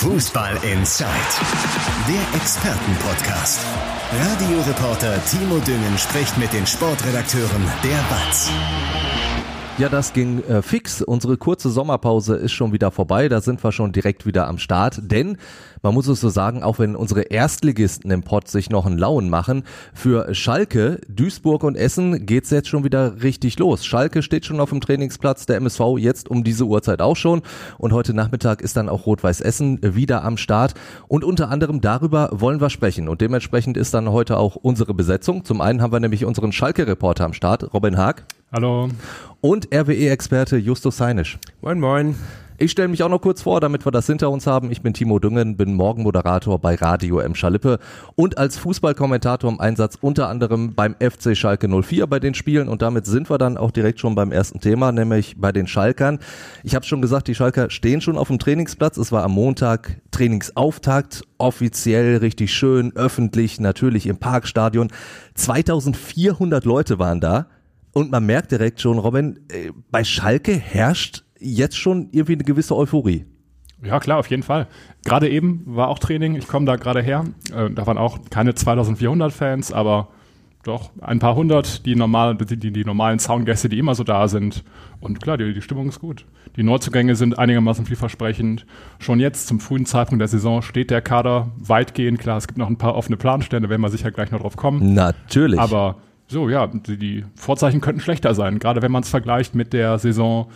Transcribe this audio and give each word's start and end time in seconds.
Fußball 0.00 0.54
Inside, 0.62 1.08
der 2.06 2.40
Expertenpodcast. 2.40 3.58
Radioreporter 4.12 5.20
Timo 5.24 5.58
Düngen 5.58 5.98
spricht 5.98 6.38
mit 6.38 6.52
den 6.52 6.64
Sportredakteuren 6.68 7.64
der 7.82 7.96
BATS. 8.08 8.48
Ja, 9.78 9.88
das 9.88 10.12
ging 10.12 10.44
äh, 10.44 10.62
fix. 10.62 11.02
Unsere 11.02 11.36
kurze 11.36 11.70
Sommerpause 11.70 12.36
ist 12.36 12.52
schon 12.52 12.72
wieder 12.72 12.92
vorbei. 12.92 13.28
Da 13.28 13.40
sind 13.40 13.62
wir 13.62 13.72
schon 13.72 13.90
direkt 13.90 14.24
wieder 14.24 14.46
am 14.46 14.58
Start. 14.58 15.00
Denn 15.02 15.36
man 15.82 15.94
muss 15.94 16.08
es 16.08 16.20
so 16.20 16.28
sagen, 16.28 16.62
auch 16.62 16.78
wenn 16.78 16.96
unsere 16.96 17.22
Erstligisten 17.22 18.10
im 18.10 18.22
Pott 18.22 18.48
sich 18.48 18.70
noch 18.70 18.86
einen 18.86 18.98
Lauen 18.98 19.30
machen, 19.30 19.64
für 19.94 20.34
Schalke, 20.34 21.00
Duisburg 21.08 21.64
und 21.64 21.76
Essen 21.76 22.26
geht's 22.26 22.50
jetzt 22.50 22.68
schon 22.68 22.84
wieder 22.84 23.22
richtig 23.22 23.58
los. 23.58 23.84
Schalke 23.84 24.22
steht 24.22 24.46
schon 24.46 24.60
auf 24.60 24.70
dem 24.70 24.80
Trainingsplatz, 24.80 25.46
der 25.46 25.56
MSV 25.56 25.80
jetzt 25.98 26.28
um 26.28 26.44
diese 26.44 26.64
Uhrzeit 26.64 27.00
auch 27.00 27.16
schon. 27.16 27.42
Und 27.78 27.92
heute 27.92 28.14
Nachmittag 28.14 28.60
ist 28.60 28.76
dann 28.76 28.88
auch 28.88 29.06
Rot-Weiß 29.06 29.40
Essen 29.40 29.78
wieder 29.82 30.24
am 30.24 30.36
Start. 30.36 30.74
Und 31.06 31.24
unter 31.24 31.50
anderem 31.50 31.80
darüber 31.80 32.30
wollen 32.32 32.60
wir 32.60 32.70
sprechen. 32.70 33.08
Und 33.08 33.20
dementsprechend 33.20 33.76
ist 33.76 33.94
dann 33.94 34.10
heute 34.10 34.38
auch 34.38 34.56
unsere 34.56 34.94
Besetzung. 34.94 35.44
Zum 35.44 35.60
einen 35.60 35.82
haben 35.82 35.92
wir 35.92 36.00
nämlich 36.00 36.24
unseren 36.24 36.52
Schalke-Reporter 36.52 37.24
am 37.24 37.32
Start, 37.32 37.72
Robin 37.72 37.96
Haag. 37.96 38.24
Hallo. 38.52 38.88
Und 39.40 39.68
RWE-Experte 39.74 40.56
Justus 40.56 41.00
Heinisch. 41.00 41.38
Moin, 41.60 41.78
moin. 41.78 42.14
Ich 42.60 42.72
stelle 42.72 42.88
mich 42.88 43.04
auch 43.04 43.08
noch 43.08 43.20
kurz 43.20 43.42
vor, 43.42 43.60
damit 43.60 43.86
wir 43.86 43.92
das 43.92 44.08
hinter 44.08 44.30
uns 44.30 44.48
haben. 44.48 44.72
Ich 44.72 44.82
bin 44.82 44.92
Timo 44.92 45.20
Düngen, 45.20 45.56
bin 45.56 45.74
Morgenmoderator 45.74 46.58
bei 46.58 46.74
Radio 46.74 47.20
M. 47.20 47.36
Schalippe 47.36 47.78
und 48.16 48.36
als 48.36 48.58
Fußballkommentator 48.58 49.48
im 49.48 49.60
Einsatz 49.60 49.96
unter 50.00 50.28
anderem 50.28 50.74
beim 50.74 50.96
FC 50.98 51.36
Schalke 51.36 51.68
04 51.68 52.08
bei 52.08 52.18
den 52.18 52.34
Spielen 52.34 52.68
und 52.68 52.82
damit 52.82 53.06
sind 53.06 53.30
wir 53.30 53.38
dann 53.38 53.56
auch 53.56 53.70
direkt 53.70 54.00
schon 54.00 54.16
beim 54.16 54.32
ersten 54.32 54.58
Thema, 54.58 54.90
nämlich 54.90 55.36
bei 55.38 55.52
den 55.52 55.68
Schalkern. 55.68 56.18
Ich 56.64 56.74
habe 56.74 56.84
schon 56.84 57.00
gesagt, 57.00 57.28
die 57.28 57.36
Schalker 57.36 57.70
stehen 57.70 58.00
schon 58.00 58.18
auf 58.18 58.26
dem 58.26 58.40
Trainingsplatz. 58.40 58.96
Es 58.96 59.12
war 59.12 59.22
am 59.22 59.30
Montag 59.30 60.00
Trainingsauftakt, 60.10 61.22
offiziell 61.38 62.16
richtig 62.16 62.52
schön, 62.52 62.90
öffentlich, 62.96 63.60
natürlich 63.60 64.08
im 64.08 64.16
Parkstadion. 64.16 64.88
2400 65.34 66.64
Leute 66.64 66.98
waren 66.98 67.20
da. 67.20 67.46
Und 67.92 68.10
man 68.10 68.26
merkt 68.26 68.50
direkt 68.50 68.80
schon, 68.80 68.98
Robin, 68.98 69.40
äh, 69.48 69.70
bei 69.90 70.04
Schalke 70.04 70.52
herrscht 70.52 71.24
jetzt 71.38 71.76
schon 71.76 72.08
irgendwie 72.12 72.34
eine 72.34 72.44
gewisse 72.44 72.76
Euphorie. 72.76 73.26
Ja, 73.82 74.00
klar, 74.00 74.18
auf 74.18 74.28
jeden 74.28 74.42
Fall. 74.42 74.66
Gerade 75.04 75.28
eben 75.28 75.62
war 75.66 75.88
auch 75.88 75.98
Training, 75.98 76.34
ich 76.34 76.48
komme 76.48 76.66
da 76.66 76.76
gerade 76.76 77.00
her. 77.00 77.24
Äh, 77.54 77.70
da 77.70 77.86
waren 77.86 77.98
auch 77.98 78.18
keine 78.30 78.54
2400 78.54 79.32
Fans, 79.32 79.72
aber 79.72 80.08
doch 80.64 80.90
ein 81.00 81.20
paar 81.20 81.36
hundert, 81.36 81.86
die, 81.86 81.94
normal, 81.94 82.36
die, 82.36 82.56
die, 82.56 82.72
die 82.72 82.84
normalen 82.84 83.20
Soundgäste, 83.20 83.68
die 83.68 83.78
immer 83.78 83.94
so 83.94 84.02
da 84.02 84.26
sind. 84.26 84.64
Und 85.00 85.22
klar, 85.22 85.38
die, 85.38 85.54
die 85.54 85.62
Stimmung 85.62 85.88
ist 85.88 86.00
gut. 86.00 86.26
Die 86.56 86.64
Neuzugänge 86.64 87.14
sind 87.14 87.38
einigermaßen 87.38 87.86
vielversprechend. 87.86 88.66
Schon 88.98 89.20
jetzt 89.20 89.46
zum 89.46 89.60
frühen 89.60 89.86
Zeitpunkt 89.86 90.20
der 90.20 90.28
Saison 90.28 90.60
steht 90.62 90.90
der 90.90 91.00
Kader 91.00 91.52
weitgehend. 91.56 92.18
Klar, 92.18 92.36
es 92.36 92.48
gibt 92.48 92.58
noch 92.58 92.68
ein 92.68 92.78
paar 92.78 92.96
offene 92.96 93.16
Planstände, 93.16 93.68
werden 93.68 93.82
wir 93.82 93.90
sicher 93.90 94.10
gleich 94.10 94.32
noch 94.32 94.40
drauf 94.40 94.56
kommen. 94.56 94.94
Natürlich. 94.94 95.60
Aber 95.60 95.96
so, 96.26 96.48
ja, 96.48 96.66
die, 96.66 96.98
die 96.98 97.24
Vorzeichen 97.36 97.80
könnten 97.80 98.00
schlechter 98.00 98.34
sein, 98.34 98.58
gerade 98.58 98.82
wenn 98.82 98.92
man 98.92 99.02
es 99.02 99.08
vergleicht 99.08 99.54
mit 99.54 99.72
der 99.72 99.98
Saison 99.98 100.48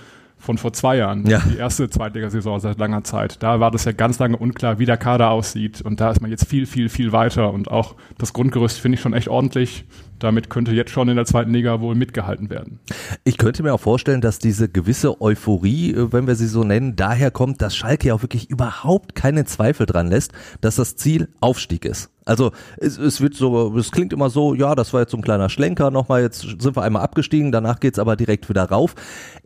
von 0.42 0.58
vor 0.58 0.72
zwei 0.72 0.96
Jahren, 0.96 1.24
Ja. 1.26 1.40
die 1.50 1.56
erste 1.56 1.88
Zweitligasaison 1.88 2.58
seit 2.58 2.78
langer 2.78 3.04
Zeit. 3.04 3.42
Da 3.42 3.60
war 3.60 3.70
das 3.70 3.84
ja 3.84 3.92
ganz 3.92 4.18
lange 4.18 4.36
unklar, 4.36 4.78
wie 4.80 4.86
der 4.86 4.96
Kader 4.96 5.30
aussieht. 5.30 5.80
Und 5.82 6.00
da 6.00 6.10
ist 6.10 6.20
man 6.20 6.30
jetzt 6.32 6.48
viel, 6.48 6.66
viel, 6.66 6.88
viel 6.88 7.12
weiter. 7.12 7.52
Und 7.52 7.70
auch 7.70 7.94
das 8.18 8.32
Grundgerüst 8.32 8.80
finde 8.80 8.96
ich 8.96 9.00
schon 9.02 9.14
echt 9.14 9.28
ordentlich. 9.28 9.84
Damit 10.22 10.50
könnte 10.50 10.70
jetzt 10.72 10.92
schon 10.92 11.08
in 11.08 11.16
der 11.16 11.24
zweiten 11.24 11.52
Liga 11.52 11.80
wohl 11.80 11.96
mitgehalten 11.96 12.48
werden. 12.48 12.78
Ich 13.24 13.38
könnte 13.38 13.64
mir 13.64 13.74
auch 13.74 13.80
vorstellen, 13.80 14.20
dass 14.20 14.38
diese 14.38 14.68
gewisse 14.68 15.20
Euphorie, 15.20 15.92
äh, 15.92 16.12
wenn 16.12 16.28
wir 16.28 16.36
sie 16.36 16.46
so 16.46 16.62
nennen, 16.62 16.94
daher 16.94 17.32
kommt, 17.32 17.60
dass 17.60 17.74
Schalke 17.74 18.08
ja 18.08 18.14
auch 18.14 18.22
wirklich 18.22 18.48
überhaupt 18.48 19.16
keinen 19.16 19.46
Zweifel 19.46 19.84
dran 19.84 20.06
lässt, 20.06 20.32
dass 20.60 20.76
das 20.76 20.94
Ziel 20.94 21.28
Aufstieg 21.40 21.84
ist. 21.84 22.10
Also 22.24 22.52
es, 22.76 22.98
es 22.98 23.20
wird 23.20 23.34
so, 23.34 23.76
es 23.76 23.90
klingt 23.90 24.12
immer 24.12 24.30
so, 24.30 24.54
ja, 24.54 24.76
das 24.76 24.92
war 24.92 25.00
jetzt 25.00 25.10
so 25.10 25.16
ein 25.16 25.22
kleiner 25.22 25.48
Schlenker 25.48 25.90
nochmal, 25.90 26.22
jetzt 26.22 26.42
sind 26.42 26.76
wir 26.76 26.82
einmal 26.82 27.02
abgestiegen, 27.02 27.50
danach 27.50 27.80
geht's 27.80 27.98
aber 27.98 28.14
direkt 28.14 28.48
wieder 28.48 28.62
rauf. 28.62 28.94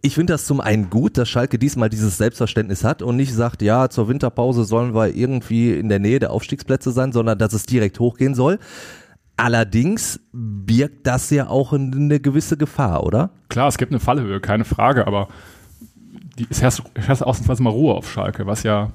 Ich 0.02 0.14
finde 0.14 0.34
das 0.34 0.44
zum 0.44 0.60
einen 0.60 0.90
gut, 0.90 1.16
dass 1.16 1.28
Schalke 1.28 1.58
diesmal 1.58 1.88
dieses 1.88 2.18
Selbstverständnis 2.18 2.84
hat 2.84 3.00
und 3.00 3.16
nicht 3.16 3.32
sagt, 3.32 3.62
ja, 3.62 3.88
zur 3.88 4.08
Winterpause 4.08 4.64
sollen 4.64 4.94
wir 4.94 5.14
irgendwie 5.14 5.72
in 5.72 5.88
der 5.88 6.00
Nähe 6.00 6.18
der 6.18 6.32
Aufstiegsplätze 6.32 6.90
sein, 6.90 7.12
sondern 7.12 7.38
dass 7.38 7.54
es 7.54 7.64
direkt 7.64 7.98
hochgehen 7.98 8.34
soll. 8.34 8.58
Allerdings 9.36 10.20
birgt 10.32 11.06
das 11.06 11.30
ja 11.30 11.48
auch 11.48 11.72
eine 11.72 12.20
gewisse 12.20 12.56
Gefahr, 12.56 13.04
oder? 13.04 13.30
Klar, 13.48 13.68
es 13.68 13.76
gibt 13.76 13.92
eine 13.92 14.00
Fallhöhe, 14.00 14.40
keine 14.40 14.64
Frage, 14.64 15.06
aber 15.06 15.28
die, 16.38 16.46
es 16.48 16.62
herrscht, 16.62 16.82
herrscht 16.94 17.22
ausnahmsweise 17.22 17.62
mal 17.62 17.70
Ruhe 17.70 17.94
auf 17.94 18.10
Schalke, 18.10 18.46
was 18.46 18.62
ja 18.62 18.92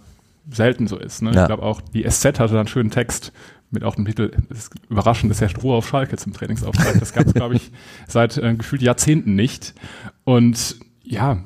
selten 0.49 0.87
so 0.87 0.97
ist. 0.97 1.21
Ne? 1.21 1.31
Ja. 1.31 1.41
Ich 1.41 1.47
glaube 1.47 1.63
auch, 1.63 1.81
die 1.81 2.03
SZ 2.09 2.39
hatte 2.39 2.53
da 2.53 2.59
einen 2.59 2.67
schönen 2.67 2.89
Text 2.89 3.31
mit 3.69 3.83
auch 3.83 3.95
dem 3.95 4.05
Titel, 4.05 4.31
es 4.49 4.57
ist 4.59 4.73
überraschend, 4.89 5.31
es 5.31 5.39
herrscht 5.41 5.63
Ruhe 5.63 5.75
auf 5.77 5.87
Schalke 5.87 6.17
zum 6.17 6.33
Trainingsauftakt. 6.33 7.01
Das 7.01 7.13
gab 7.13 7.27
es, 7.27 7.33
glaube 7.33 7.55
ich, 7.55 7.71
seit 8.07 8.37
äh, 8.37 8.55
gefühlt 8.55 8.81
Jahrzehnten 8.81 9.35
nicht. 9.35 9.73
Und 10.23 10.75
ja, 11.11 11.43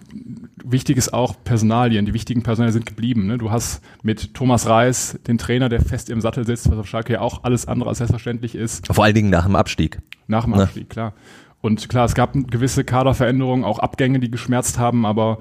wichtig 0.63 0.95
ist 0.95 1.11
auch 1.11 1.35
Personalien. 1.43 2.05
Die 2.05 2.13
wichtigen 2.13 2.43
Personalien 2.43 2.73
sind 2.73 2.85
geblieben. 2.85 3.25
Ne? 3.25 3.39
Du 3.39 3.49
hast 3.49 3.83
mit 4.03 4.35
Thomas 4.35 4.67
Reis 4.67 5.19
den 5.27 5.39
Trainer, 5.39 5.69
der 5.69 5.81
fest 5.81 6.11
im 6.11 6.21
Sattel 6.21 6.45
sitzt, 6.45 6.69
was 6.69 6.77
auf 6.77 6.87
Schalke 6.87 7.13
ja 7.13 7.21
auch 7.21 7.43
alles 7.43 7.67
andere 7.67 7.89
als 7.89 7.97
selbstverständlich 7.97 8.53
ist. 8.53 8.85
Vor 8.93 9.03
allen 9.03 9.15
Dingen 9.15 9.31
nach 9.31 9.45
dem 9.45 9.55
Abstieg. 9.55 9.99
Nach 10.27 10.43
dem 10.43 10.53
Ne? 10.53 10.63
Abstieg, 10.63 10.89
klar. 10.89 11.13
Und 11.61 11.89
klar, 11.89 12.05
es 12.05 12.13
gab 12.13 12.33
gewisse 12.33 12.83
Kaderveränderungen, 12.83 13.65
auch 13.65 13.79
Abgänge, 13.79 14.19
die 14.19 14.29
geschmerzt 14.29 14.77
haben, 14.77 15.03
aber 15.03 15.39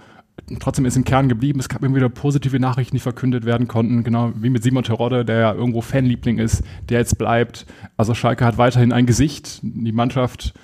trotzdem 0.58 0.86
ist 0.86 0.96
im 0.96 1.04
Kern 1.04 1.28
geblieben. 1.28 1.60
Es 1.60 1.68
gab 1.68 1.84
immer 1.84 1.96
wieder 1.96 2.08
positive 2.08 2.58
Nachrichten, 2.58 2.96
die 2.96 3.00
verkündet 3.00 3.44
werden 3.44 3.68
konnten, 3.68 4.04
genau 4.04 4.32
wie 4.36 4.48
mit 4.48 4.62
Simon 4.62 4.84
Terodde, 4.84 5.26
der 5.26 5.38
ja 5.38 5.52
irgendwo 5.52 5.82
Fanliebling 5.82 6.38
ist, 6.38 6.62
der 6.88 7.00
jetzt 7.00 7.18
bleibt. 7.18 7.66
Also 7.98 8.14
Schalke 8.14 8.46
hat 8.46 8.56
weiterhin 8.56 8.90
ein 8.90 9.04
Gesicht. 9.04 9.60
Die 9.62 9.92
Mannschaft, 9.92 10.54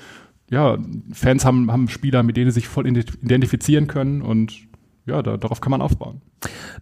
ja, 0.51 0.79
Fans 1.13 1.45
haben, 1.45 1.71
haben 1.71 1.89
Spieler, 1.89 2.23
mit 2.23 2.37
denen 2.37 2.51
sie 2.51 2.61
sich 2.61 2.69
voll 2.69 2.87
identifizieren 2.87 3.87
können 3.87 4.21
und 4.21 4.69
ja, 5.07 5.23
da, 5.23 5.37
darauf 5.37 5.61
kann 5.61 5.71
man 5.71 5.81
aufbauen. 5.81 6.21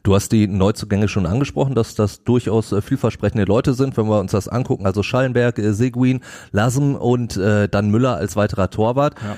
Du 0.02 0.14
hast 0.14 0.32
die 0.32 0.46
Neuzugänge 0.46 1.08
schon 1.08 1.26
angesprochen, 1.26 1.74
dass 1.74 1.94
das 1.94 2.24
durchaus 2.24 2.72
äh, 2.72 2.82
vielversprechende 2.82 3.44
Leute 3.44 3.74
sind, 3.74 3.96
wenn 3.96 4.06
wir 4.06 4.20
uns 4.20 4.32
das 4.32 4.48
angucken. 4.48 4.86
Also 4.86 5.02
Schallenberg, 5.02 5.58
äh, 5.58 5.72
Seguin, 5.72 6.20
Lasem 6.52 6.94
und 6.94 7.36
äh, 7.36 7.68
dann 7.68 7.90
Müller 7.90 8.16
als 8.16 8.36
weiterer 8.36 8.70
Torwart. 8.70 9.14
Ja. 9.22 9.36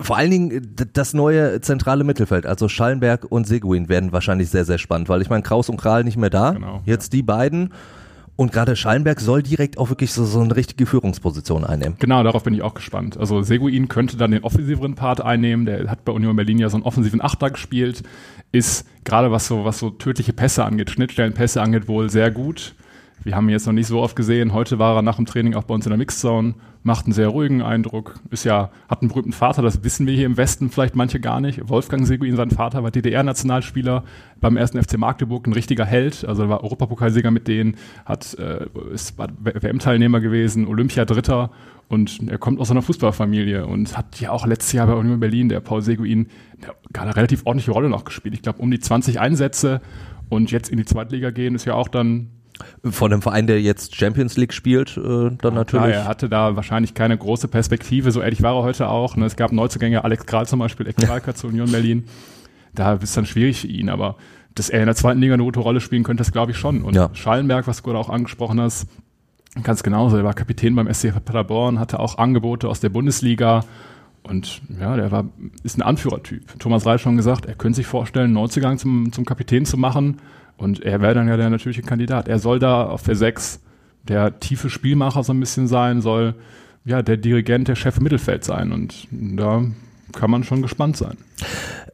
Vor 0.00 0.16
allen 0.16 0.30
Dingen 0.30 0.50
äh, 0.50 0.86
das 0.92 1.14
neue 1.14 1.60
zentrale 1.60 2.04
Mittelfeld, 2.04 2.46
also 2.46 2.68
Schallenberg 2.68 3.26
und 3.30 3.46
Seguin 3.46 3.88
werden 3.88 4.12
wahrscheinlich 4.12 4.50
sehr, 4.50 4.64
sehr 4.64 4.78
spannend, 4.78 5.08
weil 5.08 5.22
ich 5.22 5.30
meine, 5.30 5.42
Kraus 5.42 5.68
und 5.68 5.78
Kral 5.78 6.04
nicht 6.04 6.18
mehr 6.18 6.30
da. 6.30 6.52
Genau, 6.52 6.82
Jetzt 6.84 7.12
die 7.12 7.22
beiden. 7.22 7.72
Und 8.36 8.52
gerade 8.52 8.76
Schallenberg 8.76 9.18
soll 9.20 9.42
direkt 9.42 9.78
auch 9.78 9.88
wirklich 9.88 10.12
so, 10.12 10.26
so 10.26 10.40
eine 10.40 10.54
richtige 10.54 10.84
Führungsposition 10.84 11.64
einnehmen. 11.64 11.96
Genau, 11.98 12.22
darauf 12.22 12.44
bin 12.44 12.52
ich 12.52 12.60
auch 12.60 12.74
gespannt. 12.74 13.16
Also 13.16 13.40
Seguin 13.40 13.88
könnte 13.88 14.18
dann 14.18 14.30
den 14.30 14.44
offensiveren 14.44 14.94
Part 14.94 15.22
einnehmen. 15.22 15.64
Der 15.64 15.90
hat 15.90 16.04
bei 16.04 16.12
Union 16.12 16.36
Berlin 16.36 16.58
ja 16.58 16.68
so 16.68 16.76
einen 16.76 16.84
offensiven 16.84 17.22
Achter 17.22 17.50
gespielt. 17.50 18.02
Ist 18.52 18.86
gerade 19.04 19.32
was 19.32 19.46
so, 19.46 19.64
was 19.64 19.78
so 19.78 19.88
tödliche 19.88 20.34
Pässe 20.34 20.66
angeht, 20.66 20.90
Schnittstellenpässe 20.90 21.62
angeht, 21.62 21.88
wohl 21.88 22.10
sehr 22.10 22.30
gut. 22.30 22.74
Wir 23.24 23.34
haben 23.34 23.48
ihn 23.48 23.52
jetzt 23.52 23.66
noch 23.66 23.72
nicht 23.72 23.86
so 23.86 24.00
oft 24.00 24.14
gesehen. 24.14 24.52
Heute 24.52 24.78
war 24.78 24.96
er 24.96 25.02
nach 25.02 25.16
dem 25.16 25.26
Training 25.26 25.54
auch 25.54 25.64
bei 25.64 25.74
uns 25.74 25.86
in 25.86 25.90
der 25.90 25.98
Mixzone, 25.98 26.54
macht 26.86 27.06
einen 27.06 27.12
sehr 27.12 27.26
ruhigen 27.26 27.62
Eindruck. 27.62 28.14
Ist 28.30 28.44
ja, 28.44 28.70
hat 28.88 29.02
einen 29.02 29.08
berühmten 29.08 29.32
Vater, 29.32 29.60
das 29.60 29.82
wissen 29.82 30.06
wir 30.06 30.14
hier 30.14 30.24
im 30.24 30.36
Westen 30.36 30.70
vielleicht 30.70 30.94
manche 30.94 31.18
gar 31.18 31.40
nicht. 31.40 31.68
Wolfgang 31.68 32.06
Seguin, 32.06 32.36
sein 32.36 32.52
Vater, 32.52 32.84
war 32.84 32.92
DDR-Nationalspieler 32.92 34.04
beim 34.40 34.56
ersten 34.56 34.80
FC 34.80 34.96
Magdeburg, 34.96 35.48
ein 35.48 35.52
richtiger 35.52 35.84
Held. 35.84 36.24
Also 36.24 36.48
war 36.48 36.62
Europapokalsieger 36.62 37.32
mit 37.32 37.48
denen, 37.48 37.74
hat, 38.04 38.38
äh, 38.38 38.66
ist 38.94 39.18
WM-Teilnehmer 39.18 40.20
gewesen, 40.20 40.68
Olympia-Dritter 40.68 41.50
und 41.88 42.28
er 42.28 42.38
kommt 42.38 42.60
aus 42.60 42.70
einer 42.70 42.82
Fußballfamilie 42.82 43.66
und 43.66 43.98
hat 43.98 44.20
ja 44.20 44.30
auch 44.30 44.46
letztes 44.46 44.72
Jahr 44.72 44.86
bei 44.86 44.94
Union 44.94 45.18
Berlin, 45.18 45.48
der 45.48 45.58
Paul 45.58 45.82
Seguin, 45.82 46.28
eine 46.96 47.16
relativ 47.16 47.42
ordentliche 47.46 47.72
Rolle 47.72 47.88
noch 47.88 48.04
gespielt. 48.04 48.34
Ich 48.34 48.42
glaube, 48.42 48.60
um 48.60 48.70
die 48.70 48.78
20 48.78 49.18
Einsätze 49.18 49.80
und 50.28 50.52
jetzt 50.52 50.68
in 50.68 50.76
die 50.78 50.84
Zweitliga 50.84 51.30
gehen, 51.30 51.56
ist 51.56 51.64
ja 51.64 51.74
auch 51.74 51.88
dann 51.88 52.30
Von 52.84 53.12
einem 53.12 53.22
Verein, 53.22 53.46
der 53.46 53.60
jetzt 53.60 53.94
Champions 53.96 54.36
League 54.36 54.52
spielt, 54.52 54.96
äh, 54.96 55.00
dann 55.02 55.38
Klar, 55.38 55.52
natürlich. 55.52 55.94
er 55.94 56.06
hatte 56.06 56.28
da 56.28 56.56
wahrscheinlich 56.56 56.94
keine 56.94 57.16
große 57.18 57.48
Perspektive, 57.48 58.10
so 58.12 58.20
ehrlich 58.22 58.42
war 58.42 58.54
er 58.56 58.62
heute 58.62 58.88
auch. 58.88 59.16
Ne? 59.16 59.26
Es 59.26 59.36
gab 59.36 59.52
Neuzugänge, 59.52 60.04
Alex 60.04 60.26
Kral 60.26 60.46
zum 60.46 60.60
Beispiel, 60.60 60.86
Ex-Schalker 60.86 61.34
zu 61.34 61.48
Union 61.48 61.70
Berlin. 61.70 62.04
Da 62.74 62.94
ist 62.94 63.16
dann 63.16 63.26
schwierig 63.26 63.60
für 63.60 63.66
ihn, 63.66 63.88
aber 63.88 64.16
dass 64.54 64.70
er 64.70 64.80
in 64.80 64.86
der 64.86 64.94
zweiten 64.94 65.20
Liga 65.20 65.34
eine 65.34 65.42
gute 65.42 65.60
Rolle 65.60 65.80
spielen 65.80 66.02
könnte, 66.02 66.22
das 66.22 66.32
glaube 66.32 66.52
ich 66.52 66.58
schon. 66.58 66.82
Und 66.82 66.94
Ja. 66.94 67.10
Schallenberg, 67.12 67.66
was 67.66 67.78
du 67.78 67.82
gerade 67.84 67.98
auch 67.98 68.08
angesprochen 68.08 68.60
hast, 68.60 68.86
ganz 69.62 69.82
genauso. 69.82 70.16
Er 70.16 70.24
war 70.24 70.34
Kapitän 70.34 70.74
beim 70.74 70.92
SC 70.92 71.12
Paderborn, 71.24 71.78
hatte 71.78 72.00
auch 72.00 72.18
Angebote 72.18 72.68
aus 72.68 72.80
der 72.80 72.88
Bundesliga. 72.88 73.64
Und 74.22 74.60
ja, 74.80 74.96
der 74.96 75.12
war, 75.12 75.26
ist 75.62 75.78
ein 75.78 75.82
Anführertyp. 75.82 76.58
Thomas 76.58 76.84
Reis 76.84 77.00
schon 77.00 77.16
gesagt, 77.16 77.46
er 77.46 77.54
könnte 77.54 77.76
sich 77.76 77.86
vorstellen, 77.86 78.26
einen 78.26 78.34
Neuzugang 78.34 78.76
zum, 78.78 79.12
zum 79.12 79.24
Kapitän 79.24 79.64
zu 79.66 79.76
machen. 79.76 80.18
Und 80.56 80.82
er 80.82 81.00
wäre 81.00 81.14
dann 81.14 81.28
ja 81.28 81.36
der 81.36 81.50
natürliche 81.50 81.82
Kandidat. 81.82 82.28
Er 82.28 82.38
soll 82.38 82.58
da 82.58 82.84
auf 82.84 83.02
der 83.02 83.16
6 83.16 83.60
der 84.08 84.38
tiefe 84.40 84.70
Spielmacher 84.70 85.22
so 85.22 85.32
ein 85.32 85.40
bisschen 85.40 85.66
sein, 85.66 86.00
soll 86.00 86.34
ja 86.84 87.02
der 87.02 87.16
Dirigent, 87.16 87.68
der 87.68 87.74
Chef 87.74 88.00
Mittelfeld 88.00 88.44
sein. 88.44 88.72
Und 88.72 89.08
da 89.10 89.64
kann 90.12 90.30
man 90.30 90.44
schon 90.44 90.62
gespannt 90.62 90.96
sein. 90.96 91.16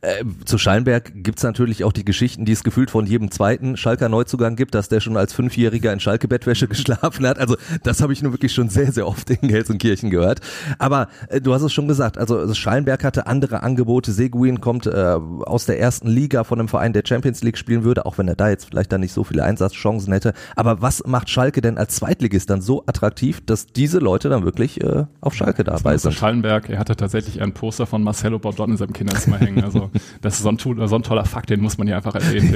Äh, 0.04 0.25
zu 0.44 0.58
Schallenberg 0.58 1.12
gibt's 1.14 1.44
natürlich 1.44 1.84
auch 1.84 1.93
die 1.93 2.04
Geschichten, 2.04 2.44
die 2.44 2.50
es 2.50 2.64
gefühlt 2.64 2.90
von 2.90 3.06
jedem 3.06 3.31
zweiten 3.31 3.76
Schalker 3.76 4.08
Neuzugang 4.08 4.56
gibt, 4.56 4.75
dass 4.75 4.88
der 4.88 4.99
schon 4.99 5.16
als 5.16 5.32
Fünfjähriger 5.32 5.93
in 5.93 6.00
Schalke-Bettwäsche 6.00 6.66
geschlafen 6.69 7.25
hat. 7.25 7.38
Also 7.38 7.56
das 7.84 8.02
habe 8.02 8.12
ich 8.12 8.20
nur 8.20 8.32
wirklich 8.32 8.52
schon 8.52 8.69
sehr, 8.69 8.90
sehr 8.90 9.06
oft 9.06 9.31
in 9.31 9.46
Gelsenkirchen 9.46 10.10
gehört. 10.10 10.40
Aber 10.81 11.06
äh, 11.28 11.40
du 11.40 11.54
hast 11.54 11.62
es 11.62 11.72
schon 11.72 11.87
gesagt, 11.87 12.19
also, 12.19 12.37
also 12.37 12.52
Schallenberg 12.52 13.04
hatte 13.04 13.28
andere 13.28 13.62
Angebote. 13.62 14.10
Seguin 14.10 14.60
kommt 14.60 14.87
äh, 14.87 14.90
aus 14.90 15.66
der 15.66 15.78
ersten 15.78 16.08
Liga 16.08 16.43
von 16.43 16.58
einem 16.58 16.66
Verein, 16.66 16.93
der 16.93 17.05
Champions 17.06 17.44
League 17.44 17.56
spielen 17.56 17.84
würde, 17.84 18.05
auch 18.05 18.19
wenn 18.19 18.26
er 18.26 18.34
da 18.34 18.48
jetzt 18.48 18.64
vielleicht 18.64 18.90
dann 18.90 19.02
nicht 19.02 19.12
so 19.12 19.22
viele 19.22 19.44
Einsatzchancen 19.44 20.12
hätte. 20.12 20.32
Aber 20.56 20.82
was 20.82 21.06
macht 21.06 21.31
Schalke 21.31 21.60
denn 21.60 21.78
als 21.78 21.94
Zweitligist 21.94 22.50
dann 22.50 22.60
so 22.60 22.82
attraktiv, 22.87 23.40
dass 23.46 23.66
diese 23.66 24.00
Leute 24.00 24.28
dann 24.28 24.44
wirklich 24.44 24.81
äh, 24.82 25.05
auf 25.20 25.34
Schalke 25.34 25.62
dabei 25.62 25.96
sind? 25.96 26.12
Schallenberg, 26.12 26.69
er 26.70 26.81
hatte 26.81 26.96
tatsächlich 26.96 27.40
ein 27.40 27.55
Poster 27.55 27.87
von 27.87 28.02
Marcelo 28.02 28.40
Baudon 28.40 28.72
in 28.72 28.76
seinem 28.76 28.93
Kinderzimmer 28.93 29.38
hängen. 29.38 29.62
Also 29.62 29.91
das 30.20 30.34
ist 30.34 30.42
so 30.42 30.48
ein, 30.48 30.58
so 30.58 30.96
ein, 30.96 31.02
toller 31.02 31.24
Fakt, 31.24 31.50
den 31.50 31.60
muss 31.60 31.78
man 31.78 31.86
hier 31.86 31.96
einfach 31.96 32.14
erwähnen. 32.14 32.52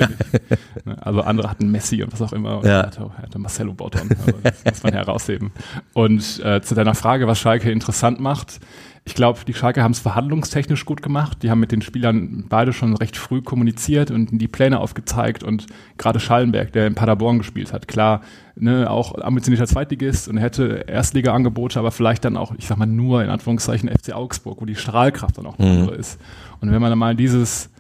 Ne, 0.85 1.05
also 1.05 1.21
andere 1.23 1.51
hatten 1.51 1.71
Messi 1.71 2.03
und 2.03 2.13
was 2.13 2.23
auch 2.23 2.33
immer. 2.33 2.65
Ja. 2.65 2.81
er, 2.81 2.87
hatte, 2.87 3.11
hatte 3.23 3.39
Marcelo. 3.39 3.75
Also 3.81 4.39
das 4.43 4.65
muss 4.65 4.83
man 4.83 4.93
herausheben. 4.93 5.51
Und 5.93 6.41
äh, 6.45 6.61
zu 6.63 6.75
deiner 6.75 6.95
Frage, 6.95 7.27
was 7.27 7.39
Schalke 7.39 7.71
interessant 7.71 8.21
macht, 8.21 8.61
ich 9.07 9.15
glaube, 9.15 9.39
die 9.47 9.55
Schalke 9.55 9.85
haben 9.85 9.93
es 9.93 10.01
verhandlungstechnisch 10.01 10.85
gut 10.85 11.01
gemacht. 11.01 11.45
Die 11.45 11.49
haben 11.49 11.61
mit 11.61 11.71
den 11.71 11.81
Spielern 11.81 12.45
beide 12.49 12.73
schon 12.73 12.97
recht 12.97 13.17
früh 13.17 13.41
kommuniziert 13.41 14.11
und 14.11 14.31
die 14.41 14.49
Pläne 14.49 14.81
aufgezeigt. 14.81 15.45
Und 15.45 15.67
gerade 15.97 16.19
Schallenberg, 16.19 16.73
der 16.73 16.89
in 16.89 16.97
Paderborn 16.97 17.39
gespielt 17.39 17.73
hat, 17.73 17.87
klar, 17.87 18.23
ne, 18.57 18.91
auch 18.91 19.17
ambitionierter 19.17 19.69
Zweitligist 19.69 20.27
und 20.27 20.39
hätte 20.39 20.87
Erstliga-Angebote, 20.89 21.79
aber 21.79 21.93
vielleicht 21.93 22.25
dann 22.25 22.37
auch, 22.37 22.53
ich 22.59 22.67
sag 22.67 22.79
mal, 22.79 22.87
nur 22.87 23.23
in 23.23 23.31
Anführungszeichen 23.31 23.89
FC 23.89 24.13
Augsburg, 24.13 24.61
wo 24.61 24.65
die 24.65 24.75
Strahlkraft 24.75 25.39
dann 25.39 25.47
auch 25.47 25.59
mhm. 25.59 25.67
andere 25.67 25.95
ist. 25.95 26.21
Und 26.61 26.73
wenn 26.73 26.83
man 26.83 26.91
dann 26.91 26.99
mal 26.99 27.15
dieses 27.15 27.71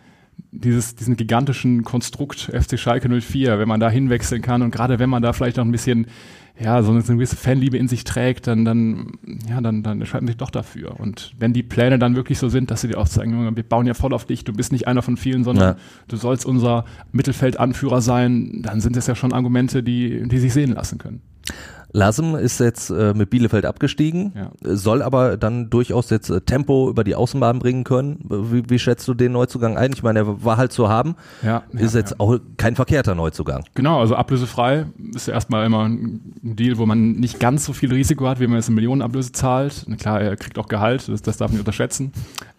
dieses, 0.53 0.95
diesen 0.95 1.17
gigantischen 1.17 1.83
Konstrukt 1.83 2.51
FC 2.53 2.79
Schalke 2.79 3.09
04, 3.09 3.59
wenn 3.59 3.69
man 3.69 3.81
da 3.81 3.91
hinwechseln 3.91 4.43
kann 4.43 4.63
und 4.63 4.71
gerade 4.71 4.99
wenn 4.99 5.11
man 5.11 5.23
da 5.23 5.33
vielleicht 5.33 5.57
noch 5.57 5.65
ein 5.65 5.73
bisschen 5.73 6.07
ja, 6.59 6.83
so 6.83 6.91
eine, 6.91 7.03
gewisse 7.03 7.37
Fanliebe 7.37 7.77
in 7.77 7.87
sich 7.87 8.05
trägt, 8.05 8.47
dann, 8.47 8.65
dann, 8.65 9.13
ja, 9.49 9.61
dann, 9.61 9.83
dann 9.83 10.01
entscheidet 10.01 10.23
man 10.23 10.29
sich 10.29 10.37
doch 10.39 10.51
dafür. 10.51 10.99
Und 10.99 11.33
wenn 11.39 11.53
die 11.53 11.63
Pläne 11.63 11.99
dann 11.99 12.17
wirklich 12.17 12.39
so 12.39 12.49
sind, 12.49 12.71
dass 12.71 12.81
sie 12.81 12.89
dir 12.89 12.99
auch 12.99 13.07
sagen, 13.07 13.55
wir 13.55 13.63
bauen 13.63 13.87
ja 13.87 13.95
voll 13.95 14.15
auf 14.15 14.25
dich, 14.25 14.45
du 14.45 14.53
bist 14.53 14.73
nicht 14.73 14.89
einer 14.89 15.03
von 15.03 15.17
vielen, 15.17 15.45
sondern 15.45 15.77
ja. 15.77 15.83
du 16.09 16.17
sollst 16.17 16.47
unser 16.47 16.85
Mittelfeldanführer 17.13 18.01
sein, 18.01 18.63
dann 18.63 18.81
sind 18.81 18.97
es 18.97 19.07
ja 19.07 19.15
schon 19.15 19.33
Argumente, 19.33 19.83
die, 19.83 20.27
die 20.29 20.39
sich 20.39 20.53
sehen 20.53 20.73
lassen 20.73 20.99
können. 20.99 21.21
Lasem 21.97 22.35
ist 22.35 22.61
jetzt 22.61 22.91
äh, 22.91 23.15
mit 23.15 23.31
Bielefeld 23.31 23.65
abgestiegen, 23.65 24.35
ja. 24.37 24.51
soll 24.61 25.01
aber 25.01 25.39
dann 25.39 25.71
durchaus 25.71 26.11
jetzt 26.11 26.29
äh, 26.29 26.43
Tempo 26.43 26.91
über 26.91 27.05
die 27.05 27.15
Außenbahn 27.15 27.59
bringen 27.59 27.85
können. 27.85 28.19
Wie, 28.29 28.69
wie, 28.69 28.79
schätzt 28.79 29.09
du 29.09 29.15
den 29.15 29.33
Neuzugang 29.33 29.79
ein? 29.79 29.95
Ich 29.95 30.03
meine, 30.03 30.19
er 30.19 30.45
war 30.45 30.59
halt 30.59 30.73
zu 30.73 30.91
haben, 30.91 31.17
ja, 31.43 31.63
ist 31.73 31.95
ja, 31.95 32.01
jetzt 32.01 32.21
auch 32.21 32.39
kein 32.59 32.77
verkehrter 32.77 33.15
Neuzugang. 33.15 33.65
Genau, 33.75 33.99
also 33.99 34.15
ablösefrei 34.15 34.85
ist 35.15 35.29
ja 35.29 35.33
erstmal 35.33 35.65
immer 35.65 35.89
ein 35.89 36.35
Deal, 36.43 36.77
wo 36.77 36.85
man 36.85 37.13
nicht 37.13 37.41
ganz 37.41 37.65
so 37.65 37.73
viel 37.73 37.91
Risiko 37.91 38.29
hat, 38.29 38.41
wie 38.41 38.47
man 38.47 38.57
jetzt 38.57 38.69
eine 38.69 38.75
Millionenablöse 38.75 39.33
zahlt. 39.33 39.87
klar, 39.99 40.21
er 40.21 40.37
kriegt 40.37 40.59
auch 40.59 40.69
Gehalt, 40.69 41.09
das, 41.09 41.23
das 41.23 41.39
darf 41.39 41.49
man 41.49 41.55
nicht 41.55 41.61
unterschätzen. 41.61 42.13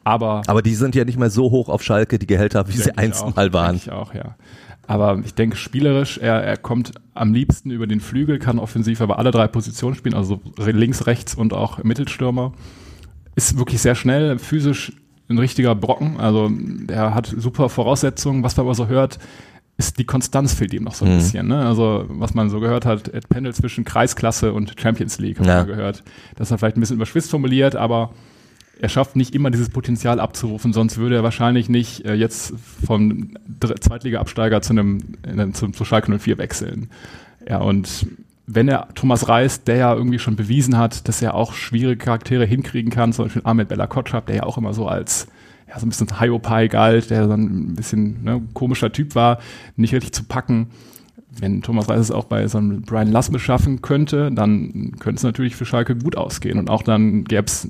Aber, 0.03 0.41
aber 0.47 0.63
die 0.63 0.73
sind 0.73 0.95
ja 0.95 1.05
nicht 1.05 1.19
mehr 1.19 1.29
so 1.29 1.51
hoch 1.51 1.69
auf 1.69 1.83
Schalke, 1.83 2.17
die 2.17 2.25
Gehälter, 2.25 2.67
wie 2.69 2.77
sie 2.77 2.97
einst 2.97 3.23
mal 3.35 3.53
waren. 3.53 3.75
Ich 3.75 3.91
auch, 3.91 4.15
ja. 4.15 4.35
Aber 4.87 5.21
ich 5.23 5.33
denke, 5.33 5.57
spielerisch, 5.57 6.17
er, 6.17 6.41
er 6.43 6.55
kommt 6.55 6.93
am 7.13 7.33
liebsten 7.33 7.71
über 7.71 7.87
den 7.87 7.99
Flügel, 7.99 8.39
kann 8.39 8.57
offensiv 8.57 9.01
aber 9.01 9.19
alle 9.19 9.31
drei 9.31 9.47
Positionen 9.47 9.95
spielen, 9.95 10.15
also 10.15 10.39
links, 10.57 11.07
rechts 11.07 11.35
und 11.35 11.53
auch 11.53 11.83
Mittelstürmer. 11.83 12.53
Ist 13.35 13.57
wirklich 13.57 13.81
sehr 13.81 13.95
schnell, 13.95 14.39
physisch 14.39 14.93
ein 15.29 15.37
richtiger 15.37 15.75
Brocken. 15.75 16.19
Also 16.19 16.49
er 16.87 17.13
hat 17.13 17.27
super 17.37 17.67
Voraussetzungen. 17.67 18.43
Was 18.43 18.55
man 18.55 18.65
aber 18.65 18.75
so 18.75 18.87
hört, 18.87 19.19
ist 19.77 19.99
die 19.99 20.05
Konstanz 20.05 20.53
fehlt 20.53 20.73
ihm 20.73 20.83
noch 20.83 20.95
so 20.95 21.05
ein 21.05 21.13
mhm. 21.13 21.17
bisschen. 21.17 21.47
Ne? 21.47 21.65
Also 21.65 22.05
was 22.07 22.33
man 22.33 22.49
so 22.49 22.59
gehört 22.59 22.85
hat, 22.85 23.09
er 23.09 23.21
pendelt 23.21 23.55
zwischen 23.55 23.83
Kreisklasse 23.83 24.53
und 24.53 24.73
Champions 24.79 25.19
League, 25.19 25.39
hat 25.39 25.45
ja. 25.45 25.57
man 25.57 25.67
gehört. 25.67 26.03
Das 26.35 26.49
hat 26.49 26.59
vielleicht 26.59 26.77
ein 26.77 26.79
bisschen 26.79 26.95
überschwitzt 26.95 27.29
formuliert, 27.29 27.75
aber 27.75 28.11
er 28.79 28.89
schafft 28.89 29.15
nicht 29.15 29.35
immer 29.35 29.51
dieses 29.51 29.69
Potenzial 29.69 30.19
abzurufen, 30.19 30.73
sonst 30.73 30.97
würde 30.97 31.15
er 31.15 31.23
wahrscheinlich 31.23 31.69
nicht 31.69 32.05
äh, 32.05 32.13
jetzt 32.13 32.53
vom 32.85 33.31
Zweitliga-Absteiger 33.59 34.61
zu 34.61 34.73
einem 34.73 34.99
äh, 35.23 35.51
zu, 35.51 35.71
Schalke 35.83 36.17
04 36.17 36.37
wechseln. 36.37 36.89
Ja, 37.47 37.59
und 37.59 38.07
wenn 38.45 38.67
er 38.67 38.87
Thomas 38.95 39.27
Reis, 39.27 39.63
der 39.63 39.77
ja 39.77 39.93
irgendwie 39.93 40.19
schon 40.19 40.35
bewiesen 40.35 40.77
hat, 40.77 41.07
dass 41.07 41.21
er 41.21 41.33
auch 41.33 41.53
schwierige 41.53 41.97
Charaktere 41.97 42.45
hinkriegen 42.45 42.91
kann, 42.91 43.13
zum 43.13 43.25
Beispiel 43.25 43.41
Ahmed 43.45 43.67
Bella 43.67 43.87
Kotschap, 43.87 44.25
der 44.27 44.37
ja 44.37 44.43
auch 44.43 44.57
immer 44.57 44.73
so 44.73 44.87
als 44.87 45.27
ja, 45.67 45.79
so 45.79 45.85
ein 45.85 45.89
bisschen 45.89 46.19
Hyopai 46.19 46.69
galt, 46.69 47.09
der 47.09 47.27
so 47.27 47.33
ein 47.33 47.75
bisschen 47.75 48.23
ne, 48.23 48.41
komischer 48.53 48.91
Typ 48.91 49.15
war, 49.15 49.39
nicht 49.75 49.93
richtig 49.93 50.13
zu 50.13 50.23
packen 50.23 50.67
wenn 51.39 51.61
Thomas 51.61 51.89
Reis 51.89 51.99
es 51.99 52.11
auch 52.11 52.25
bei 52.25 52.47
so 52.47 52.57
einem 52.57 52.81
Brian 52.81 53.11
Lassme 53.11 53.39
schaffen 53.39 53.81
könnte, 53.81 54.31
dann 54.31 54.93
könnte 54.99 55.17
es 55.17 55.23
natürlich 55.23 55.55
für 55.55 55.65
Schalke 55.65 55.95
gut 55.95 56.15
ausgehen. 56.15 56.57
Und 56.57 56.69
auch 56.69 56.83
dann 56.83 57.23
gäbe 57.23 57.45
es, 57.45 57.69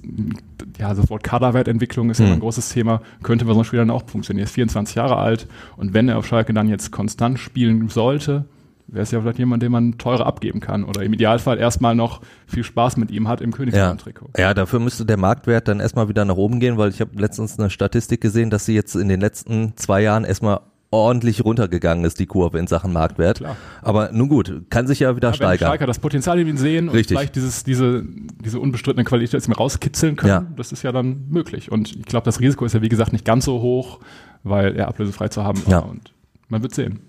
ja, 0.78 0.94
das 0.94 1.10
Wort 1.10 1.24
Kaderwertentwicklung 1.24 2.10
ist 2.10 2.20
mhm. 2.20 2.28
ja 2.28 2.34
ein 2.34 2.40
großes 2.40 2.70
Thema, 2.70 3.02
könnte 3.24 3.46
bei 3.46 3.54
so 3.54 3.60
einem 3.60 3.66
Spieler 3.66 3.82
dann 3.82 3.92
auch 3.92 4.08
funktionieren. 4.08 4.44
Er 4.44 4.46
ist 4.46 4.54
24 4.54 4.96
Jahre 4.96 5.18
alt 5.18 5.48
und 5.76 5.94
wenn 5.94 6.10
er 6.10 6.18
auf 6.18 6.26
Schalke 6.26 6.54
dann 6.54 6.70
jetzt 6.70 6.92
konstant 6.92 7.40
spielen 7.40 7.90
sollte, 7.90 8.46
wäre 8.88 9.04
es 9.04 9.12
ja 9.12 9.20
vielleicht 9.20 9.40
jemand, 9.40 9.64
den 9.64 9.72
man 9.72 9.98
teurer 9.98 10.26
abgeben 10.26 10.60
kann 10.60 10.84
oder 10.84 11.02
im 11.04 11.14
Idealfall 11.14 11.60
erstmal 11.60 11.96
noch 11.96 12.22
viel 12.46 12.64
Spaß 12.64 12.98
mit 12.98 13.12
ihm 13.12 13.28
hat 13.28 13.42
im 13.42 13.52
Königsmann-Trikot. 13.52 14.30
Ja. 14.38 14.44
ja, 14.46 14.54
dafür 14.54 14.80
müsste 14.80 15.06
der 15.06 15.18
Marktwert 15.18 15.68
dann 15.68 15.80
erstmal 15.80 16.08
wieder 16.08 16.24
nach 16.26 16.38
oben 16.38 16.60
gehen, 16.60 16.78
weil 16.78 16.90
ich 16.90 17.02
habe 17.02 17.12
letztens 17.20 17.60
eine 17.60 17.70
Statistik 17.70 18.22
gesehen, 18.22 18.50
dass 18.50 18.66
sie 18.66 18.76
jetzt 18.76 18.96
in 18.96 19.10
den 19.10 19.20
letzten 19.20 19.76
zwei 19.76 20.02
Jahren 20.02 20.24
erstmal 20.24 20.62
ordentlich 20.90 21.44
runtergegangen 21.44 22.06
ist, 22.06 22.20
die 22.20 22.26
Kurve 22.26 22.60
in 22.60 22.68
Sachen 22.68 22.94
Marktwert. 22.94 23.40
Klar. 23.40 23.58
Aber 23.82 24.12
nun 24.12 24.30
gut, 24.30 24.64
kann 24.70 24.88
sich 24.88 25.00
ja 25.00 25.16
wieder 25.16 25.30
ja, 25.30 25.34
steigern. 25.34 25.70
Schalker 25.70 25.86
das 25.86 26.00
Potenzial 26.00 26.40
in 26.40 26.48
ihn 26.48 26.58
sehen 26.58 26.90
Richtig. 26.90 27.16
und 27.16 27.20
vielleicht 27.20 27.36
dieses, 27.36 27.64
diese, 27.64 28.04
diese 28.44 28.60
unbestrittene 28.60 29.04
Qualität 29.04 29.34
jetzt 29.34 29.50
mir 29.50 29.58
rauskitzeln 29.58 30.16
können, 30.16 30.30
ja. 30.30 30.46
das 30.56 30.72
ist 30.72 30.84
ja 30.84 30.92
dann 30.92 31.26
möglich. 31.30 31.72
Und 31.72 31.96
ich 31.96 32.06
glaube, 32.06 32.26
das 32.26 32.40
Risiko 32.40 32.66
ist 32.66 32.74
ja 32.74 32.82
wie 32.82 32.90
gesagt 32.90 33.12
nicht 33.12 33.26
ganz 33.26 33.46
so 33.46 33.62
hoch, 33.62 34.00
weil 34.44 34.76
er 34.76 34.88
ablösefrei 34.88 35.28
zu 35.28 35.44
haben 35.44 35.62
ja. 35.68 35.80
und 35.80 36.14
man 36.48 36.62
wird 36.62 36.74
sehen. 36.74 37.02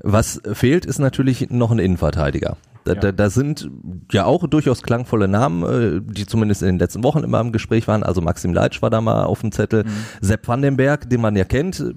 Was 0.00 0.40
fehlt, 0.52 0.84
ist 0.84 0.98
natürlich 0.98 1.50
noch 1.50 1.70
ein 1.70 1.78
Innenverteidiger. 1.78 2.56
Da, 2.84 2.94
ja. 2.94 3.00
da, 3.00 3.12
da 3.12 3.30
sind 3.30 3.70
ja 4.10 4.24
auch 4.24 4.48
durchaus 4.48 4.82
klangvolle 4.82 5.28
Namen, 5.28 5.62
äh, 5.62 6.00
die 6.02 6.26
zumindest 6.26 6.62
in 6.62 6.66
den 6.66 6.78
letzten 6.80 7.04
Wochen 7.04 7.22
immer 7.22 7.40
im 7.40 7.52
Gespräch 7.52 7.86
waren. 7.86 8.02
Also 8.02 8.20
Maxim 8.20 8.52
Leitsch 8.52 8.82
war 8.82 8.90
da 8.90 9.00
mal 9.00 9.24
auf 9.24 9.40
dem 9.40 9.52
Zettel. 9.52 9.84
Mhm. 9.84 9.90
Sepp 10.20 10.48
Vandenberg, 10.48 11.08
den 11.08 11.20
man 11.20 11.36
ja 11.36 11.44
kennt, 11.44 11.94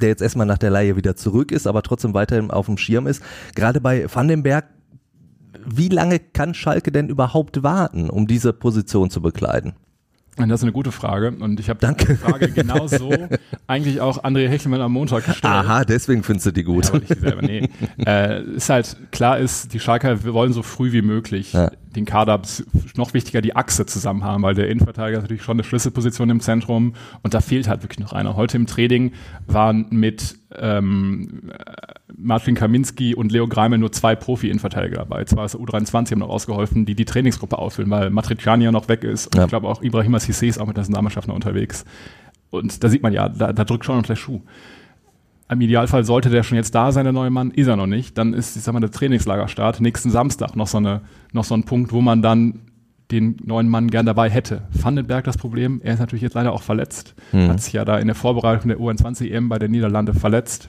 der 0.00 0.08
jetzt 0.08 0.22
erstmal 0.22 0.46
nach 0.46 0.58
der 0.58 0.70
Leihe 0.70 0.96
wieder 0.96 1.16
zurück 1.16 1.52
ist, 1.52 1.66
aber 1.66 1.82
trotzdem 1.82 2.14
weiterhin 2.14 2.50
auf 2.50 2.66
dem 2.66 2.78
Schirm 2.78 3.06
ist. 3.06 3.22
Gerade 3.54 3.80
bei 3.80 4.06
Vandenberg, 4.12 4.64
wie 5.66 5.88
lange 5.88 6.18
kann 6.18 6.54
Schalke 6.54 6.92
denn 6.92 7.08
überhaupt 7.08 7.62
warten, 7.62 8.10
um 8.10 8.26
diese 8.26 8.52
Position 8.52 9.10
zu 9.10 9.20
bekleiden? 9.20 9.74
Das 10.46 10.60
ist 10.60 10.62
eine 10.62 10.72
gute 10.72 10.92
Frage 10.92 11.32
und 11.32 11.58
ich 11.58 11.68
habe 11.68 11.84
die 11.84 12.14
Frage 12.14 12.50
genauso 12.50 13.12
eigentlich 13.66 14.00
auch 14.00 14.22
André 14.22 14.46
Hechelmann 14.46 14.80
am 14.80 14.92
Montag 14.92 15.24
gestellt. 15.24 15.52
Aha, 15.52 15.84
deswegen 15.84 16.22
findest 16.22 16.46
du 16.46 16.52
die 16.52 16.62
gut. 16.62 16.84
Ja, 16.84 16.90
aber 16.90 17.00
nicht 17.00 17.20
selber, 17.20 17.42
nee. 17.42 17.68
äh, 18.06 18.42
ist 18.42 18.68
halt, 18.68 18.96
klar 19.10 19.38
ist, 19.38 19.74
die 19.74 19.80
Schalker 19.80 20.22
wir 20.22 20.34
wollen 20.34 20.52
so 20.52 20.62
früh 20.62 20.92
wie 20.92 21.02
möglich 21.02 21.54
ja. 21.54 21.72
Den 21.98 22.06
Kader, 22.06 22.40
noch 22.96 23.14
wichtiger 23.14 23.40
die 23.40 23.54
Achse 23.54 23.86
zusammen 23.86 24.24
haben, 24.24 24.42
weil 24.42 24.54
der 24.54 24.68
Innenverteidiger 24.68 25.18
ist 25.18 25.24
natürlich 25.24 25.42
schon 25.42 25.56
eine 25.56 25.64
Schlüsselposition 25.64 26.30
im 26.30 26.40
Zentrum 26.40 26.94
und 27.22 27.34
da 27.34 27.40
fehlt 27.40 27.68
halt 27.68 27.82
wirklich 27.82 27.98
noch 27.98 28.12
einer. 28.12 28.36
Heute 28.36 28.56
im 28.56 28.66
Training 28.66 29.12
waren 29.46 29.86
mit 29.90 30.38
ähm, 30.56 31.50
Martin 32.16 32.54
Kaminski 32.54 33.14
und 33.14 33.32
Leo 33.32 33.46
Greimel 33.46 33.78
nur 33.78 33.92
zwei 33.92 34.16
Profi-Innenverteidiger 34.16 34.98
dabei. 34.98 35.24
Zwar 35.24 35.44
ist 35.44 35.54
der 35.54 35.60
U23 35.60 36.12
haben 36.12 36.20
noch 36.20 36.28
ausgeholfen, 36.28 36.86
die 36.86 36.94
die 36.94 37.04
Trainingsgruppe 37.04 37.58
auffüllen, 37.58 37.90
weil 37.90 38.10
Matriciani 38.10 38.64
ja 38.64 38.72
noch 38.72 38.88
weg 38.88 39.04
ist 39.04 39.26
und 39.26 39.36
ja. 39.36 39.44
ich 39.44 39.50
glaube 39.50 39.68
auch 39.68 39.82
Ibrahima 39.82 40.18
Sissé 40.18 40.46
ist 40.46 40.58
auch 40.58 40.66
mit 40.66 40.76
der 40.76 40.82
Nationalmannschaft 40.82 41.28
noch 41.28 41.34
unterwegs. 41.34 41.84
Und 42.50 42.82
da 42.82 42.88
sieht 42.88 43.02
man 43.02 43.12
ja, 43.12 43.28
da, 43.28 43.52
da 43.52 43.64
drückt 43.64 43.84
schon 43.84 43.96
noch 43.96 44.06
der 44.06 44.16
Schuh. 44.16 44.40
Im 45.50 45.60
Idealfall 45.60 46.04
sollte 46.04 46.28
der 46.28 46.42
schon 46.42 46.56
jetzt 46.56 46.74
da 46.74 46.92
sein, 46.92 47.04
der 47.04 47.12
neue 47.12 47.30
Mann, 47.30 47.50
ist 47.50 47.66
er 47.66 47.76
noch 47.76 47.86
nicht. 47.86 48.18
Dann 48.18 48.34
ist, 48.34 48.56
ich 48.56 48.62
sag 48.62 48.74
mal, 48.74 48.80
der 48.80 48.90
Trainingslagerstart 48.90 49.80
nächsten 49.80 50.10
Samstag 50.10 50.56
noch 50.56 50.66
so, 50.66 50.78
eine, 50.78 51.00
noch 51.32 51.44
so 51.44 51.54
ein 51.54 51.64
Punkt, 51.64 51.92
wo 51.92 52.02
man 52.02 52.20
dann 52.20 52.60
den 53.10 53.36
neuen 53.42 53.68
Mann 53.68 53.88
gern 53.88 54.04
dabei 54.04 54.28
hätte. 54.28 54.62
Vandenberg 54.70 55.24
das 55.24 55.38
Problem, 55.38 55.80
er 55.82 55.94
ist 55.94 56.00
natürlich 56.00 56.22
jetzt 56.22 56.34
leider 56.34 56.52
auch 56.52 56.62
verletzt. 56.62 57.14
Mhm. 57.32 57.48
Hat 57.48 57.62
sich 57.62 57.72
ja 57.72 57.86
da 57.86 57.98
in 57.98 58.06
der 58.06 58.14
Vorbereitung 58.14 58.68
der 58.68 58.78
U21-EM 58.78 59.48
bei 59.48 59.58
der 59.58 59.70
Niederlande 59.70 60.12
verletzt. 60.12 60.68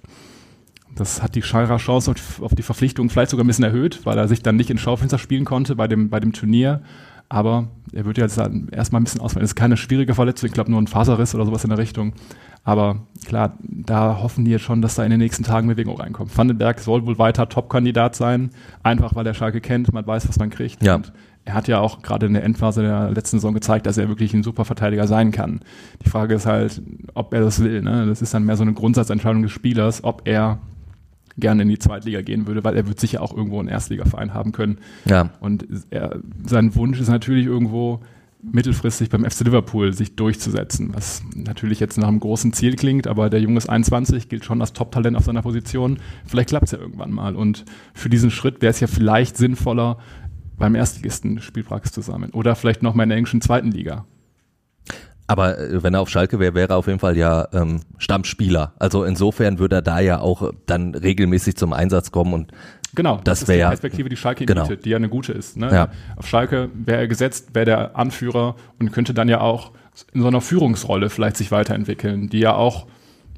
Das 0.95 1.21
hat 1.21 1.35
die 1.35 1.41
Schalker 1.41 1.77
Chance 1.77 2.13
auf 2.39 2.55
die 2.55 2.63
Verpflichtung 2.63 3.09
vielleicht 3.09 3.31
sogar 3.31 3.43
ein 3.43 3.47
bisschen 3.47 3.65
erhöht, 3.65 4.05
weil 4.05 4.17
er 4.17 4.27
sich 4.27 4.41
dann 4.41 4.55
nicht 4.55 4.69
in 4.69 4.77
Schaufenster 4.77 5.19
spielen 5.19 5.45
konnte 5.45 5.75
bei 5.75 5.87
dem, 5.87 6.09
bei 6.09 6.19
dem 6.19 6.33
Turnier. 6.33 6.81
Aber 7.29 7.67
er 7.93 8.05
wird 8.05 8.17
jetzt 8.17 8.37
erstmal 8.37 9.01
ein 9.01 9.03
bisschen 9.03 9.21
ausfallen. 9.21 9.43
Es 9.43 9.51
ist 9.51 9.55
keine 9.55 9.77
schwierige 9.77 10.15
Verletzung, 10.15 10.47
ich 10.47 10.53
glaube 10.53 10.71
nur 10.71 10.81
ein 10.81 10.87
Faserriss 10.87 11.35
oder 11.35 11.45
sowas 11.45 11.63
in 11.63 11.69
der 11.69 11.77
Richtung. 11.77 12.13
Aber 12.63 13.03
klar, 13.25 13.53
da 13.61 14.19
hoffen 14.21 14.45
die 14.45 14.51
jetzt 14.51 14.63
schon, 14.63 14.81
dass 14.81 14.95
da 14.95 15.03
in 15.03 15.11
den 15.11 15.19
nächsten 15.19 15.43
Tagen 15.43 15.67
Bewegung 15.67 15.97
reinkommt. 15.97 16.35
Vandenberg 16.37 16.79
soll 16.79 17.05
wohl 17.05 17.17
weiter 17.17 17.47
Top-Kandidat 17.47 18.15
sein, 18.15 18.49
einfach 18.83 19.15
weil 19.15 19.25
er 19.25 19.33
Schalke 19.33 19.61
kennt, 19.61 19.93
man 19.93 20.05
weiß, 20.05 20.27
was 20.27 20.39
man 20.39 20.49
kriegt. 20.49 20.83
Ja. 20.83 20.95
Und 20.95 21.13
er 21.45 21.53
hat 21.53 21.67
ja 21.67 21.79
auch 21.79 22.01
gerade 22.01 22.25
in 22.25 22.33
der 22.33 22.43
Endphase 22.43 22.81
der 22.81 23.11
letzten 23.11 23.37
Saison 23.37 23.53
gezeigt, 23.53 23.85
dass 23.85 23.97
er 23.97 24.09
wirklich 24.09 24.33
ein 24.33 24.43
super 24.43 24.65
Verteidiger 24.65 25.07
sein 25.07 25.31
kann. 25.31 25.61
Die 26.05 26.09
Frage 26.09 26.35
ist 26.35 26.45
halt, 26.45 26.81
ob 27.13 27.33
er 27.33 27.41
das 27.41 27.63
will. 27.63 27.81
Ne? 27.81 28.05
Das 28.07 28.21
ist 28.21 28.33
dann 28.33 28.43
mehr 28.43 28.57
so 28.57 28.63
eine 28.63 28.73
Grundsatzentscheidung 28.73 29.41
des 29.41 29.51
Spielers, 29.51 30.03
ob 30.03 30.27
er 30.27 30.59
gerne 31.39 31.63
in 31.63 31.69
die 31.69 31.79
Zweitliga 31.79 32.21
gehen 32.21 32.47
würde, 32.47 32.63
weil 32.63 32.75
er 32.75 32.87
wird 32.87 32.99
sicher 32.99 33.21
auch 33.21 33.35
irgendwo 33.35 33.59
einen 33.59 33.69
Erstligaverein 33.69 34.33
haben 34.33 34.51
können. 34.51 34.79
Ja. 35.05 35.29
Und 35.39 35.65
er, 35.89 36.19
sein 36.45 36.75
Wunsch 36.75 36.99
ist 36.99 37.09
natürlich 37.09 37.45
irgendwo 37.45 38.01
mittelfristig 38.41 39.09
beim 39.09 39.25
FC 39.25 39.41
Liverpool 39.41 39.91
sich 39.93 40.15
durchzusetzen, 40.15 40.93
was 40.93 41.23
natürlich 41.35 41.79
jetzt 41.79 41.97
nach 41.97 42.07
einem 42.07 42.21
großen 42.21 42.53
Ziel 42.53 42.75
klingt, 42.75 43.05
aber 43.05 43.29
der 43.29 43.41
Junge 43.41 43.57
ist 43.57 43.69
21, 43.69 44.29
gilt 44.29 44.45
schon 44.45 44.61
als 44.61 44.71
Top-Talent 44.71 45.17
auf 45.17 45.25
seiner 45.25 45.41
Position. 45.41 45.99
Vielleicht 46.25 46.49
klappt 46.49 46.65
es 46.65 46.71
ja 46.71 46.79
irgendwann 46.79 47.11
mal. 47.11 47.35
Und 47.35 47.65
für 47.93 48.09
diesen 48.09 48.31
Schritt 48.31 48.61
wäre 48.61 48.71
es 48.71 48.79
ja 48.79 48.87
vielleicht 48.87 49.35
sinnvoller, 49.35 49.97
beim 50.57 50.75
Erstligisten 50.75 51.41
Spielpraxis 51.41 51.93
zu 51.93 52.01
sammeln 52.01 52.31
oder 52.31 52.55
vielleicht 52.55 52.83
noch 52.83 52.93
mal 52.93 53.03
in 53.03 53.09
der 53.09 53.17
englischen 53.17 53.41
zweiten 53.41 53.71
Liga. 53.71 54.05
Aber 55.29 55.59
äh, 55.59 55.83
wenn 55.83 55.93
er 55.93 56.01
auf 56.01 56.09
Schalke 56.09 56.39
wäre, 56.39 56.55
wäre 56.55 56.73
er 56.73 56.77
auf 56.77 56.87
jeden 56.87 56.99
Fall 56.99 57.15
ja 57.15 57.47
ähm, 57.53 57.81
Stammspieler. 57.99 58.73
Also 58.79 59.03
insofern 59.03 59.59
würde 59.59 59.75
er 59.77 59.81
da 59.83 59.99
ja 59.99 60.19
auch 60.19 60.51
dann 60.65 60.95
regelmäßig 60.95 61.55
zum 61.55 61.71
Einsatz 61.71 62.11
kommen 62.11 62.33
und 62.33 62.51
Genau, 62.95 63.21
das, 63.23 63.41
das 63.41 63.49
wäre 63.49 63.59
ist 63.59 63.65
die 63.65 63.69
Perspektive, 63.69 64.09
die 64.09 64.17
Schalke 64.17 64.47
genau. 64.47 64.63
bietet, 64.63 64.83
die 64.83 64.89
ja 64.89 64.97
eine 64.97 65.09
gute 65.09 65.31
ist. 65.31 65.57
Ne? 65.57 65.69
Ja. 65.71 65.89
Auf 66.15 66.27
Schalke 66.27 66.71
wäre 66.73 67.01
er 67.01 67.07
gesetzt, 67.07 67.53
wäre 67.53 67.65
der 67.65 67.95
Anführer 67.95 68.55
und 68.79 68.91
könnte 68.91 69.13
dann 69.13 69.29
ja 69.29 69.41
auch 69.41 69.73
in 70.11 70.21
so 70.21 70.27
einer 70.27 70.41
Führungsrolle 70.41 71.11
vielleicht 71.11 71.37
sich 71.37 71.51
weiterentwickeln, 71.51 72.29
die 72.29 72.39
ja 72.39 72.55
auch 72.55 72.87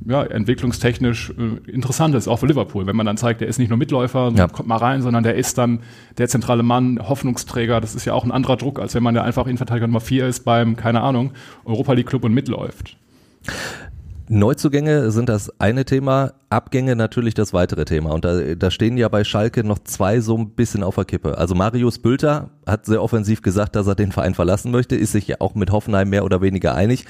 ja, 0.05 0.24
entwicklungstechnisch 0.24 1.31
äh, 1.38 1.70
interessant 1.72 2.15
ist, 2.15 2.27
auch 2.27 2.38
für 2.38 2.48
Liverpool. 2.48 2.88
Wenn 2.88 2.96
man 2.96 3.05
dann 3.05 3.17
zeigt, 3.17 3.41
der 3.41 3.48
ist 3.48 3.60
nicht 3.60 3.70
nur 3.70 3.77
Mitläufer, 3.77 4.31
Ja. 4.36 4.48
kommt 4.48 4.67
mal 4.67 4.77
rein, 4.77 5.01
sondern 5.01 5.24
der 5.24 5.36
ist 5.36 5.58
dann 5.58 5.79
der 6.17 6.27
zentrale 6.27 6.63
Mann, 6.63 7.00
Hoffnungsträger. 7.08 7.81
Das 7.81 7.96
ist 7.96 8.05
ja 8.05 8.13
auch 8.13 8.24
ein 8.24 8.31
anderer 8.31 8.58
Druck, 8.58 8.79
als 8.79 8.96
wenn 8.96 9.03
man 9.03 9.15
ja 9.15 9.24
einfach 9.24 9.46
Innenverteidiger 9.46 9.88
Nummer 9.88 10.00
4 10.01 10.27
ist 10.27 10.46
beim, 10.46 10.75
keine 10.75 11.01
Ahnung, 11.01 11.31
Europa 11.65 11.93
League 11.93 12.08
Club 12.08 12.24
und 12.24 12.34
mitläuft. 12.34 12.98
Neuzugänge 14.27 15.12
sind 15.12 15.27
das 15.27 15.51
eine 15.60 15.84
Thema, 15.84 16.31
Abgänge 16.50 16.96
natürlich 16.96 17.34
das 17.34 17.51
weitere 17.53 17.84
Thema. 17.84 18.12
Und 18.12 18.24
da, 18.24 18.39
da 18.55 18.72
stehen 18.72 18.96
ja 18.96 19.10
bei 19.10 19.25
Schalke 19.25 19.63
noch 19.65 19.79
zwei 19.79 20.22
so 20.22 20.38
ein 20.38 20.51
bisschen 20.51 20.84
auf 20.84 20.96
der 20.96 21.03
Kippe. 21.03 21.38
Also 21.38 21.53
Marius 21.53 22.00
Bülter 22.00 22.50
hat 22.65 22.86
sehr 22.86 23.03
offensiv 23.03 23.41
gesagt, 23.41 23.75
dass 23.75 23.88
er 23.88 23.96
den 23.96 24.13
Verein 24.13 24.34
verlassen 24.34 24.72
möchte, 24.72 24.96
ist 24.96 25.12
sich 25.12 25.27
ja 25.27 25.38
auch 25.39 25.53
mit 25.53 25.72
Hoffenheim 25.72 26.10
mehr 26.10 26.24
oder 26.24 26.41
weniger 26.41 26.75
einig. 26.75 27.05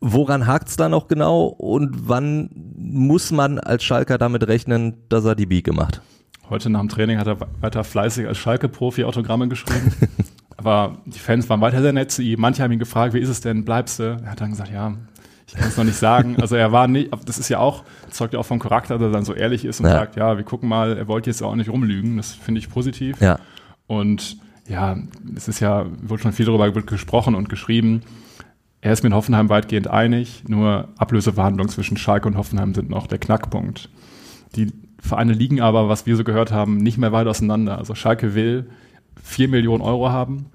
Woran 0.00 0.46
hakt's 0.46 0.76
da 0.76 0.88
noch 0.88 1.08
genau 1.08 1.44
und 1.46 2.08
wann 2.08 2.50
muss 2.76 3.32
man 3.32 3.58
als 3.58 3.82
Schalker 3.82 4.16
damit 4.18 4.46
rechnen, 4.46 4.94
dass 5.08 5.24
er 5.24 5.34
die 5.34 5.46
Biege 5.46 5.72
macht? 5.72 6.00
Heute 6.48 6.70
nach 6.70 6.80
dem 6.80 6.88
Training 6.88 7.18
hat 7.18 7.26
er 7.26 7.38
weiter 7.60 7.82
fleißig 7.84 8.26
als 8.26 8.38
Schalke-Profi 8.38 9.04
Autogramme 9.04 9.48
geschrieben. 9.48 9.92
Aber 10.56 10.98
die 11.06 11.18
Fans 11.18 11.48
waren 11.48 11.60
weiter 11.60 11.82
sehr 11.82 11.92
nett 11.92 12.10
zu 12.10 12.22
ihm. 12.22 12.40
Manche 12.40 12.62
haben 12.62 12.72
ihn 12.72 12.78
gefragt, 12.78 13.12
wie 13.14 13.18
ist 13.18 13.28
es 13.28 13.40
denn, 13.40 13.64
bleibst 13.64 13.98
du? 13.98 14.18
Er 14.24 14.30
hat 14.30 14.40
dann 14.40 14.50
gesagt, 14.50 14.72
ja, 14.72 14.94
ich 15.46 15.54
kann 15.54 15.68
es 15.68 15.76
noch 15.76 15.84
nicht 15.84 15.96
sagen. 15.98 16.36
Also 16.40 16.56
er 16.56 16.72
war 16.72 16.88
nicht, 16.88 17.10
das 17.26 17.38
ist 17.38 17.48
ja 17.48 17.58
auch, 17.58 17.84
zeugt 18.10 18.34
ja 18.34 18.40
auch 18.40 18.46
vom 18.46 18.58
Charakter, 18.58 18.94
dass 18.98 19.08
er 19.08 19.12
dann 19.12 19.24
so 19.24 19.34
ehrlich 19.34 19.64
ist 19.64 19.80
und 19.80 19.86
Ja. 19.86 19.92
sagt, 19.92 20.16
ja, 20.16 20.36
wir 20.36 20.44
gucken 20.44 20.68
mal, 20.68 20.96
er 20.96 21.06
wollte 21.08 21.28
jetzt 21.30 21.42
auch 21.42 21.54
nicht 21.54 21.70
rumlügen. 21.70 22.16
Das 22.16 22.32
finde 22.32 22.60
ich 22.60 22.70
positiv. 22.70 23.20
Ja. 23.20 23.38
Und 23.86 24.36
ja, 24.68 24.96
es 25.36 25.48
ist 25.48 25.60
ja, 25.60 25.86
wurde 26.02 26.22
schon 26.22 26.32
viel 26.32 26.46
darüber 26.46 26.70
gesprochen 26.70 27.34
und 27.34 27.48
geschrieben. 27.48 28.02
Er 28.80 28.92
ist 28.92 29.02
mit 29.02 29.12
Hoffenheim 29.12 29.48
weitgehend 29.48 29.88
einig, 29.88 30.44
nur 30.46 30.88
Ablöseverhandlungen 30.98 31.70
zwischen 31.70 31.96
Schalke 31.96 32.28
und 32.28 32.36
Hoffenheim 32.36 32.74
sind 32.74 32.90
noch 32.90 33.06
der 33.06 33.18
Knackpunkt. 33.18 33.88
Die 34.54 34.72
Vereine 35.00 35.32
liegen 35.32 35.60
aber, 35.60 35.88
was 35.88 36.06
wir 36.06 36.16
so 36.16 36.24
gehört 36.24 36.52
haben, 36.52 36.78
nicht 36.78 36.98
mehr 36.98 37.12
weit 37.12 37.26
auseinander. 37.26 37.78
Also 37.78 37.94
Schalke 37.94 38.34
will 38.34 38.70
4 39.22 39.48
Millionen 39.48 39.82
Euro 39.82 40.10
haben 40.10 40.46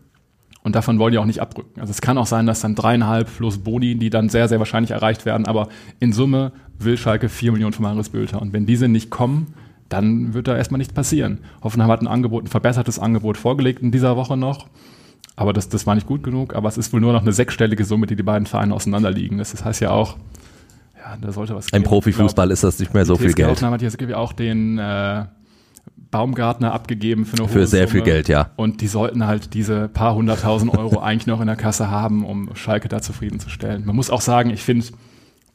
und 0.63 0.75
davon 0.75 1.00
wollen 1.00 1.12
die 1.12 1.18
auch 1.18 1.25
nicht 1.25 1.42
abrücken. 1.42 1.80
Also 1.82 1.92
es 1.92 2.01
kann 2.01 2.18
auch 2.18 2.25
sein, 2.25 2.46
dass 2.46 2.62
dann 2.62 2.75
dreieinhalb 2.75 3.30
plus 3.36 3.58
Boni, 3.58 3.96
die 3.96 4.10
dann 4.10 4.30
sehr, 4.30 4.48
sehr 4.48 4.60
wahrscheinlich 4.60 4.92
erreicht 4.92 5.25
werden, 5.25 5.46
aber 5.46 5.68
in 6.00 6.13
Summe 6.13 6.53
will 6.80 6.98
Schalke 6.98 7.27
4 7.27 7.51
Millionen 7.51 7.74
von 7.74 7.84
Marius 7.84 8.10
Bülter. 8.10 8.42
Und 8.42 8.53
wenn 8.53 8.65
diese 8.65 8.88
nicht 8.88 9.10
kommen, 9.10 9.53
dann 9.89 10.34
wird 10.34 10.48
da 10.48 10.56
erstmal 10.56 10.77
nichts 10.77 10.94
passieren. 10.94 11.39
Hoffenheim 11.62 11.92
hat 11.92 12.01
ein 12.01 12.08
Angebot, 12.08 12.46
ein 12.46 12.48
verbessertes 12.48 13.00
Angebot 13.00 13.38
vorgelegt 13.38 13.82
in 13.82 13.92
dieser 13.92 14.15
Woche 14.15 14.38
noch. 14.38 14.68
Aber 15.36 15.52
das, 15.54 15.68
das 15.70 15.88
war 15.88 15.96
nicht 15.96 16.06
gut 16.08 16.24
genug. 16.24 16.56
Aber 16.56 16.70
es 16.70 16.78
ist 16.78 16.94
wohl 16.94 17.02
nur 17.02 17.13
noch 17.13 17.22
eine 17.22 17.34
sechsstellige 17.34 17.84
Summe, 17.86 18.06
die 18.08 18.16
die 18.16 18.24
beiden 18.24 18.46
Vereine 18.46 18.74
auseinanderliegen. 18.74 19.38
Das, 19.40 19.52
das 19.52 19.66
heißt 19.66 19.82
ja 19.82 19.90
auch, 19.92 20.18
ja, 20.96 21.18
da 21.20 21.32
sollte 21.32 21.56
was 21.56 21.70
Im. 21.70 21.84
Profifußball 21.84 22.52
ist 22.52 22.63
das 22.63 22.80
nicht 22.80 22.94
mehr 22.94 23.06
so 23.06 23.16
Die 23.16 23.24
viel 23.24 23.34
Geld. 23.34 23.50
Hoffenheim 23.50 23.74
hat 23.74 23.82
jetzt 23.82 23.96
irgendwie 23.96 24.16
auch 24.16 24.32
den 24.34 24.78
äh, 24.78 25.25
Baumgartner 26.12 26.72
abgegeben 26.74 27.25
für 27.25 27.38
eine 27.38 27.48
Für 27.48 27.60
hohe 27.62 27.68
sehr 27.68 27.88
Summe. 27.88 27.92
viel 27.92 28.02
Geld, 28.04 28.28
ja. 28.28 28.52
Und 28.56 28.82
die 28.82 28.88
sollten 28.88 29.25
halt 29.25 29.54
diese 29.56 29.88
paar 29.88 30.13
hunderttausend 30.16 30.78
Euro 30.78 31.00
eigentlich 31.02 31.25
noch 31.28 31.42
in 31.42 31.48
der 31.48 31.56
Kasse 31.56 31.90
haben, 31.90 32.24
um 32.25 32.56
Schalke 32.56 32.88
da 32.88 33.02
zufriedenzustellen. 33.02 33.86
Man 33.86 33.96
muss 33.96 34.10
auch 34.12 34.22
sagen, 34.22 34.52
ich 34.52 34.62
finde, 34.62 34.86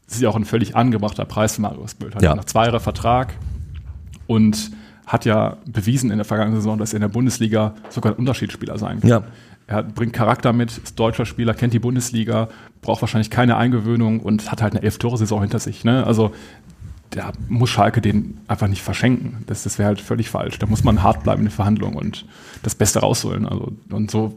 es 0.09 0.15
ist 0.15 0.21
ja 0.21 0.29
auch 0.29 0.37
ein 0.37 0.45
völlig 0.45 0.75
angebrachter 0.75 1.25
Preis 1.25 1.55
für 1.55 1.63
Marius 1.63 1.95
Bild. 1.95 2.17
Hat 2.17 2.23
Ja. 2.23 2.35
noch 2.35 2.45
zwei 2.45 2.65
Jahre 2.65 2.81
Vertrag 2.81 3.35
und 4.27 4.71
hat 5.07 5.25
ja 5.25 5.57
bewiesen 5.67 6.11
in 6.11 6.19
der 6.19 6.25
vergangenen 6.27 6.61
Saison, 6.61 6.77
dass 6.79 6.93
er 6.93 6.97
in 6.97 7.01
der 7.03 7.09
Bundesliga 7.09 7.75
sogar 7.89 8.13
ein 8.13 8.17
Unterschiedsspieler 8.19 8.77
sein 8.79 9.01
kann. 9.01 9.09
Ja. 9.09 9.23
Er 9.69 9.83
bringt 9.83 10.15
Charakter 10.15 10.55
mit, 10.55 10.79
ist 10.79 10.99
deutscher 10.99 11.27
Spieler, 11.27 11.53
kennt 11.53 11.75
die 11.75 11.79
Bundesliga, 11.79 12.49
braucht 12.81 13.03
wahrscheinlich 13.03 13.29
keine 13.29 13.59
Eingewöhnung 13.59 14.21
und 14.21 14.51
hat 14.51 14.63
halt 14.63 14.73
eine 14.73 14.83
Elf-Tore-Saison 14.83 15.43
hinter 15.43 15.59
sich. 15.59 15.85
Ne? 15.85 16.07
Also 16.07 16.33
da 17.11 17.33
muss 17.49 17.71
Schalke 17.71 18.01
den 18.03 18.39
einfach 18.49 18.69
nicht 18.69 18.83
verschenken. 18.83 19.45
Das, 19.47 19.63
das 19.63 19.79
wäre 19.79 19.89
halt 19.89 20.01
völlig 20.01 20.29
falsch. 20.29 20.59
Da 20.59 20.67
muss 20.67 20.85
man 20.85 21.03
hart 21.03 21.23
bleiben 21.23 21.41
in 21.41 21.47
den 21.47 21.53
Verhandlungen 21.53 21.97
und 21.97 22.27
das 22.63 22.75
Beste 22.75 22.99
rausholen. 23.01 23.47
Also, 23.47 23.73
und 23.91 24.11
so 24.11 24.35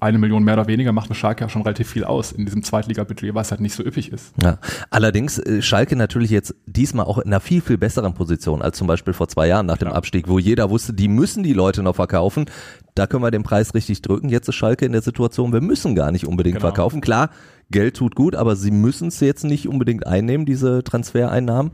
eine 0.00 0.18
Million 0.18 0.44
mehr 0.44 0.54
oder 0.54 0.66
weniger 0.68 0.92
macht 0.92 1.08
mit 1.08 1.18
Schalke 1.18 1.42
ja 1.44 1.48
schon 1.48 1.62
relativ 1.62 1.88
viel 1.88 2.04
aus 2.04 2.30
in 2.32 2.44
diesem 2.44 2.62
Zweitliga-Budget, 2.62 3.34
was 3.34 3.50
halt 3.50 3.60
nicht 3.60 3.74
so 3.74 3.82
üppig 3.84 4.12
ist. 4.12 4.32
Ja. 4.42 4.58
Allerdings 4.90 5.38
äh, 5.38 5.60
Schalke 5.60 5.96
natürlich 5.96 6.30
jetzt 6.30 6.54
diesmal 6.66 7.06
auch 7.06 7.18
in 7.18 7.26
einer 7.26 7.40
viel, 7.40 7.60
viel 7.60 7.78
besseren 7.78 8.14
Position 8.14 8.62
als 8.62 8.78
zum 8.78 8.86
Beispiel 8.86 9.12
vor 9.14 9.28
zwei 9.28 9.48
Jahren 9.48 9.66
nach 9.66 9.78
dem 9.78 9.88
Ja. 9.88 9.94
Abstieg, 9.94 10.28
wo 10.28 10.38
jeder 10.38 10.70
wusste, 10.70 10.92
die 10.92 11.08
müssen 11.08 11.42
die 11.42 11.52
Leute 11.52 11.82
noch 11.82 11.96
verkaufen. 11.96 12.44
Da 12.94 13.08
können 13.08 13.24
wir 13.24 13.32
den 13.32 13.42
Preis 13.42 13.74
richtig 13.74 14.02
drücken. 14.02 14.28
Jetzt 14.28 14.48
ist 14.48 14.54
Schalke 14.54 14.84
in 14.86 14.92
der 14.92 15.02
Situation, 15.02 15.52
wir 15.52 15.60
müssen 15.60 15.96
gar 15.96 16.12
nicht 16.12 16.26
unbedingt 16.28 16.56
Genau. 16.58 16.68
verkaufen. 16.68 17.00
Klar, 17.00 17.30
Geld 17.74 17.96
tut 17.96 18.14
gut, 18.14 18.36
aber 18.36 18.54
sie 18.54 18.70
müssen 18.70 19.08
es 19.08 19.18
jetzt 19.18 19.44
nicht 19.44 19.68
unbedingt 19.68 20.06
einnehmen, 20.06 20.46
diese 20.46 20.84
Transfereinnahmen. 20.84 21.72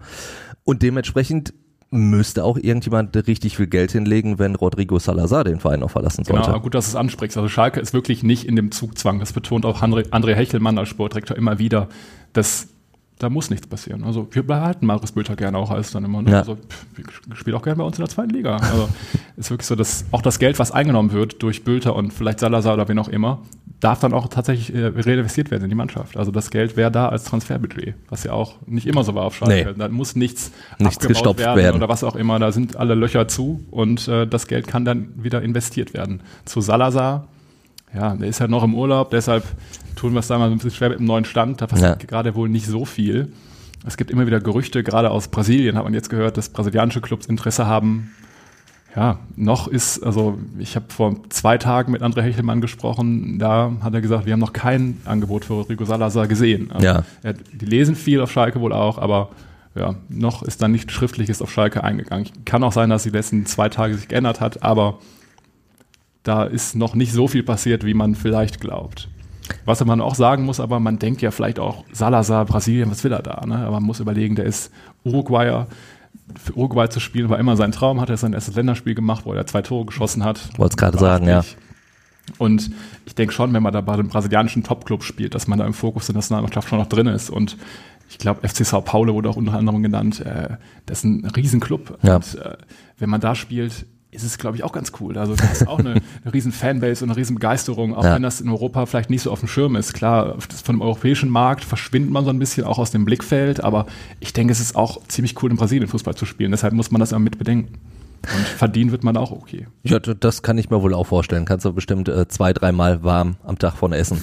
Und 0.65 0.81
dementsprechend 0.83 1.53
müsste 1.91 2.45
auch 2.45 2.57
irgendjemand 2.57 3.15
richtig 3.27 3.57
viel 3.57 3.67
Geld 3.67 3.93
hinlegen, 3.93 4.39
wenn 4.39 4.55
Rodrigo 4.55 4.99
Salazar 4.99 5.45
den 5.45 5.61
Verein 5.61 5.81
noch 5.81 5.91
verlassen 5.91 6.25
Genau, 6.25 6.39
sollte. 6.39 6.51
aber 6.51 6.61
gut, 6.63 6.75
dass 6.75 6.87
du 6.87 6.91
es 6.91 6.97
ansprichst. 6.97 7.37
Also 7.37 7.49
Schalke 7.49 7.81
ist 7.81 7.93
wirklich 7.93 8.23
nicht 8.23 8.47
in 8.47 8.57
dem 8.57 8.71
Zugzwang. 8.71 9.19
Das 9.19 9.33
betont 9.33 9.67
auch 9.67 9.83
André, 9.83 10.09
André 10.11 10.35
Hechelmann 10.35 10.79
als 10.79 10.89
Sportdirektor 10.89 11.37
immer 11.37 11.59
wieder. 11.59 11.89
Das, 12.33 12.69
da 13.19 13.29
muss 13.29 13.51
nichts 13.51 13.67
passieren. 13.67 14.05
Also 14.05 14.29
wir 14.31 14.47
behalten 14.47 14.87
Marius 14.87 15.13
Bülter 15.13 15.35
gerne 15.37 15.59
auch 15.59 15.71
als 15.71 15.91
dann 15.91 16.05
immer. 16.05 16.23
Ne? 16.23 16.31
Ja. 16.31 16.39
Also 16.39 16.57
spielen 17.35 17.57
auch 17.57 17.63
gerne 17.63 17.79
bei 17.79 17.85
uns 17.85 17.99
in 17.99 18.05
der 18.05 18.09
zweiten 18.09 18.31
Liga. 18.31 18.57
Also 18.57 18.89
ist 19.37 19.51
wirklich 19.51 19.67
so, 19.67 19.75
dass 19.75 20.05
auch 20.13 20.23
das 20.23 20.39
Geld, 20.39 20.59
was 20.61 20.71
eingenommen 20.71 21.13
wird 21.13 21.43
durch 21.43 21.65
Bülter 21.65 21.97
und 21.97 22.13
vielleicht 22.13 22.39
Salazar 22.39 22.75
oder 22.75 22.89
wen 22.89 22.99
auch 23.01 23.09
immer, 23.09 23.43
darf 23.81 24.01
dann 24.01 24.13
auch 24.13 24.29
tatsächlich 24.29 24.75
äh, 24.75 24.87
reinvestiert 24.87 25.51
werden 25.51 25.65
in 25.65 25.71
die 25.71 25.75
Mannschaft. 25.75 26.17
Also 26.17 26.31
das 26.31 26.51
Geld 26.51 26.77
wäre 26.77 26.91
da 26.91 27.09
als 27.09 27.25
Transferbudget, 27.25 27.95
was 28.09 28.25
ja 28.25 28.33
auch 28.33 28.57
nicht 28.67 28.87
immer 28.87 29.05
so 29.05 29.15
war 29.15 29.25
auf 29.25 29.35
Schalke. 29.37 29.71
Nee. 29.73 29.79
Da 29.79 29.89
muss 29.89 30.17
nichts, 30.17 30.53
Nichts 30.79 30.97
abgebaut 30.97 31.09
gestopft 31.17 31.41
werden, 31.41 31.57
werden. 31.57 31.77
oder 31.77 31.89
was 31.89 32.05
auch 32.05 32.15
immer. 32.17 32.39
Da 32.39 32.53
sind 32.53 32.77
alle 32.77 32.95
Löcher 32.95 33.27
zu 33.27 33.65
und 33.71 34.07
äh, 34.09 34.27
das 34.27 34.47
Geld 34.47 34.67
kann 34.67 34.85
dann 34.85 35.09
wieder 35.17 35.41
investiert 35.43 35.95
werden. 35.95 36.23
Zu 36.45 36.61
Salazar, 36.61 37.29
ja, 37.95 38.15
der 38.15 38.29
ist 38.29 38.39
ja 38.39 38.49
noch 38.49 38.63
im 38.63 38.75
Urlaub, 38.75 39.11
deshalb 39.11 39.45
tun 39.97 40.13
wir 40.13 40.21
es 40.21 40.29
da 40.29 40.39
mal 40.39 40.51
ein 40.51 40.55
bisschen 40.57 40.71
schwer 40.73 40.91
mit 40.91 40.99
dem 40.99 41.07
neuen 41.07 41.25
Stand. 41.25 41.61
Da 41.63 41.67
passiert 41.67 42.03
Ja. 42.03 42.07
gerade 42.07 42.35
wohl 42.35 42.49
nicht 42.49 42.67
so 42.67 42.85
viel. 42.85 43.33
Es 43.87 43.97
gibt 43.97 44.11
immer 44.11 44.27
wieder 44.27 44.41
Gerüchte, 44.41 44.83
gerade 44.83 45.11
aus 45.11 45.29
Brasilien 45.29 45.77
hat 45.77 45.85
man 45.85 45.95
jetzt 45.95 46.11
gehört, 46.11 46.37
dass 46.37 46.51
brasilianische 46.51 47.01
Clubs 47.01 47.25
Interesse 47.27 47.67
haben. 47.67 48.11
Ja, 48.97 49.19
noch 49.37 49.69
ist, 49.69 50.03
also 50.03 50.39
ich 50.59 50.75
habe 50.75 50.87
vor 50.89 51.15
zwei 51.29 51.59
Tagen 51.59 51.93
mit 51.93 52.03
André 52.03 52.23
Hechelmann 52.23 52.61
gesprochen, 52.61 53.39
da 53.39 53.71
hat 53.83 53.95
er 53.95 54.01
gesagt, 54.01 54.27
wir 54.27 54.33
haben 54.33 54.41
noch 54.41 54.53
kein 54.53 55.01
Angebot 55.05 55.45
für 55.45 55.53
Rodrigo 55.55 55.85
Salazar 55.85 56.27
gesehen. 56.27 56.73
Also 56.73 56.85
Ja. 56.87 57.05
er, 57.23 57.35
die 57.35 57.67
lesen 57.67 57.95
viel 57.95 58.21
auf 58.21 58.33
Schalke 58.33 58.61
wohl 58.61 58.73
auch, 58.73 58.99
aber 58.99 59.29
ja, 59.77 59.95
noch 60.09 60.43
ist 60.43 60.61
da 60.61 60.67
nichts 60.67 60.93
Schriftliches 60.93 61.41
auf 61.41 61.53
Schalke 61.53 61.85
eingegangen. 61.85 62.27
Kann 62.45 62.65
auch 62.65 62.73
sein, 62.73 62.91
dass 62.91 63.05
die 63.05 63.11
letzten 63.11 63.47
zwei 63.47 63.69
Tage 63.69 63.95
sich 63.95 64.09
geändert 64.09 64.41
hat, 64.41 64.65
aber 64.65 64.99
da 66.25 66.43
ist 66.45 66.75
noch 66.75 66.95
nicht 66.97 67.13
so 67.13 67.29
viel 67.29 67.45
passiert, 67.45 67.85
wie 67.87 67.95
man 67.95 68.17
vielleicht 68.17 68.61
glaubt. 68.61 69.09
Was 69.65 69.85
man 69.85 70.01
auch 70.01 70.15
sagen 70.17 70.45
muss, 70.45 70.61
aber 70.61 70.81
man 70.81 70.99
denkt 70.99 71.23
ja 71.23 71.31
vielleicht 71.31 71.59
auch, 71.59 71.85
Salazar, 71.93 72.45
Brasilien, 72.45 72.91
was 72.91 73.03
will 73.05 73.13
er 73.13 73.23
da? 73.23 73.45
Ne? 73.47 73.57
Aber 73.59 73.77
man 73.77 73.85
muss 73.85 74.01
überlegen, 74.01 74.37
der 74.37 74.45
ist 74.45 74.71
Uruguayer. 75.05 75.67
Für 76.37 76.57
Uruguay 76.57 76.89
zu 76.89 77.01
spielen 77.01 77.29
war 77.29 77.39
immer 77.39 77.57
sein 77.57 77.73
Traum, 77.73 78.01
hat 78.01 78.09
er 78.09 78.17
sein 78.17 78.33
erstes 78.33 78.55
Länderspiel 78.55 78.95
gemacht, 78.95 79.25
wo 79.25 79.33
er 79.33 79.47
zwei 79.47 79.63
Tore 79.63 79.87
geschossen 79.87 80.25
hat. 80.25 80.49
Wollt's 80.59 80.77
gerade 80.77 80.95
War 80.95 81.01
sagen, 81.01 81.29
ja. 81.29 81.45
Und 82.39 82.71
ich 83.07 83.15
denke 83.15 83.33
schon, 83.33 83.53
wenn 83.53 83.63
man 83.63 83.73
da 83.73 83.81
bei 83.81 83.95
einem 83.95 84.09
brasilianischen 84.09 84.63
Topclub 84.63 85.03
spielt, 85.03 85.35
dass 85.35 85.49
man 85.49 85.59
da 85.59 85.67
im 85.67 85.75
Fokus 85.75 86.07
der 86.07 86.15
Nationalmannschaft 86.15 86.69
schon 86.69 86.79
noch 86.79 86.87
drin 86.87 87.09
ist. 87.09 87.31
Und 87.31 87.57
ich 88.09 88.19
glaube, 88.19 88.47
FC 88.47 88.65
Sao 88.65 88.81
Paulo 88.81 89.15
wurde 89.15 89.29
auch 89.29 89.37
unter 89.37 89.55
anderem 89.55 89.83
genannt. 89.83 90.21
Äh, 90.21 90.57
das 90.87 90.99
ist 90.99 91.05
ein 91.05 91.25
Riesenclub. 91.25 91.99
Ja. 92.03 92.17
Und 92.17 92.37
äh, 92.37 92.57
wenn 92.99 93.11
man 93.11 93.21
da 93.21 93.35
spielt, 93.35 93.87
ist 94.13 94.25
es, 94.25 94.39
glaube 94.39 94.57
ich, 94.57 94.65
auch 94.65 94.73
ganz 94.73 94.93
cool. 95.01 95.17
Also 95.17 95.37
das 95.37 95.53
ist 95.53 95.69
auch 95.69 95.79
eine, 95.79 95.91
eine 96.25 96.35
riesen 96.35 96.53
Fanbase 96.53 97.05
und 97.05 97.11
eine 97.11 97.17
riesen 97.17 97.37
Begeisterung, 97.37 97.95
auch 97.95 98.05
ja. 98.05 98.15
wenn 98.15 98.23
das 98.23 98.41
in 98.41 98.49
Europa 98.49 98.87
vielleicht 98.87 99.11
nicht 99.11 99.23
so 99.23 99.31
auf 99.31 99.41
dem 99.41 99.49
Schirm 99.49 99.77
ist. 99.77 99.93
Klar, 99.93 100.37
von 100.41 100.77
dem 100.77 100.83
europäischen 100.83 101.29
Markt 101.29 101.65
verschwindet 101.65 102.11
man 102.11 102.25
so 102.25 102.31
ein 102.31 102.39
bisschen 102.39 102.65
auch 102.65 102.79
aus 102.79 102.91
dem 102.91 103.05
Blickfeld, 103.05 103.63
aber 103.63 103.87
ich 104.19 104.33
denke, 104.33 104.53
es 104.53 104.61
ist 104.61 104.75
auch 104.75 105.01
ziemlich 105.07 105.41
cool, 105.43 105.51
in 105.51 105.57
Brasilien 105.57 105.89
Fußball 105.89 106.15
zu 106.15 106.27
spielen. 106.27 106.51
Deshalb 106.51 106.75
muss 106.75 106.91
man 106.91 107.01
das 107.01 107.13
immer 107.13 107.21
mit 107.21 107.39
bedenken. 107.39 107.79
Und 108.23 108.47
verdienen 108.47 108.91
wird 108.91 109.03
man 109.03 109.17
auch 109.17 109.31
okay. 109.31 109.67
Ja, 109.83 109.99
das 109.99 110.43
kann 110.43 110.59
ich 110.59 110.69
mir 110.69 110.83
wohl 110.83 110.93
auch 110.93 111.07
vorstellen. 111.07 111.47
Kannst 111.47 111.65
du 111.65 111.73
bestimmt 111.73 112.09
äh, 112.09 112.29
zwei, 112.29 112.53
dreimal 112.53 113.03
warm 113.03 113.37
am 113.45 113.59
Tag 113.59 113.77
von 113.77 113.95
essen. 113.95 114.21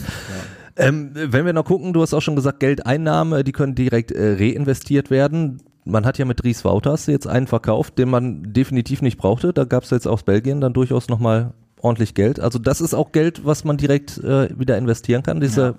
Ja. 0.78 0.86
Ähm, 0.86 1.10
wenn 1.14 1.48
wir 1.48 1.54
noch 1.54 1.66
gucken, 1.66 1.94
du 1.94 2.04
hast 2.04 2.14
auch 2.14 2.22
schon 2.22 2.36
gesagt, 2.36 2.60
Geldeinnahmen, 2.60 3.44
die 3.44 3.52
können 3.52 3.74
direkt 3.74 4.12
äh, 4.12 4.36
reinvestiert 4.38 5.10
werden 5.10 5.64
man 5.88 6.06
hat 6.06 6.18
ja 6.18 6.26
mit 6.26 6.44
Dries 6.44 6.64
Wouters 6.64 7.08
jetzt 7.08 7.28
einen 7.28 7.48
verkauft, 7.48 7.98
den 7.98 8.10
man 8.10 8.54
definitiv 8.54 9.02
nicht 9.02 9.18
brauchte. 9.18 9.54
Da 9.54 9.64
gab 9.64 9.84
es 9.84 9.90
jetzt 9.90 10.08
aus 10.08 10.24
Belgien 10.24 10.62
dann 10.62 10.74
durchaus 10.74 11.08
nochmal 11.08 11.54
ordentlich 11.82 12.14
Geld. 12.14 12.40
Also 12.40 12.60
das 12.60 12.82
ist 12.82 12.94
auch 12.94 13.12
Geld, 13.12 13.46
was 13.46 13.64
man 13.64 13.78
direkt 13.78 14.18
äh, 14.18 14.50
wieder 14.58 14.78
investieren 14.78 15.24
kann, 15.24 15.40
diese 15.40 15.76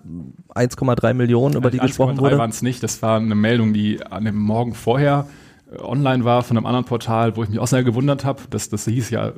ja. 0.55 0.63
1,3 0.63 1.15
Millionen, 1.15 1.57
über 1.57 1.71
die 1.71 1.79
gesprochen 1.79 2.19
wurde. 2.19 2.39
waren 2.39 2.51
es 2.51 2.63
nicht, 2.63 2.83
das 2.83 3.03
war 3.03 3.17
eine 3.17 3.35
Meldung, 3.35 3.73
die 3.73 4.05
an 4.05 4.25
dem 4.25 4.39
Morgen 4.39 4.75
vorher 4.75 5.27
äh, 5.73 5.81
online 5.81 6.25
war 6.25 6.43
von 6.43 6.57
einem 6.57 6.67
anderen 6.67 6.85
Portal, 6.85 7.37
wo 7.37 7.43
ich 7.43 7.49
mich 7.49 7.59
auch 7.59 7.67
sehr 7.67 7.85
gewundert 7.85 8.25
habe. 8.25 8.43
Das, 8.51 8.69
das 8.69 8.85
hieß 8.85 9.11
ja, 9.11 9.33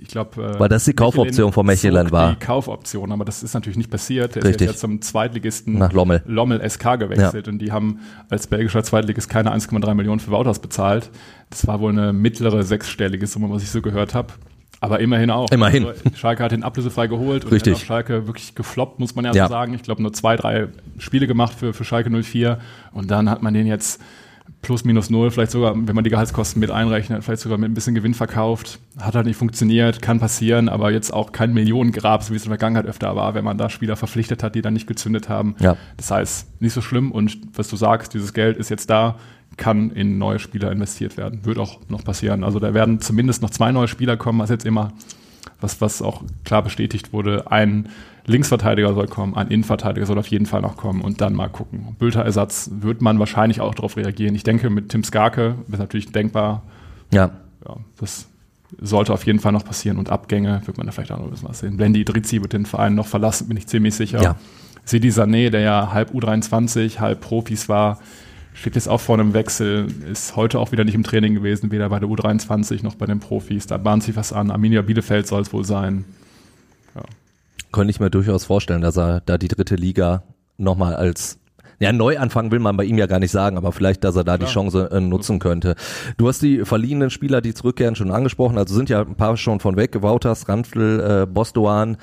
ich 0.00 0.08
glaube. 0.08 0.42
Äh, 0.42 0.60
Weil 0.60 0.68
das 0.68 0.84
die 0.84 0.92
Kaufoption 0.92 1.52
von 1.52 1.66
Mechelen 1.66 2.10
war. 2.10 2.32
Die 2.32 2.44
Kaufoption, 2.44 3.12
aber 3.12 3.24
das 3.24 3.42
ist 3.42 3.54
natürlich 3.54 3.76
nicht 3.76 3.90
passiert. 3.90 4.34
Der 4.34 4.44
Richtig. 4.44 4.66
ist 4.66 4.72
jetzt 4.72 4.80
zum 4.80 5.00
Zweitligisten 5.02 5.78
Nach 5.78 5.92
Lommel. 5.92 6.22
Lommel 6.26 6.68
SK 6.68 6.98
gewechselt 6.98 7.46
ja. 7.46 7.52
und 7.52 7.58
die 7.58 7.72
haben 7.72 8.00
als 8.28 8.46
belgischer 8.46 8.82
Zweitligist 8.82 9.28
keine 9.28 9.54
1,3 9.54 9.94
Millionen 9.94 10.20
für 10.20 10.30
Wouters 10.30 10.58
bezahlt. 10.58 11.10
Das 11.50 11.66
war 11.66 11.80
wohl 11.80 11.92
eine 11.92 12.12
mittlere 12.12 12.62
sechsstellige 12.62 13.26
Summe, 13.26 13.50
was 13.50 13.62
ich 13.62 13.70
so 13.70 13.82
gehört 13.82 14.14
habe. 14.14 14.32
Aber 14.82 15.00
immerhin 15.00 15.30
auch. 15.30 15.50
Immerhin. 15.50 15.86
Also 15.86 16.02
Schalke 16.14 16.42
hat 16.42 16.52
den 16.52 16.62
ablösefrei 16.62 17.06
geholt 17.06 17.44
und 17.44 17.52
Richtig. 17.52 17.74
hat 17.74 17.86
Schalke 17.86 18.26
wirklich 18.26 18.54
gefloppt, 18.54 18.98
muss 18.98 19.14
man 19.14 19.26
ja, 19.26 19.32
ja. 19.32 19.46
so 19.46 19.50
sagen. 19.50 19.74
Ich 19.74 19.82
glaube, 19.82 20.00
nur 20.00 20.12
zwei, 20.14 20.36
drei 20.36 20.68
Spiele 20.98 21.26
gemacht 21.26 21.52
für, 21.52 21.74
für 21.74 21.84
Schalke 21.84 22.10
04 22.10 22.58
und 22.92 23.10
dann 23.10 23.28
hat 23.28 23.42
man 23.42 23.52
den 23.52 23.66
jetzt 23.66 24.00
plus 24.62 24.84
minus 24.84 25.10
null, 25.10 25.30
vielleicht 25.30 25.52
sogar, 25.52 25.74
wenn 25.74 25.94
man 25.94 26.04
die 26.04 26.10
Gehaltskosten 26.10 26.60
mit 26.60 26.70
einrechnet, 26.70 27.24
vielleicht 27.24 27.42
sogar 27.42 27.58
mit 27.58 27.70
ein 27.70 27.74
bisschen 27.74 27.94
Gewinn 27.94 28.14
verkauft. 28.14 28.78
Hat 28.98 29.14
halt 29.14 29.26
nicht 29.26 29.36
funktioniert, 29.36 30.02
kann 30.02 30.20
passieren, 30.20 30.68
aber 30.68 30.92
jetzt 30.92 31.12
auch 31.12 31.32
kein 31.32 31.52
Millionengrab, 31.52 32.22
so 32.22 32.32
wie 32.32 32.36
es 32.36 32.42
in 32.44 32.50
der 32.50 32.58
Vergangenheit 32.58 32.86
öfter 32.86 33.16
war, 33.16 33.34
wenn 33.34 33.44
man 33.44 33.58
da 33.58 33.70
Spieler 33.70 33.96
verpflichtet 33.96 34.42
hat, 34.42 34.54
die 34.54 34.62
dann 34.62 34.74
nicht 34.74 34.86
gezündet 34.86 35.28
haben. 35.28 35.56
Ja. 35.60 35.76
Das 35.96 36.10
heißt, 36.10 36.60
nicht 36.60 36.72
so 36.72 36.80
schlimm 36.80 37.10
und 37.10 37.38
was 37.54 37.68
du 37.68 37.76
sagst, 37.76 38.14
dieses 38.14 38.32
Geld 38.34 38.56
ist 38.56 38.68
jetzt 38.68 38.90
da, 38.90 39.16
kann 39.56 39.90
in 39.90 40.18
neue 40.18 40.38
Spieler 40.38 40.70
investiert 40.72 41.16
werden. 41.16 41.44
Wird 41.44 41.58
auch 41.58 41.80
noch 41.88 42.04
passieren. 42.04 42.44
Also 42.44 42.58
da 42.58 42.72
werden 42.74 43.00
zumindest 43.00 43.42
noch 43.42 43.50
zwei 43.50 43.72
neue 43.72 43.88
Spieler 43.88 44.16
kommen, 44.16 44.38
was 44.38 44.50
jetzt 44.50 44.64
immer, 44.64 44.92
was, 45.60 45.80
was 45.80 46.02
auch 46.02 46.22
klar 46.44 46.62
bestätigt 46.62 47.12
wurde. 47.12 47.50
Ein 47.50 47.88
Linksverteidiger 48.30 48.94
soll 48.94 49.06
kommen, 49.06 49.34
ein 49.34 49.48
Innenverteidiger 49.48 50.06
soll 50.06 50.18
auf 50.18 50.28
jeden 50.28 50.46
Fall 50.46 50.62
noch 50.62 50.76
kommen 50.76 51.02
und 51.02 51.20
dann 51.20 51.34
mal 51.34 51.48
gucken. 51.48 51.96
Bülter-Ersatz 51.98 52.70
wird 52.80 53.02
man 53.02 53.18
wahrscheinlich 53.18 53.60
auch 53.60 53.74
darauf 53.74 53.96
reagieren. 53.96 54.34
Ich 54.34 54.44
denke, 54.44 54.70
mit 54.70 54.88
Tim 54.88 55.04
Skarke 55.04 55.56
ist 55.70 55.78
natürlich 55.78 56.12
denkbar. 56.12 56.62
Ja. 57.12 57.30
ja. 57.66 57.76
Das 57.98 58.26
sollte 58.80 59.12
auf 59.12 59.26
jeden 59.26 59.40
Fall 59.40 59.52
noch 59.52 59.64
passieren 59.64 59.98
und 59.98 60.10
Abgänge 60.10 60.62
wird 60.64 60.76
man 60.76 60.86
da 60.86 60.92
vielleicht 60.92 61.12
auch 61.12 61.18
noch 61.18 61.24
ein 61.24 61.30
bisschen 61.30 61.48
was 61.48 61.58
sehen. 61.58 61.76
Blendi 61.76 62.00
Idrizi 62.00 62.40
wird 62.40 62.52
den 62.52 62.66
Verein 62.66 62.94
noch 62.94 63.06
verlassen, 63.06 63.48
bin 63.48 63.56
ich 63.56 63.66
ziemlich 63.66 63.94
sicher. 63.94 64.22
Ja. 64.22 64.36
Sidi 64.84 65.10
Sané, 65.10 65.50
der 65.50 65.60
ja 65.60 65.92
halb 65.92 66.12
U23, 66.12 66.98
halb 67.00 67.20
Profis 67.20 67.68
war, 67.68 67.98
steht 68.54 68.74
jetzt 68.74 68.88
auch 68.88 69.00
vor 69.00 69.18
einem 69.18 69.34
Wechsel, 69.34 69.88
ist 70.10 70.36
heute 70.36 70.58
auch 70.58 70.72
wieder 70.72 70.84
nicht 70.84 70.94
im 70.94 71.02
Training 71.02 71.34
gewesen, 71.34 71.70
weder 71.70 71.88
bei 71.88 71.98
der 71.98 72.08
U23 72.08 72.82
noch 72.82 72.94
bei 72.94 73.06
den 73.06 73.20
Profis. 73.20 73.66
Da 73.66 73.76
bahnt 73.76 74.02
sich 74.02 74.16
was 74.16 74.32
an. 74.32 74.50
Arminia 74.50 74.82
Bielefeld 74.82 75.26
soll 75.26 75.42
es 75.42 75.52
wohl 75.52 75.64
sein. 75.64 76.04
Könnte 77.72 77.90
ich 77.90 78.00
mir 78.00 78.10
durchaus 78.10 78.44
vorstellen, 78.44 78.82
dass 78.82 78.96
er 78.96 79.20
da 79.20 79.38
die 79.38 79.48
dritte 79.48 79.76
Liga 79.76 80.22
nochmal 80.56 80.94
als 80.96 81.40
ja, 81.80 81.92
Neuanfang 81.94 82.50
will 82.50 82.58
man 82.58 82.76
bei 82.76 82.84
ihm 82.84 82.98
ja 82.98 83.06
gar 83.06 83.20
nicht 83.20 83.30
sagen, 83.30 83.56
aber 83.56 83.72
vielleicht, 83.72 84.04
dass 84.04 84.14
er 84.14 84.22
da 84.22 84.32
ja. 84.32 84.38
die 84.38 84.44
Chance 84.44 84.90
äh, 84.92 85.00
nutzen 85.00 85.38
könnte. 85.38 85.76
Du 86.18 86.28
hast 86.28 86.42
die 86.42 86.66
verliehenen 86.66 87.08
Spieler, 87.08 87.40
die 87.40 87.54
zurückkehren, 87.54 87.96
schon 87.96 88.10
angesprochen. 88.10 88.58
Also 88.58 88.74
sind 88.74 88.90
ja 88.90 89.00
ein 89.00 89.16
paar 89.16 89.38
schon 89.38 89.60
von 89.60 89.76
weg. 89.76 90.02
Wouters, 90.02 90.46
Randl, 90.46 91.22
äh, 91.22 91.26
Bostoan, 91.26 91.96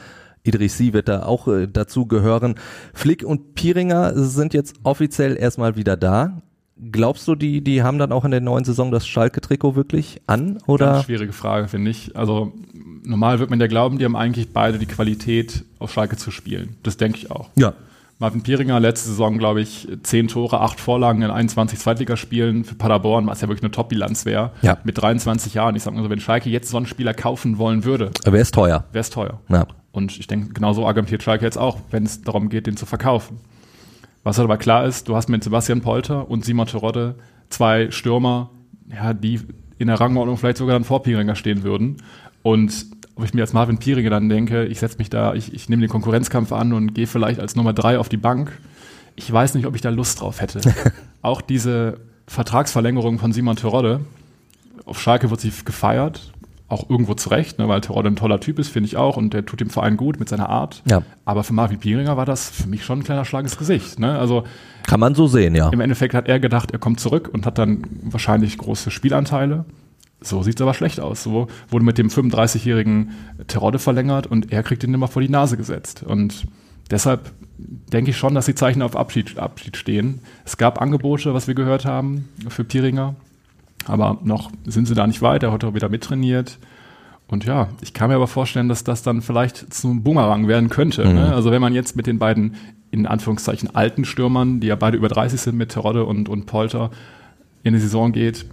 Idrissi 0.44 0.94
wird 0.94 1.10
da 1.10 1.24
auch 1.24 1.48
äh, 1.48 1.68
dazu 1.68 2.08
gehören. 2.08 2.56
Flick 2.96 3.24
und 3.24 3.54
Pieringer 3.54 4.14
sind 4.16 4.56
jetzt 4.56 4.78
offiziell 4.82 5.38
erstmal 5.38 5.76
wieder 5.76 5.96
da. 5.96 6.42
Glaubst 6.92 7.28
du, 7.28 7.36
die, 7.36 7.62
die 7.62 7.82
haben 7.82 7.98
dann 7.98 8.12
auch 8.12 8.26
in 8.26 8.32
der 8.32 8.42
neuen 8.42 8.64
Saison 8.64 8.92
das 8.92 9.08
Schalke-Trikot 9.08 9.76
wirklich 9.76 10.22
an? 10.28 10.60
Oder? 10.68 10.94
Ganz 10.94 11.06
schwierige 11.06 11.34
Frage, 11.34 11.68
finde 11.68 11.92
ich. 11.92 12.16
Also 12.16 12.54
normal 13.04 13.40
wird 13.40 13.50
man 13.50 13.60
ja 13.60 13.68
glauben, 13.68 13.98
die 13.98 14.06
haben 14.06 14.16
eigentlich 14.16 14.54
beide 14.54 14.78
die 14.78 14.86
Qualität, 14.86 15.64
auf 15.80 15.92
Schalke 15.92 16.18
zu 16.18 16.32
spielen. 16.32 16.76
Das 16.84 16.98
denke 16.98 17.18
ich 17.18 17.32
auch. 17.32 17.50
Ja. 17.56 17.74
Marvin 18.20 18.42
Pieringer 18.42 18.80
letzte 18.80 19.10
Saison, 19.10 19.38
glaube 19.38 19.62
ich, 19.62 19.88
zehn 20.02 20.28
Tore, 20.28 20.60
acht 20.62 20.80
Vorlagen 20.80 21.22
in 21.22 21.30
21 21.30 21.78
Zweitligaspielen 21.78 22.64
für 22.64 22.74
Paderborn, 22.74 23.28
was 23.28 23.42
ja 23.42 23.48
wirklich 23.48 23.64
eine 23.64 23.72
Top-Bilanz 23.72 24.26
wäre. 24.26 24.52
Ja. 24.64 24.78
Mit 24.84 25.00
23 25.00 25.54
Jahren. 25.54 25.76
Ich 25.76 25.84
sage 25.84 25.96
mal 25.96 26.04
so, 26.04 26.10
wenn 26.10 26.20
Schalke 26.20 26.50
jetzt 26.50 26.70
so 26.70 26.78
einen 26.78 26.88
Spieler 26.88 27.14
kaufen 27.14 27.60
wollen 27.60 27.84
würde. 27.84 28.12
Wäre 28.24 28.38
es 28.38 28.52
teuer. 28.52 28.86
Wäre 28.92 29.02
es 29.02 29.12
teuer. 29.12 29.40
Ja. 29.50 29.68
Und 29.92 30.18
ich 30.20 30.26
denke, 30.26 30.54
genauso 30.54 30.88
argumentiert 30.88 31.22
Schalke 31.22 31.46
jetzt 31.46 31.58
auch, 31.58 31.78
wenn 31.92 32.06
es 32.06 32.22
darum 32.24 32.50
geht, 32.50 32.66
den 32.66 32.76
zu 32.76 32.88
verkaufen. 32.88 33.40
Was 34.28 34.38
halt 34.38 34.44
aber 34.44 34.58
klar 34.58 34.86
ist, 34.86 35.08
du 35.08 35.16
hast 35.16 35.30
mit 35.30 35.42
Sebastian 35.42 35.80
Polter 35.80 36.30
und 36.30 36.44
Simon 36.44 36.68
Terodde 36.68 37.16
zwei 37.48 37.92
Stürmer, 37.92 38.50
ja, 38.94 39.14
die 39.14 39.40
in 39.78 39.88
der 39.88 40.02
Rangordnung 40.02 40.36
vielleicht 40.36 40.58
sogar 40.58 40.74
dann 40.74 40.84
vor 40.84 41.02
Pieringer 41.02 41.34
stehen 41.34 41.64
würden. 41.64 41.96
Und 42.44 42.88
ob 43.16 43.24
ich 43.24 43.34
mir 43.34 43.40
als 43.40 43.54
Marvin 43.54 43.78
Pieringer 43.78 44.10
dann 44.10 44.28
denke, 44.28 44.66
ich 44.66 44.82
setze 44.82 44.98
mich 44.98 45.10
da, 45.10 45.34
ich, 45.34 45.54
ich 45.54 45.70
nehme 45.70 45.80
den 45.80 45.90
Konkurrenzkampf 45.90 46.52
an 46.52 46.74
und 46.74 46.94
gehe 46.94 47.08
vielleicht 47.08 47.40
als 47.40 47.56
Nummer 47.56 47.72
drei 47.72 48.00
auf 48.00 48.10
die 48.10 48.18
Bank. 48.18 48.52
Ich 49.16 49.32
weiß 49.32 49.54
nicht, 49.54 49.66
ob 49.66 49.76
ich 49.76 49.82
da 49.82 49.92
Lust 49.92 50.20
drauf 50.20 50.42
hätte. 50.42 50.60
Auch 51.22 51.40
diese 51.40 52.02
Vertragsverlängerung 52.28 53.20
von 53.20 53.32
Simon 53.32 53.56
Terodde, 53.56 54.02
auf 54.84 55.02
Schalke 55.02 55.30
wird 55.30 55.40
sie 55.40 55.54
gefeiert, 55.64 56.34
auch 56.70 56.90
irgendwo 56.90 57.14
zurecht, 57.14 57.60
ne, 57.60 57.68
weil 57.70 57.82
Terodde 57.82 58.10
ein 58.10 58.16
toller 58.18 58.40
Typ 58.40 58.60
ist, 58.60 58.70
finde 58.70 58.88
ich 58.88 58.98
auch, 58.98 59.16
und 59.16 59.34
der 59.34 59.46
tut 59.46 59.62
dem 59.62 59.70
Verein 59.70 59.96
gut 59.96 60.20
mit 60.20 60.28
seiner 60.28 60.50
Art. 60.50 60.84
Ja. 60.86 61.02
Aber 61.24 61.44
für 61.44 61.54
Marvin 61.54 61.80
Pieringer 61.80 62.18
war 62.18 62.26
das 62.26 62.50
für 62.50 62.68
mich 62.68 62.84
schon 62.84 63.00
ein 63.00 63.04
kleiner 63.04 63.24
Schlag 63.24 63.44
ins 63.44 63.58
Gesicht. 63.58 64.00
Ne? 64.00 64.18
Also 64.18 64.44
Kann 64.86 65.00
man 65.00 65.16
so 65.16 65.28
sehen, 65.28 65.56
ja. 65.56 65.70
Im 65.70 65.80
Endeffekt 65.80 66.14
hat 66.14 66.28
er 66.28 66.40
gedacht, 66.40 66.72
er 66.72 66.80
kommt 66.80 67.00
zurück 67.00 67.30
und 67.32 67.46
hat 67.46 67.58
dann 67.58 67.84
wahrscheinlich 68.04 68.58
große 68.58 68.92
Spielanteile. 68.92 69.66
So 70.20 70.44
sieht 70.44 70.56
es 70.56 70.62
aber 70.62 70.74
schlecht 70.74 71.00
aus. 71.00 71.24
So 71.24 71.48
wurde 71.70 71.86
mit 71.86 71.98
dem 71.98 72.10
35-jährigen 72.10 73.12
Terodde 73.48 73.80
verlängert 73.80 74.28
und 74.28 74.52
er 74.52 74.64
kriegt 74.64 74.84
ihn 74.84 74.94
immer 74.94 75.08
vor 75.08 75.22
die 75.22 75.30
Nase 75.30 75.58
gesetzt. 75.58 76.04
Und 76.04 76.48
deshalb 76.92 77.32
denke 77.58 78.12
ich 78.12 78.18
schon, 78.18 78.36
dass 78.36 78.46
die 78.46 78.56
Zeichen 78.56 78.82
auf 78.82 78.96
Abschied, 78.96 79.38
Abschied 79.38 79.78
stehen. 79.78 80.22
Es 80.44 80.58
gab 80.58 80.82
Angebote, 80.82 81.34
was 81.34 81.48
wir 81.48 81.56
gehört 81.56 81.86
haben, 81.86 82.28
für 82.50 82.64
Pieringer. 82.64 83.16
Aber 83.88 84.20
noch 84.24 84.52
sind 84.66 84.88
sie 84.88 84.96
da 84.96 85.08
nicht 85.08 85.22
weit. 85.22 85.44
Er 85.44 85.52
hat 85.52 85.64
auch 85.64 85.74
wieder 85.74 85.90
mittrainiert. 85.90 86.60
Und 87.28 87.46
ja, 87.46 87.70
ich 87.82 87.94
kann 87.94 88.10
mir 88.10 88.16
aber 88.16 88.28
vorstellen, 88.28 88.70
dass 88.70 88.84
das 88.84 89.04
dann 89.04 89.22
vielleicht 89.22 89.74
zum 89.74 90.04
Boomerang 90.04 90.48
werden 90.48 90.70
könnte. 90.70 91.04
Ne? 91.04 91.10
Mhm. 91.10 91.16
Ne? 91.16 91.36
Also 91.36 91.52
wenn 91.52 91.62
man 91.62 91.74
jetzt 91.74 91.96
mit 91.96 92.08
den 92.08 92.20
beiden, 92.20 92.56
in 92.92 93.06
Anführungszeichen, 93.06 93.76
alten 93.76 94.06
Stürmern, 94.06 94.60
die 94.60 94.68
ja 94.68 94.76
beide 94.76 94.98
über 94.98 95.10
30 95.10 95.40
sind, 95.40 95.58
mit 95.58 95.70
Terodde 95.72 96.06
und, 96.06 96.30
und 96.30 96.46
Polter, 96.46 96.92
in 97.64 97.74
die 97.74 97.80
Saison 97.80 98.14
geht, 98.14 98.46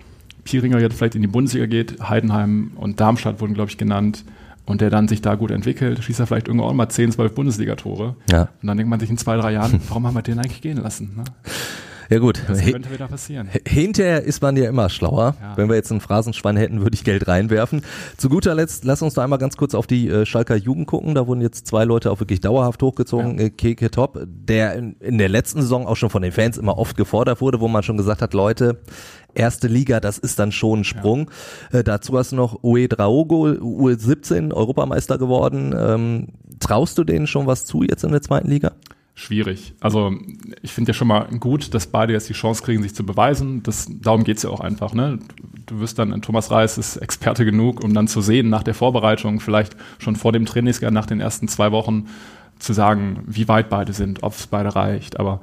Pieringer 0.43 0.81
jetzt 0.81 0.97
vielleicht 0.97 1.15
in 1.15 1.23
die 1.23 1.29
Bundesliga 1.29 1.67
geht, 1.67 2.01
Heidenheim 2.09 2.73
und 2.77 3.01
Darmstadt 3.01 3.41
wurden, 3.41 3.55
glaube 3.55 3.71
ich, 3.71 3.79
genannt, 3.79 4.25
und 4.67 4.81
der 4.81 4.91
dann 4.91 5.09
sich 5.09 5.21
da 5.21 5.35
gut 5.35 5.51
entwickelt, 5.51 6.03
schießt 6.03 6.21
er 6.21 6.27
vielleicht 6.27 6.49
irgendwann 6.49 6.77
mal 6.77 6.89
10, 6.89 7.13
12 7.13 7.35
Bundesliga-Tore. 7.35 8.17
Ja. 8.31 8.49
Und 8.63 8.67
dann 8.67 8.77
denkt 8.77 8.89
man 8.89 8.99
sich 8.99 9.11
in 9.11 9.19
zwei, 9.19 9.37
drei 9.37 9.53
Jahren, 9.53 9.81
warum 9.89 10.07
haben 10.07 10.15
wir 10.15 10.23
den 10.23 10.39
eigentlich 10.39 10.63
gehen 10.63 10.79
lassen? 10.79 11.13
Ne? 11.17 11.25
Ja 12.11 12.19
gut. 12.19 12.43
Das 12.47 12.63
könnte 12.63 12.91
wieder 12.93 13.09
passieren. 13.09 13.49
Hinterher 13.67 14.23
ist 14.23 14.43
man 14.43 14.57
ja 14.57 14.69
immer 14.69 14.89
schlauer. 14.89 15.37
Ja. 15.41 15.57
Wenn 15.57 15.69
wir 15.69 15.77
jetzt 15.77 15.91
einen 15.91 16.01
Phrasenschwein 16.01 16.57
hätten, 16.57 16.83
würde 16.83 16.95
ich 16.95 17.05
Geld 17.05 17.27
reinwerfen. 17.27 17.83
Zu 18.17 18.29
guter 18.29 18.55
Letzt, 18.55 18.85
lass 18.85 19.03
uns 19.03 19.15
da 19.15 19.25
einmal 19.25 19.39
ganz 19.39 19.57
kurz 19.57 19.75
auf 19.75 19.87
die 19.87 20.09
äh, 20.09 20.27
Schalker 20.27 20.57
Jugend 20.57 20.87
gucken. 20.87 21.15
Da 21.15 21.27
wurden 21.27 21.41
jetzt 21.41 21.67
zwei 21.67 21.85
Leute 21.85 22.11
auch 22.11 22.21
wirklich 22.21 22.41
dauerhaft 22.41 22.83
hochgezogen. 22.83 23.39
Ja. 23.39 23.47
Äh, 23.47 23.51
Keke 23.51 23.91
Top, 23.91 24.19
der 24.27 24.75
in, 24.75 24.97
in 25.01 25.19
der 25.19 25.29
letzten 25.29 25.63
Saison 25.63 25.87
auch 25.87 25.97
schon 25.97 26.11
von 26.11 26.23
den 26.23 26.33
Fans 26.33 26.59
immer 26.59 26.79
oft 26.79 26.97
gefordert 26.97 27.41
wurde, 27.41 27.61
wo 27.61 27.69
man 27.69 27.83
schon 27.83 27.97
gesagt 27.97 28.23
hat, 28.23 28.35
Leute, 28.35 28.81
erste 29.35 29.69
Liga, 29.69 30.01
das 30.01 30.19
ist 30.19 30.39
dann 30.39 30.53
schon 30.53 30.81
ein 30.81 30.85
Sprung. 30.85 31.31
Ja. 31.73 31.81
Äh, 31.81 31.85
dazu 31.85 32.17
hast 32.19 32.33
du 32.33 32.37
noch 32.37 32.63
Ue 32.63 32.89
Draogo, 32.89 33.47
U17, 33.47 34.53
Europameister 34.53 35.19
geworden. 35.19 35.75
Ähm, 35.77 36.29
traust 36.61 36.99
du 36.99 37.05
denen 37.05 37.27
schon 37.27 37.47
was 37.47 37.67
zu 37.67 37.83
jetzt 37.83 38.05
in 38.05 38.13
der 38.13 38.23
zweiten 38.23 38.49
Liga? 38.49 38.73
Schwierig. 39.15 39.75
Also 39.81 40.13
ich 40.63 40.73
finde 40.73 40.91
ja 40.91 40.95
schon 40.95 41.09
mal 41.09 41.29
gut, 41.39 41.73
dass 41.73 41.87
beide 41.87 42.13
jetzt 42.13 42.29
die 42.29 42.35
Chance 42.35 42.63
kriegen, 42.63 42.83
sich 42.83 42.95
zu 42.95 43.07
beweisen. 43.07 43.63
Das, 43.63 43.87
darum 43.89 44.25
geht's 44.25 44.43
ja 44.43 44.51
auch 44.51 44.61
einfach. 44.61 44.93
Ne? 44.93 45.21
Du 45.67 45.81
wirst 45.81 45.99
dann, 45.99 46.21
Thomas 46.21 46.51
Reis 46.51 46.79
ist 46.79 46.97
Experte 46.97 47.45
genug, 47.45 47.83
um 47.83 47.95
dann 47.95 48.09
zu 48.09 48.21
sehen, 48.21 48.49
nach 48.49 48.65
der 48.65 48.75
Vorbereitung, 48.75 49.41
vielleicht 49.41 49.77
schon 49.99 50.17
vor 50.17 50.33
dem 50.33 50.47
Trainingsjahr, 50.47 50.91
nach 50.91 51.07
den 51.07 51.21
ersten 51.21 51.49
zwei 51.49 51.71
Wochen, 51.71 52.09
zu 52.59 52.73
sagen, 52.73 53.23
wie 53.27 53.49
weit 53.49 53.69
beide 53.69 53.93
sind, 53.93 54.23
ob 54.23 54.33
es 54.33 54.47
beide 54.47 54.75
reicht. 54.75 55.21
Aber 55.21 55.41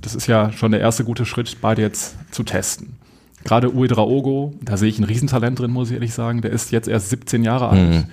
das 0.00 0.14
ist 0.14 0.26
ja 0.26 0.52
schon 0.52 0.70
der 0.70 0.80
erste 0.80 1.04
gute 1.04 1.26
Schritt, 1.26 1.58
beide 1.60 1.82
jetzt 1.82 2.16
zu 2.30 2.42
testen. 2.42 2.96
Gerade 3.44 3.72
Uedraogo, 3.72 4.54
da 4.62 4.76
sehe 4.76 4.88
ich 4.88 4.98
ein 4.98 5.04
Riesentalent 5.04 5.58
drin, 5.58 5.70
muss 5.70 5.90
ich 5.90 5.94
ehrlich 5.94 6.12
sagen. 6.12 6.42
Der 6.42 6.50
ist 6.50 6.70
jetzt 6.70 6.88
erst 6.88 7.10
17 7.10 7.44
Jahre 7.44 7.68
alt. 7.68 7.90
Mhm. 7.90 8.04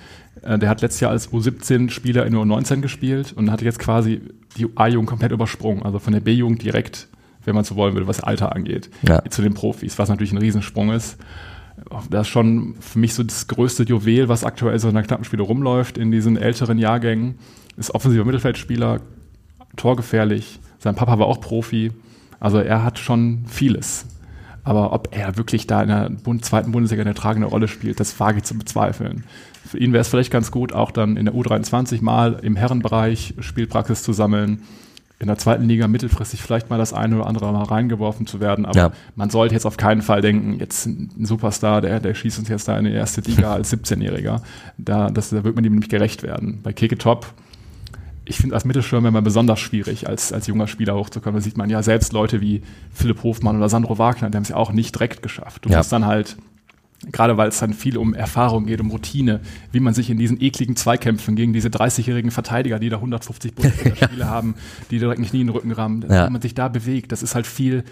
Äh, 0.42 0.58
der 0.58 0.68
hat 0.68 0.82
letztes 0.82 1.00
Jahr 1.00 1.10
als 1.10 1.30
U17-Spieler 1.30 2.26
in 2.26 2.34
U19 2.34 2.80
gespielt 2.80 3.32
und 3.34 3.50
hat 3.50 3.62
jetzt 3.62 3.78
quasi 3.78 4.20
die 4.56 4.66
A-Jugend 4.74 5.08
komplett 5.08 5.32
übersprungen. 5.32 5.82
Also 5.82 5.98
von 5.98 6.12
der 6.12 6.20
B-Jugend 6.20 6.62
direkt, 6.62 7.08
wenn 7.44 7.54
man 7.54 7.64
so 7.64 7.76
wollen 7.76 7.94
will, 7.94 8.06
was 8.06 8.20
Alter 8.20 8.54
angeht, 8.54 8.90
ja. 9.02 9.22
zu 9.28 9.42
den 9.42 9.54
Profis, 9.54 9.98
was 9.98 10.08
natürlich 10.08 10.32
ein 10.32 10.38
Riesensprung 10.38 10.92
ist. 10.92 11.18
Das 12.10 12.22
ist 12.22 12.28
schon 12.28 12.74
für 12.80 12.98
mich 12.98 13.12
so 13.12 13.22
das 13.22 13.48
größte 13.48 13.82
Juwel, 13.82 14.28
was 14.28 14.44
aktuell 14.44 14.78
so 14.78 14.88
in 14.88 14.94
der 14.94 15.02
Knappenspiele 15.02 15.42
rumläuft 15.42 15.98
in 15.98 16.10
diesen 16.10 16.36
älteren 16.36 16.78
Jahrgängen. 16.78 17.34
Ist 17.76 17.94
offensiver 17.94 18.24
Mittelfeldspieler, 18.24 19.00
torgefährlich. 19.76 20.58
Sein 20.78 20.94
Papa 20.94 21.18
war 21.18 21.26
auch 21.26 21.40
Profi. 21.40 21.92
Also 22.40 22.58
er 22.58 22.82
hat 22.82 22.98
schon 22.98 23.44
vieles. 23.46 24.06
Aber 24.66 24.92
ob 24.92 25.16
er 25.16 25.36
wirklich 25.36 25.68
da 25.68 25.80
in 25.80 25.88
der 25.88 26.10
zweiten 26.42 26.72
Bundesliga 26.72 27.00
eine 27.02 27.14
tragende 27.14 27.46
Rolle 27.46 27.68
spielt, 27.68 28.00
das 28.00 28.18
wage 28.18 28.38
ich 28.38 28.44
zu 28.44 28.58
bezweifeln. 28.58 29.22
Für 29.64 29.78
ihn 29.78 29.92
wäre 29.92 30.00
es 30.00 30.08
vielleicht 30.08 30.32
ganz 30.32 30.50
gut, 30.50 30.72
auch 30.72 30.90
dann 30.90 31.16
in 31.16 31.26
der 31.26 31.34
U23 31.34 32.02
mal 32.02 32.40
im 32.42 32.56
Herrenbereich 32.56 33.34
Spielpraxis 33.38 34.02
zu 34.02 34.12
sammeln, 34.12 34.62
in 35.20 35.28
der 35.28 35.38
zweiten 35.38 35.68
Liga 35.68 35.86
mittelfristig 35.86 36.42
vielleicht 36.42 36.68
mal 36.68 36.78
das 36.78 36.92
eine 36.92 37.14
oder 37.14 37.28
andere 37.28 37.52
mal 37.52 37.62
reingeworfen 37.62 38.26
zu 38.26 38.40
werden. 38.40 38.66
Aber 38.66 38.76
ja. 38.76 38.92
man 39.14 39.30
sollte 39.30 39.54
jetzt 39.54 39.66
auf 39.66 39.76
keinen 39.76 40.02
Fall 40.02 40.20
denken, 40.20 40.58
jetzt 40.58 40.84
ein 40.86 41.24
Superstar, 41.24 41.80
der, 41.80 42.00
der 42.00 42.14
schießt 42.14 42.40
uns 42.40 42.48
jetzt 42.48 42.66
da 42.66 42.76
in 42.76 42.86
die 42.86 42.90
erste 42.90 43.20
Liga 43.20 43.52
als 43.54 43.72
17-Jähriger. 43.72 44.42
Da, 44.78 45.10
da 45.10 45.44
wird 45.44 45.54
man 45.54 45.64
ihm 45.64 45.74
nämlich 45.74 45.90
gerecht 45.90 46.24
werden. 46.24 46.58
Bei 46.64 46.72
Keke 46.72 46.98
Top 46.98 47.32
ich 48.26 48.38
finde 48.38 48.54
als 48.54 48.64
Mittelstürmer 48.64 49.08
immer 49.08 49.22
besonders 49.22 49.60
schwierig, 49.60 50.08
als, 50.08 50.32
als 50.32 50.46
junger 50.46 50.66
Spieler 50.66 50.94
hochzukommen. 50.96 51.38
Da 51.38 51.44
sieht 51.44 51.56
man 51.56 51.70
ja 51.70 51.82
selbst 51.82 52.12
Leute 52.12 52.40
wie 52.40 52.62
Philipp 52.92 53.22
Hofmann 53.22 53.56
oder 53.56 53.68
Sandro 53.68 53.98
Wagner, 53.98 54.30
die 54.30 54.36
haben 54.36 54.42
es 54.42 54.50
ja 54.50 54.56
auch 54.56 54.72
nicht 54.72 54.94
direkt 54.94 55.22
geschafft. 55.22 55.64
Du 55.64 55.70
ja. 55.70 55.78
musst 55.78 55.92
dann 55.92 56.06
halt, 56.06 56.36
gerade 57.12 57.36
weil 57.36 57.48
es 57.48 57.58
dann 57.58 57.72
viel 57.72 57.96
um 57.96 58.14
Erfahrung 58.14 58.66
geht, 58.66 58.80
um 58.80 58.90
Routine, 58.90 59.40
wie 59.70 59.80
man 59.80 59.94
sich 59.94 60.10
in 60.10 60.18
diesen 60.18 60.42
ekligen 60.42 60.74
Zweikämpfen 60.74 61.36
gegen 61.36 61.52
diese 61.52 61.68
30-jährigen 61.68 62.32
Verteidiger, 62.32 62.80
die 62.80 62.88
da 62.88 62.96
150 62.96 63.54
Bundesliga-Spiele 63.54 64.26
haben, 64.28 64.56
die 64.90 64.98
direkt 64.98 65.20
nicht 65.20 65.32
nie 65.32 65.42
in 65.42 65.46
den 65.46 65.54
Rücken 65.54 65.70
rammen, 65.70 66.04
ja. 66.08 66.26
wie 66.26 66.32
man 66.32 66.42
sich 66.42 66.54
da 66.54 66.68
bewegt, 66.68 67.12
das 67.12 67.22
ist 67.22 67.36
halt 67.36 67.46
viel 67.46 67.84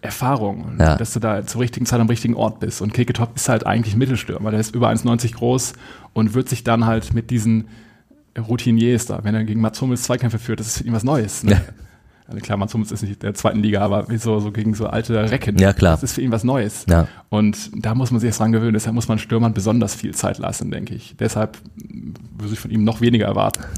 Erfahrung, 0.00 0.76
ja. 0.78 0.96
dass 0.96 1.12
du 1.12 1.20
da 1.20 1.44
zur 1.46 1.60
richtigen 1.60 1.86
Zeit 1.86 2.00
am 2.00 2.08
richtigen 2.08 2.34
Ort 2.34 2.60
bist. 2.60 2.82
Und 2.82 2.92
Keketop 2.92 3.36
ist 3.36 3.48
halt 3.48 3.66
eigentlich 3.66 3.96
Mittelstürmer, 3.96 4.50
der 4.50 4.60
ist 4.60 4.74
über 4.74 4.90
1,90 4.90 5.34
groß 5.34 5.72
und 6.12 6.34
wird 6.34 6.48
sich 6.48 6.62
dann 6.64 6.86
halt 6.86 7.14
mit 7.14 7.30
diesen 7.30 7.66
Routinier 8.38 8.94
ist 8.94 9.10
da. 9.10 9.20
Wenn 9.22 9.34
er 9.34 9.44
gegen 9.44 9.60
Mats 9.60 9.80
Hummels 9.80 10.02
Zweikämpfe 10.02 10.38
führt, 10.38 10.60
das 10.60 10.68
ist 10.68 10.78
für 10.78 10.84
ihn 10.84 10.92
was 10.92 11.04
Neues. 11.04 11.42
Ne? 11.42 11.52
Ja. 11.52 11.60
Also 12.26 12.40
klar, 12.40 12.56
Mats 12.56 12.72
Hummels 12.72 12.92
ist 12.92 13.02
nicht 13.02 13.22
der 13.22 13.34
zweiten 13.34 13.60
Liga, 13.60 13.82
aber 13.82 14.06
so, 14.16 14.40
so 14.40 14.52
gegen 14.52 14.74
so 14.74 14.86
alte 14.86 15.30
Recken. 15.30 15.58
Ja, 15.58 15.72
klar. 15.72 15.92
Das 15.92 16.02
ist 16.02 16.14
für 16.14 16.22
ihn 16.22 16.32
was 16.32 16.44
Neues. 16.44 16.86
Ja. 16.88 17.08
Und 17.28 17.70
da 17.74 17.94
muss 17.94 18.10
man 18.10 18.20
sich 18.20 18.28
erst 18.28 18.40
dran 18.40 18.52
gewöhnen. 18.52 18.72
Deshalb 18.74 18.94
muss 18.94 19.08
man 19.08 19.18
Stürmern 19.18 19.52
besonders 19.52 19.94
viel 19.94 20.14
Zeit 20.14 20.38
lassen, 20.38 20.70
denke 20.70 20.94
ich. 20.94 21.14
Deshalb 21.18 21.58
würde 22.38 22.54
ich 22.54 22.60
von 22.60 22.70
ihm 22.70 22.84
noch 22.84 23.00
weniger 23.00 23.26
erwarten. 23.26 23.62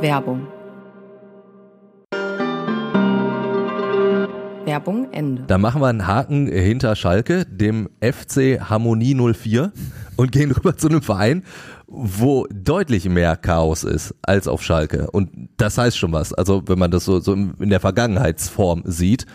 Werbung 0.00 0.46
Werbung 4.64 5.12
Ende. 5.12 5.44
Da 5.46 5.58
machen 5.58 5.80
wir 5.80 5.88
einen 5.88 6.06
Haken 6.06 6.46
hinter 6.46 6.94
Schalke, 6.94 7.44
dem 7.46 7.88
FC 8.00 8.60
Harmonie 8.60 9.14
04 9.14 9.72
und 10.16 10.32
gehen 10.32 10.50
rüber 10.56 10.76
zu 10.76 10.88
einem 10.88 11.02
Verein, 11.02 11.44
wo 11.86 12.46
deutlich 12.52 13.08
mehr 13.08 13.36
Chaos 13.36 13.84
ist 13.84 14.14
als 14.22 14.48
auf 14.48 14.62
Schalke. 14.62 15.10
Und 15.10 15.30
das 15.56 15.78
heißt 15.78 15.96
schon 15.96 16.12
was. 16.12 16.32
Also 16.32 16.62
wenn 16.66 16.78
man 16.78 16.90
das 16.90 17.04
so, 17.04 17.20
so 17.20 17.34
in 17.34 17.70
der 17.70 17.80
Vergangenheitsform 17.80 18.82
sieht 18.86 19.26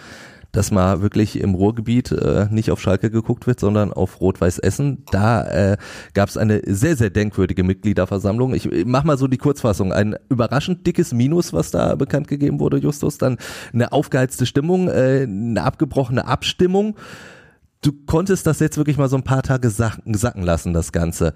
dass 0.52 0.72
mal 0.72 1.02
wirklich 1.02 1.40
im 1.40 1.54
Ruhrgebiet 1.54 2.12
äh, 2.12 2.48
nicht 2.50 2.72
auf 2.72 2.82
Schalke 2.82 3.12
geguckt 3.12 3.48
wird, 3.48 3.60
sondern 3.60 3.94
auf 3.94 4.22
Rot-Weiß 4.22 4.60
Essen. 4.60 5.04
Da 5.12 5.44
äh, 5.44 5.78
gab 6.13 6.30
es 6.30 6.38
eine 6.38 6.62
sehr, 6.66 6.96
sehr 6.96 7.10
denkwürdige 7.10 7.63
Mitgliederversammlung. 7.63 8.56
Ich 8.56 8.68
mach 8.86 9.04
mal 9.04 9.18
so 9.18 9.28
die 9.28 9.38
Kurzfassung. 9.38 9.94
Ein 9.94 10.16
überraschend 10.30 10.88
dickes 10.88 11.13
Minus, 11.13 11.54
was 11.54 11.72
da 11.72 11.96
bekannt 11.96 12.28
gegeben 12.28 12.60
wurde, 12.60 12.78
Justus. 12.78 13.18
Dann 13.18 13.38
eine 13.72 13.92
aufgeheizte 13.92 14.46
Stimmung, 14.46 14.88
äh, 14.88 15.28
eine 15.30 15.62
abgebrochene 15.63 16.26
Abstimmung. 16.26 16.96
Du 17.82 17.92
konntest 18.06 18.48
das 18.48 18.60
jetzt 18.60 18.78
wirklich 18.78 18.98
mal 18.98 19.10
so 19.10 19.18
ein 19.18 19.24
paar 19.24 19.44
Tage 19.44 19.70
sacken, 19.70 20.13
lassen, 20.44 20.74
das 20.74 20.92
Ganze. 20.92 21.34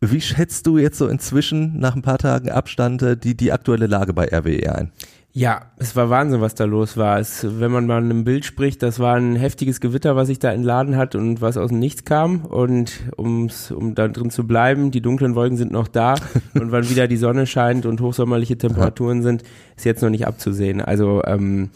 Wie 0.00 0.20
schätzt 0.20 0.66
du 0.66 0.78
jetzt 0.78 0.98
so 0.98 1.06
inzwischen 1.06 1.78
nach 1.78 1.94
ein 1.94 2.02
paar 2.02 2.18
Tagen 2.18 2.50
Abstand 2.50 3.02
äh, 3.02 3.16
die, 3.16 3.36
die 3.36 3.52
aktuelle 3.52 3.86
Lage 3.86 4.12
bei 4.12 4.26
RWE 4.26 4.74
ein? 4.74 4.92
Ja, 5.34 5.62
es 5.78 5.96
war 5.96 6.10
Wahnsinn, 6.10 6.42
was 6.42 6.54
da 6.54 6.64
los 6.64 6.98
war. 6.98 7.18
Es, 7.18 7.46
wenn 7.58 7.70
man 7.70 7.86
mal 7.86 8.04
in 8.04 8.10
einem 8.10 8.24
Bild 8.24 8.44
spricht, 8.44 8.82
das 8.82 8.98
war 8.98 9.16
ein 9.16 9.34
heftiges 9.34 9.80
Gewitter, 9.80 10.14
was 10.14 10.26
sich 10.26 10.38
da 10.38 10.52
entladen 10.52 10.96
hat 10.96 11.14
und 11.14 11.40
was 11.40 11.56
aus 11.56 11.70
dem 11.70 11.78
Nichts 11.78 12.04
kam. 12.04 12.44
Und 12.44 12.92
ums, 13.16 13.70
um 13.70 13.94
da 13.94 14.08
drin 14.08 14.28
zu 14.28 14.46
bleiben, 14.46 14.90
die 14.90 15.00
dunklen 15.00 15.34
Wolken 15.34 15.56
sind 15.56 15.72
noch 15.72 15.88
da 15.88 16.16
und 16.54 16.70
wann 16.70 16.90
wieder 16.90 17.08
die 17.08 17.16
Sonne 17.16 17.46
scheint 17.46 17.86
und 17.86 18.02
hochsommerliche 18.02 18.58
Temperaturen 18.58 19.22
sind, 19.22 19.42
ist 19.74 19.86
jetzt 19.86 20.02
noch 20.02 20.10
nicht 20.10 20.26
abzusehen. 20.26 20.82
Also 20.82 21.22
ähm, 21.24 21.70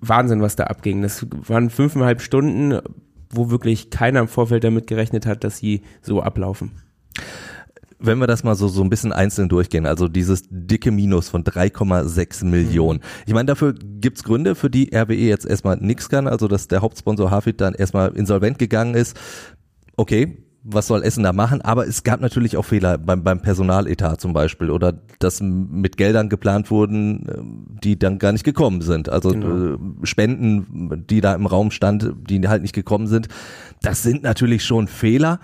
Wahnsinn, 0.00 0.42
was 0.42 0.56
da 0.56 0.64
abging. 0.64 1.00
Das 1.02 1.24
waren 1.46 1.70
fünfeinhalb 1.70 2.20
Stunden, 2.20 2.80
wo 3.30 3.50
wirklich 3.50 3.90
keiner 3.90 4.20
im 4.20 4.28
Vorfeld 4.28 4.64
damit 4.64 4.86
gerechnet 4.86 5.26
hat, 5.26 5.44
dass 5.44 5.58
sie 5.58 5.82
so 6.02 6.22
ablaufen 6.22 6.72
wenn 8.00 8.18
wir 8.18 8.26
das 8.26 8.44
mal 8.44 8.54
so, 8.54 8.68
so 8.68 8.82
ein 8.82 8.90
bisschen 8.90 9.12
einzeln 9.12 9.48
durchgehen, 9.48 9.86
also 9.86 10.08
dieses 10.08 10.44
dicke 10.48 10.90
Minus 10.90 11.28
von 11.28 11.44
3,6 11.44 12.44
Millionen. 12.44 13.00
Mhm. 13.00 13.04
Ich 13.26 13.34
meine, 13.34 13.46
dafür 13.46 13.74
gibt's 13.74 14.22
Gründe, 14.22 14.54
für 14.54 14.70
die 14.70 14.94
RWE 14.94 15.14
jetzt 15.14 15.46
erstmal 15.46 15.76
nichts 15.78 16.08
kann, 16.08 16.28
also 16.28 16.48
dass 16.48 16.68
der 16.68 16.80
Hauptsponsor 16.80 17.30
Hafid 17.30 17.60
dann 17.60 17.74
erstmal 17.74 18.16
insolvent 18.16 18.58
gegangen 18.58 18.94
ist. 18.94 19.18
Okay, 19.96 20.44
was 20.70 20.86
soll 20.86 21.02
Essen 21.02 21.24
da 21.24 21.32
machen? 21.32 21.62
Aber 21.62 21.86
es 21.86 22.02
gab 22.02 22.20
natürlich 22.20 22.56
auch 22.56 22.64
Fehler 22.64 22.98
beim, 22.98 23.22
beim 23.22 23.40
Personaletat 23.40 24.20
zum 24.20 24.32
Beispiel 24.32 24.70
oder 24.70 24.94
dass 25.18 25.40
mit 25.40 25.96
Geldern 25.96 26.28
geplant 26.28 26.70
wurden, 26.70 27.28
äh, 27.28 27.82
die 27.82 27.98
dann 27.98 28.18
gar 28.18 28.32
nicht 28.32 28.44
gekommen 28.44 28.82
sind. 28.82 29.08
Also 29.08 29.30
genau. 29.30 29.74
Äh, 29.74 29.78
Spenden, 30.04 31.06
die 31.08 31.20
da 31.20 31.34
im 31.34 31.46
Raum 31.46 31.70
stand, 31.70 32.12
die 32.28 32.46
halt 32.46 32.62
nicht 32.62 32.74
gekommen 32.74 33.06
sind. 33.06 33.28
Das 33.82 34.02
sind 34.02 34.22
natürlich 34.22 34.64
schon 34.64 34.88
Fehler 34.88 35.40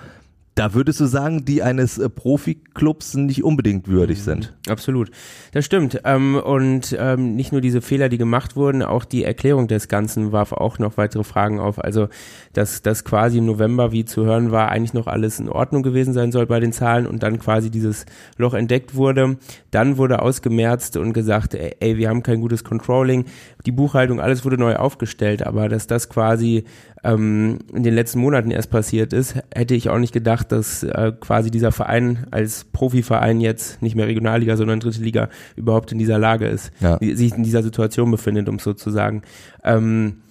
da 0.54 0.72
würdest 0.72 1.00
du 1.00 1.06
sagen, 1.06 1.44
die 1.44 1.62
eines 1.62 1.98
äh, 1.98 2.08
Profiklubs 2.08 3.14
nicht 3.14 3.42
unbedingt 3.42 3.88
würdig 3.88 4.18
mhm. 4.18 4.22
sind. 4.22 4.54
Absolut. 4.68 5.10
Das 5.52 5.64
stimmt. 5.64 6.00
Ähm, 6.04 6.36
und 6.36 6.96
ähm, 6.98 7.34
nicht 7.34 7.50
nur 7.50 7.60
diese 7.60 7.82
Fehler, 7.82 8.08
die 8.08 8.18
gemacht 8.18 8.54
wurden, 8.54 8.82
auch 8.82 9.04
die 9.04 9.24
Erklärung 9.24 9.66
des 9.66 9.88
Ganzen 9.88 10.30
warf 10.32 10.52
auch 10.52 10.78
noch 10.78 10.96
weitere 10.96 11.24
Fragen 11.24 11.58
auf. 11.58 11.82
Also, 11.82 12.08
dass 12.52 12.82
das 12.82 13.04
quasi 13.04 13.38
im 13.38 13.46
November, 13.46 13.90
wie 13.90 14.04
zu 14.04 14.24
hören 14.24 14.52
war, 14.52 14.70
eigentlich 14.70 14.94
noch 14.94 15.08
alles 15.08 15.40
in 15.40 15.48
Ordnung 15.48 15.82
gewesen 15.82 16.14
sein 16.14 16.30
soll 16.30 16.46
bei 16.46 16.60
den 16.60 16.72
Zahlen 16.72 17.06
und 17.06 17.22
dann 17.22 17.38
quasi 17.40 17.70
dieses 17.70 18.06
Loch 18.36 18.54
entdeckt 18.54 18.94
wurde. 18.94 19.36
Dann 19.72 19.96
wurde 19.96 20.22
ausgemerzt 20.22 20.96
und 20.96 21.12
gesagt, 21.12 21.54
ey, 21.54 21.74
ey 21.80 21.96
wir 21.96 22.08
haben 22.08 22.22
kein 22.22 22.40
gutes 22.40 22.62
Controlling. 22.62 23.24
Die 23.66 23.72
Buchhaltung, 23.72 24.20
alles 24.20 24.44
wurde 24.44 24.58
neu 24.58 24.76
aufgestellt, 24.76 25.46
aber 25.46 25.68
dass 25.68 25.86
das 25.86 26.08
quasi 26.08 26.64
ähm, 27.02 27.58
in 27.72 27.82
den 27.82 27.94
letzten 27.94 28.18
Monaten 28.18 28.50
erst 28.50 28.70
passiert 28.70 29.12
ist, 29.12 29.36
hätte 29.54 29.74
ich 29.74 29.88
auch 29.88 29.98
nicht 29.98 30.12
gedacht, 30.12 30.52
dass 30.52 30.82
äh, 30.82 31.12
quasi 31.18 31.50
dieser 31.50 31.72
Verein 31.72 32.26
als 32.30 32.64
Profiverein 32.64 33.40
jetzt 33.40 33.80
nicht 33.82 33.96
mehr 33.96 34.06
Regionalliga, 34.06 34.56
sondern 34.56 34.80
dritte 34.80 35.02
Liga 35.02 35.28
überhaupt 35.56 35.92
in 35.92 35.98
dieser 35.98 36.18
Lage 36.18 36.46
ist, 36.46 36.72
ja. 36.80 36.98
sich 36.98 37.34
in 37.34 37.42
dieser 37.42 37.62
Situation 37.62 38.10
befindet, 38.10 38.48
um 38.48 38.58
sozusagen. 38.58 39.22
Ähm, 39.62 40.23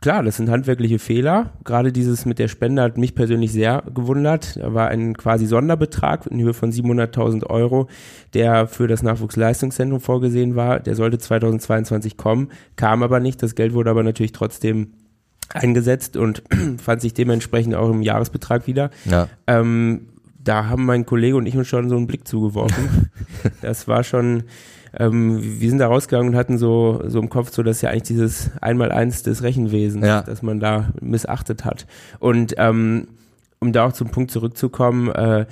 klar, 0.00 0.22
das 0.22 0.36
sind 0.36 0.50
handwerkliche 0.50 0.98
Fehler. 0.98 1.52
Gerade 1.64 1.92
dieses 1.92 2.26
mit 2.26 2.38
der 2.38 2.48
Spende 2.48 2.82
hat 2.82 2.98
mich 2.98 3.14
persönlich 3.14 3.52
sehr 3.52 3.82
gewundert. 3.94 4.56
Da 4.56 4.74
war 4.74 4.88
ein 4.88 5.16
quasi 5.16 5.46
Sonderbetrag 5.46 6.26
in 6.26 6.40
Höhe 6.40 6.54
von 6.54 6.72
700.000 6.72 7.46
Euro, 7.46 7.88
der 8.34 8.66
für 8.66 8.88
das 8.88 9.02
Nachwuchsleistungszentrum 9.02 10.00
vorgesehen 10.00 10.56
war. 10.56 10.80
Der 10.80 10.94
sollte 10.94 11.18
2022 11.18 12.16
kommen, 12.16 12.50
kam 12.76 13.02
aber 13.02 13.20
nicht. 13.20 13.42
Das 13.42 13.54
Geld 13.54 13.74
wurde 13.74 13.90
aber 13.90 14.02
natürlich 14.02 14.32
trotzdem 14.32 14.92
eingesetzt 15.52 16.16
und 16.16 16.42
fand 16.82 17.00
sich 17.00 17.14
dementsprechend 17.14 17.74
auch 17.74 17.90
im 17.90 18.02
Jahresbetrag 18.02 18.66
wieder. 18.66 18.90
Ja. 19.04 19.28
Ähm, 19.46 20.08
da 20.38 20.66
haben 20.66 20.86
mein 20.86 21.06
Kollege 21.06 21.36
und 21.36 21.46
ich 21.46 21.56
uns 21.56 21.66
schon 21.66 21.88
so 21.88 21.96
einen 21.96 22.06
Blick 22.06 22.26
zugeworfen. 22.26 23.10
das 23.62 23.88
war 23.88 24.04
schon, 24.04 24.44
ähm, 24.98 25.60
wir 25.60 25.68
sind 25.68 25.78
da 25.78 25.88
rausgegangen 25.88 26.30
und 26.30 26.36
hatten 26.36 26.58
so, 26.58 27.02
so 27.06 27.20
im 27.20 27.28
Kopf 27.28 27.52
so, 27.52 27.62
dass 27.62 27.82
ja 27.82 27.90
eigentlich 27.90 28.04
dieses 28.04 28.50
Einmaleins 28.60 29.22
des 29.22 29.42
Rechenwesens, 29.42 30.06
ja. 30.06 30.22
dass 30.22 30.42
man 30.42 30.60
da 30.60 30.90
missachtet 31.00 31.64
hat. 31.64 31.86
Und 32.18 32.54
ähm, 32.58 33.08
um 33.58 33.72
da 33.72 33.86
auch 33.86 33.92
zum 33.92 34.10
Punkt 34.10 34.30
zurückzukommen, 34.30 35.08
äh, 35.10 35.46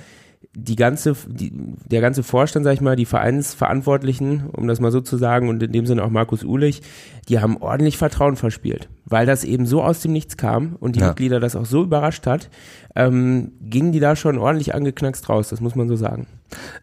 die 0.57 0.77
ganze, 0.77 1.15
die, 1.27 1.51
der 1.85 2.01
ganze 2.01 2.23
Vorstand, 2.23 2.63
sag 2.63 2.73
ich 2.73 2.81
mal, 2.81 2.95
die 2.95 3.05
Vereinsverantwortlichen, 3.05 4.45
um 4.51 4.67
das 4.67 4.79
mal 4.79 4.91
so 4.91 5.01
zu 5.01 5.17
sagen, 5.17 5.49
und 5.49 5.61
in 5.61 5.71
dem 5.71 5.85
Sinne 5.85 6.03
auch 6.03 6.09
Markus 6.09 6.43
Uhlich, 6.43 6.81
die 7.27 7.39
haben 7.39 7.57
ordentlich 7.57 7.97
Vertrauen 7.97 8.37
verspielt, 8.37 8.87
weil 9.03 9.25
das 9.25 9.43
eben 9.43 9.65
so 9.65 9.83
aus 9.83 9.99
dem 9.99 10.13
Nichts 10.13 10.37
kam 10.37 10.77
und 10.79 10.95
die 10.95 11.01
ja. 11.01 11.07
Mitglieder 11.07 11.39
das 11.41 11.57
auch 11.57 11.65
so 11.65 11.83
überrascht 11.83 12.25
hat, 12.25 12.49
ähm, 12.95 13.51
gingen 13.61 13.91
die 13.91 13.99
da 13.99 14.15
schon 14.15 14.37
ordentlich 14.37 14.73
angeknackst 14.73 15.27
raus, 15.27 15.49
das 15.49 15.59
muss 15.59 15.75
man 15.75 15.89
so 15.89 15.97
sagen. 15.97 16.25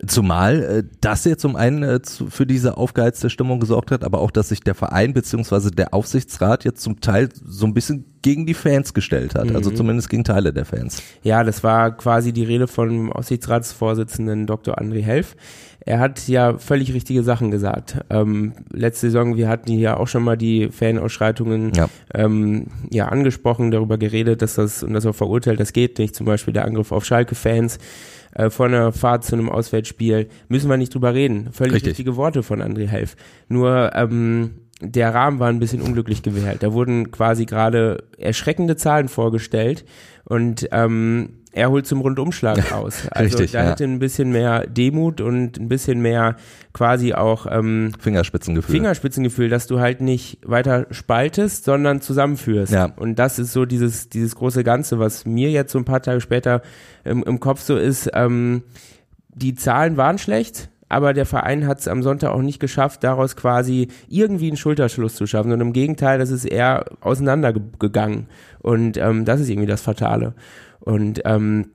Zumal 0.06 0.62
äh, 0.62 0.84
das 1.00 1.24
jetzt 1.24 1.42
zum 1.42 1.56
einen 1.56 1.82
äh, 1.82 2.00
für 2.28 2.46
diese 2.46 2.76
aufgeheizte 2.76 3.30
Stimmung 3.30 3.60
gesorgt 3.60 3.90
hat, 3.90 4.04
aber 4.04 4.20
auch, 4.20 4.30
dass 4.30 4.48
sich 4.48 4.60
der 4.60 4.74
Verein 4.74 5.12
beziehungsweise 5.12 5.70
der 5.70 5.94
Aufsichtsrat 5.94 6.64
jetzt 6.64 6.82
zum 6.82 7.00
Teil 7.00 7.28
so 7.44 7.66
ein 7.66 7.74
bisschen 7.74 8.04
gegen 8.22 8.46
die 8.46 8.54
Fans 8.54 8.94
gestellt 8.94 9.34
hat, 9.34 9.42
also 9.42 9.50
mhm. 9.50 9.56
also 9.56 9.70
zumindest 9.70 10.08
gegen 10.08 10.24
Teile 10.24 10.52
der 10.52 10.64
Fans. 10.64 11.02
Ja, 11.22 11.44
das 11.44 11.62
war 11.62 11.96
quasi 11.96 12.32
die 12.32 12.44
Rede 12.44 12.68
von 12.68 13.12
Aufsichtsratsvorsitzenden 13.12 14.46
Dr. 14.46 14.78
André 14.78 15.02
Helf. 15.02 15.36
Er 15.84 15.98
hat 15.98 16.28
ja 16.28 16.58
völlig 16.58 16.94
richtige 16.94 17.24
Sachen 17.24 17.50
gesagt. 17.50 17.98
Ähm, 18.08 18.52
letzte 18.70 19.08
Saison, 19.08 19.36
wir 19.36 19.48
hatten 19.48 19.72
hier 19.72 19.98
auch 19.98 20.06
schon 20.06 20.22
mal 20.22 20.36
die 20.36 20.68
Fanausschreitungen 20.70 21.72
ja. 21.74 21.88
Ähm, 22.14 22.68
ja 22.90 23.08
angesprochen, 23.08 23.72
darüber 23.72 23.98
geredet, 23.98 24.42
dass 24.42 24.54
das 24.54 24.84
und 24.84 24.92
das 24.92 25.06
auch 25.06 25.14
verurteilt, 25.14 25.58
das 25.58 25.72
geht 25.72 25.98
nicht. 25.98 26.14
Zum 26.14 26.26
Beispiel 26.26 26.54
der 26.54 26.64
Angriff 26.66 26.92
auf 26.92 27.04
Schalke-Fans 27.04 27.78
äh, 28.32 28.50
von 28.50 28.74
einer 28.74 28.92
Fahrt 28.92 29.24
zu 29.24 29.34
einem 29.34 29.48
Auswärtsspiel, 29.48 30.28
müssen 30.48 30.70
wir 30.70 30.76
nicht 30.76 30.94
drüber 30.94 31.14
reden. 31.14 31.52
Völlig 31.52 31.74
Richtig. 31.74 31.90
richtige 31.90 32.16
Worte 32.16 32.42
von 32.42 32.60
André 32.62 32.86
Helf. 32.86 33.16
Nur 33.48 33.92
ähm, 33.94 34.62
der 34.80 35.14
Rahmen 35.14 35.38
war 35.38 35.48
ein 35.48 35.60
bisschen 35.60 35.80
unglücklich 35.80 36.22
gewählt. 36.22 36.62
Da 36.62 36.72
wurden 36.72 37.10
quasi 37.10 37.46
gerade 37.46 38.04
erschreckende 38.18 38.76
Zahlen 38.76 39.08
vorgestellt 39.08 39.84
und 40.24 40.68
ähm, 40.72 41.41
er 41.52 41.70
holt 41.70 41.86
zum 41.86 42.00
Rundumschlag 42.00 42.72
aus. 42.72 43.08
Also 43.10 43.38
Richtig, 43.38 43.52
da 43.52 43.64
ja. 43.64 43.70
hätte 43.70 43.84
ein 43.84 43.98
bisschen 43.98 44.30
mehr 44.30 44.66
Demut 44.66 45.20
und 45.20 45.58
ein 45.58 45.68
bisschen 45.68 46.00
mehr 46.00 46.36
quasi 46.72 47.12
auch 47.12 47.46
ähm, 47.48 47.92
Fingerspitzengefühl. 47.98 48.74
Fingerspitzengefühl, 48.74 49.48
dass 49.48 49.66
du 49.66 49.78
halt 49.78 50.00
nicht 50.00 50.38
weiter 50.44 50.86
spaltest, 50.90 51.64
sondern 51.64 52.00
zusammenführst. 52.00 52.72
Ja. 52.72 52.86
Und 52.96 53.18
das 53.18 53.38
ist 53.38 53.52
so 53.52 53.66
dieses, 53.66 54.08
dieses 54.08 54.34
große 54.34 54.64
Ganze, 54.64 54.98
was 54.98 55.26
mir 55.26 55.50
jetzt 55.50 55.72
so 55.72 55.78
ein 55.78 55.84
paar 55.84 56.02
Tage 56.02 56.20
später 56.20 56.62
im, 57.04 57.22
im 57.22 57.38
Kopf 57.38 57.60
so 57.60 57.76
ist. 57.76 58.10
Ähm, 58.14 58.62
die 59.34 59.54
Zahlen 59.54 59.96
waren 59.96 60.18
schlecht, 60.18 60.70
aber 60.88 61.14
der 61.14 61.24
Verein 61.24 61.66
hat 61.66 61.80
es 61.80 61.88
am 61.88 62.02
Sonntag 62.02 62.32
auch 62.32 62.42
nicht 62.42 62.60
geschafft, 62.60 63.02
daraus 63.02 63.34
quasi 63.34 63.88
irgendwie 64.08 64.48
einen 64.48 64.58
Schulterschluss 64.58 65.14
zu 65.14 65.26
schaffen. 65.26 65.50
Und 65.52 65.60
im 65.60 65.72
Gegenteil, 65.72 66.18
das 66.18 66.30
ist 66.30 66.44
eher 66.44 66.84
auseinandergegangen. 67.00 68.26
Und 68.60 68.98
ähm, 68.98 69.24
das 69.24 69.40
ist 69.40 69.48
irgendwie 69.48 69.68
das 69.68 69.80
Fatale. 69.80 70.34
Und 70.84 71.22
ähm, 71.24 71.66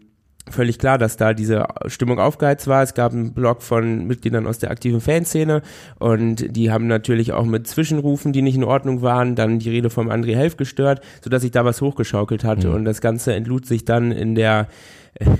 völlig 0.49 0.79
klar, 0.79 0.97
dass 0.97 1.17
da 1.17 1.33
diese 1.33 1.65
Stimmung 1.87 2.19
aufgeheizt 2.19 2.67
war. 2.67 2.83
Es 2.83 2.93
gab 2.93 3.13
einen 3.13 3.33
Blog 3.33 3.61
von 3.61 4.05
Mitgliedern 4.07 4.47
aus 4.47 4.59
der 4.59 4.71
aktiven 4.71 5.01
Fanszene 5.01 5.61
und 5.99 6.55
die 6.55 6.71
haben 6.71 6.87
natürlich 6.87 7.33
auch 7.33 7.45
mit 7.45 7.67
Zwischenrufen, 7.67 8.33
die 8.33 8.41
nicht 8.41 8.55
in 8.55 8.63
Ordnung 8.63 9.01
waren, 9.01 9.35
dann 9.35 9.59
die 9.59 9.69
Rede 9.69 9.89
vom 9.89 10.09
André 10.09 10.35
Helf 10.35 10.57
gestört, 10.57 11.01
sodass 11.21 11.41
sich 11.41 11.51
da 11.51 11.65
was 11.65 11.81
hochgeschaukelt 11.81 12.43
hatte. 12.43 12.69
Mhm. 12.69 12.75
Und 12.75 12.85
das 12.85 13.01
Ganze 13.01 13.33
entlud 13.33 13.65
sich 13.65 13.85
dann 13.85 14.11
in 14.11 14.35
der 14.35 14.67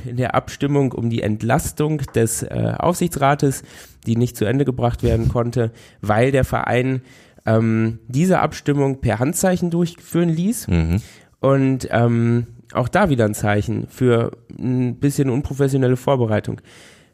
in 0.05 0.17
der 0.17 0.33
Abstimmung 0.33 0.91
um 0.91 1.11
die 1.11 1.21
Entlastung 1.21 1.99
des 2.15 2.41
äh, 2.41 2.73
Aufsichtsrates, 2.79 3.61
die 4.07 4.15
nicht 4.15 4.35
zu 4.35 4.45
Ende 4.45 4.65
gebracht 4.65 5.03
werden 5.03 5.29
konnte, 5.31 5.71
weil 6.01 6.31
der 6.31 6.45
Verein 6.45 7.01
ähm, 7.45 7.99
diese 8.07 8.39
Abstimmung 8.39 9.01
per 9.01 9.19
Handzeichen 9.19 9.69
durchführen 9.69 10.29
ließ. 10.29 10.67
Mhm. 10.67 11.01
Und 11.39 11.87
ähm, 11.91 12.47
auch 12.73 12.87
da 12.87 13.09
wieder 13.09 13.25
ein 13.25 13.33
Zeichen 13.33 13.87
für 13.87 14.31
ein 14.57 14.99
bisschen 14.99 15.29
unprofessionelle 15.29 15.97
Vorbereitung. 15.97 16.61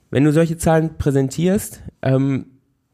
Wenn 0.10 0.24
du 0.24 0.32
solche 0.32 0.58
Zahlen 0.58 0.98
präsentierst, 0.98 1.82
ähm, 2.02 2.46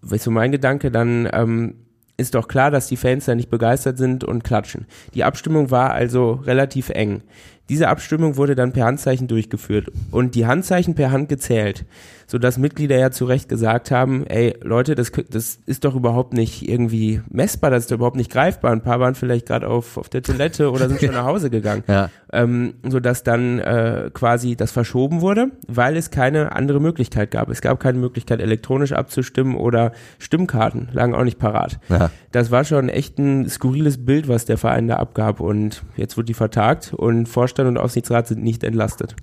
ist 0.10 0.24
so 0.24 0.32
mein 0.32 0.52
Gedanke, 0.52 0.91
dann 0.91 1.28
ähm, 1.32 1.76
ist 2.17 2.36
doch 2.36 2.48
klar, 2.48 2.72
dass 2.72 2.88
die 2.88 2.98
Fans 2.98 3.26
da 3.26 3.36
nicht 3.36 3.50
begeistert 3.50 3.98
sind 3.98 4.24
und 4.24 4.43
klatschen. 4.43 4.86
Die 5.13 5.24
Abstimmung 5.24 5.72
war 5.72 5.91
also 5.91 6.34
relativ 6.34 6.89
eng. 6.89 7.24
Diese 7.69 7.88
Abstimmung 7.88 8.36
wurde 8.36 8.56
dann 8.56 8.74
per 8.74 8.86
Handzeichen 8.86 9.28
durchgeführt 9.28 9.91
und 10.12 10.36
die 10.36 10.45
Handzeichen 10.45 10.95
per 10.95 11.12
Hand 11.12 11.30
gezählt 11.30 11.86
sodass 12.30 12.60
Mitglieder 12.60 12.98
ja 12.98 13.10
zu 13.10 13.26
Recht 13.26 13.50
gesagt 13.50 13.89
haben, 13.89 14.26
ey 14.28 14.56
Leute, 14.62 14.94
das, 14.94 15.12
das 15.12 15.60
ist 15.65 15.84
doch 15.84 15.96
überhaupt 15.96 16.34
nicht 16.34 16.70
irgendwie 16.70 17.22
messbar, 17.28 17.72
das 17.72 17.84
ist 17.84 17.92
doch 17.92 17.96
überhaupt 17.96 18.18
nicht 18.18 18.32
greifbar. 18.32 18.72
Ein 18.72 18.84
paar 18.84 19.00
waren 19.00 19.15
vielleicht 19.15 19.48
gerade 19.48 19.68
auf, 19.68 19.98
auf 19.98 20.10
der 20.10 20.22
Toilette 20.22 20.70
oder 20.70 20.88
sind 20.89 21.00
schon 21.00 21.12
nach 21.12 21.26
Hause 21.26 21.50
gegangen. 21.50 21.84
Ja. 21.89 22.10
Ähm, 22.32 22.76
sodass 22.88 23.24
dann 23.24 23.58
äh, 23.58 24.12
quasi 24.13 24.56
das 24.56 24.72
verschoben 24.72 25.22
wurde, 25.22 25.48
weil 25.68 25.98
es 25.98 26.12
keine 26.12 26.52
andere 26.52 26.80
Möglichkeit 26.80 27.32
gab. 27.32 27.50
Es 27.50 27.62
gab 27.62 27.80
keine 27.80 27.98
Möglichkeit, 27.98 28.42
elektronisch 28.42 28.92
abzustimmen 28.92 29.56
oder 29.56 29.92
Stimmkarten 30.20 30.89
lagen 30.92 31.15
auch 31.15 31.24
nicht 31.24 31.39
parat. 31.39 31.80
Ja. 31.89 32.12
Das 32.32 32.52
war 32.52 32.63
schon 32.63 32.89
echt 32.89 33.18
ein 33.18 33.50
skurriles 33.50 34.06
Bild, 34.06 34.28
was 34.28 34.46
der 34.46 34.60
Verein 34.60 34.88
da 34.88 34.98
abgab 34.98 35.39
und 35.39 35.82
jetzt 35.96 36.15
wird 36.15 36.30
die 36.30 36.36
vertagt 36.36 36.94
und 36.94 37.28
Vorstand 37.28 37.68
und 37.68 37.78
Aufsichtsrat 37.78 38.28
sind 38.28 38.44
nicht 38.44 38.63
entlastet. 38.63 39.15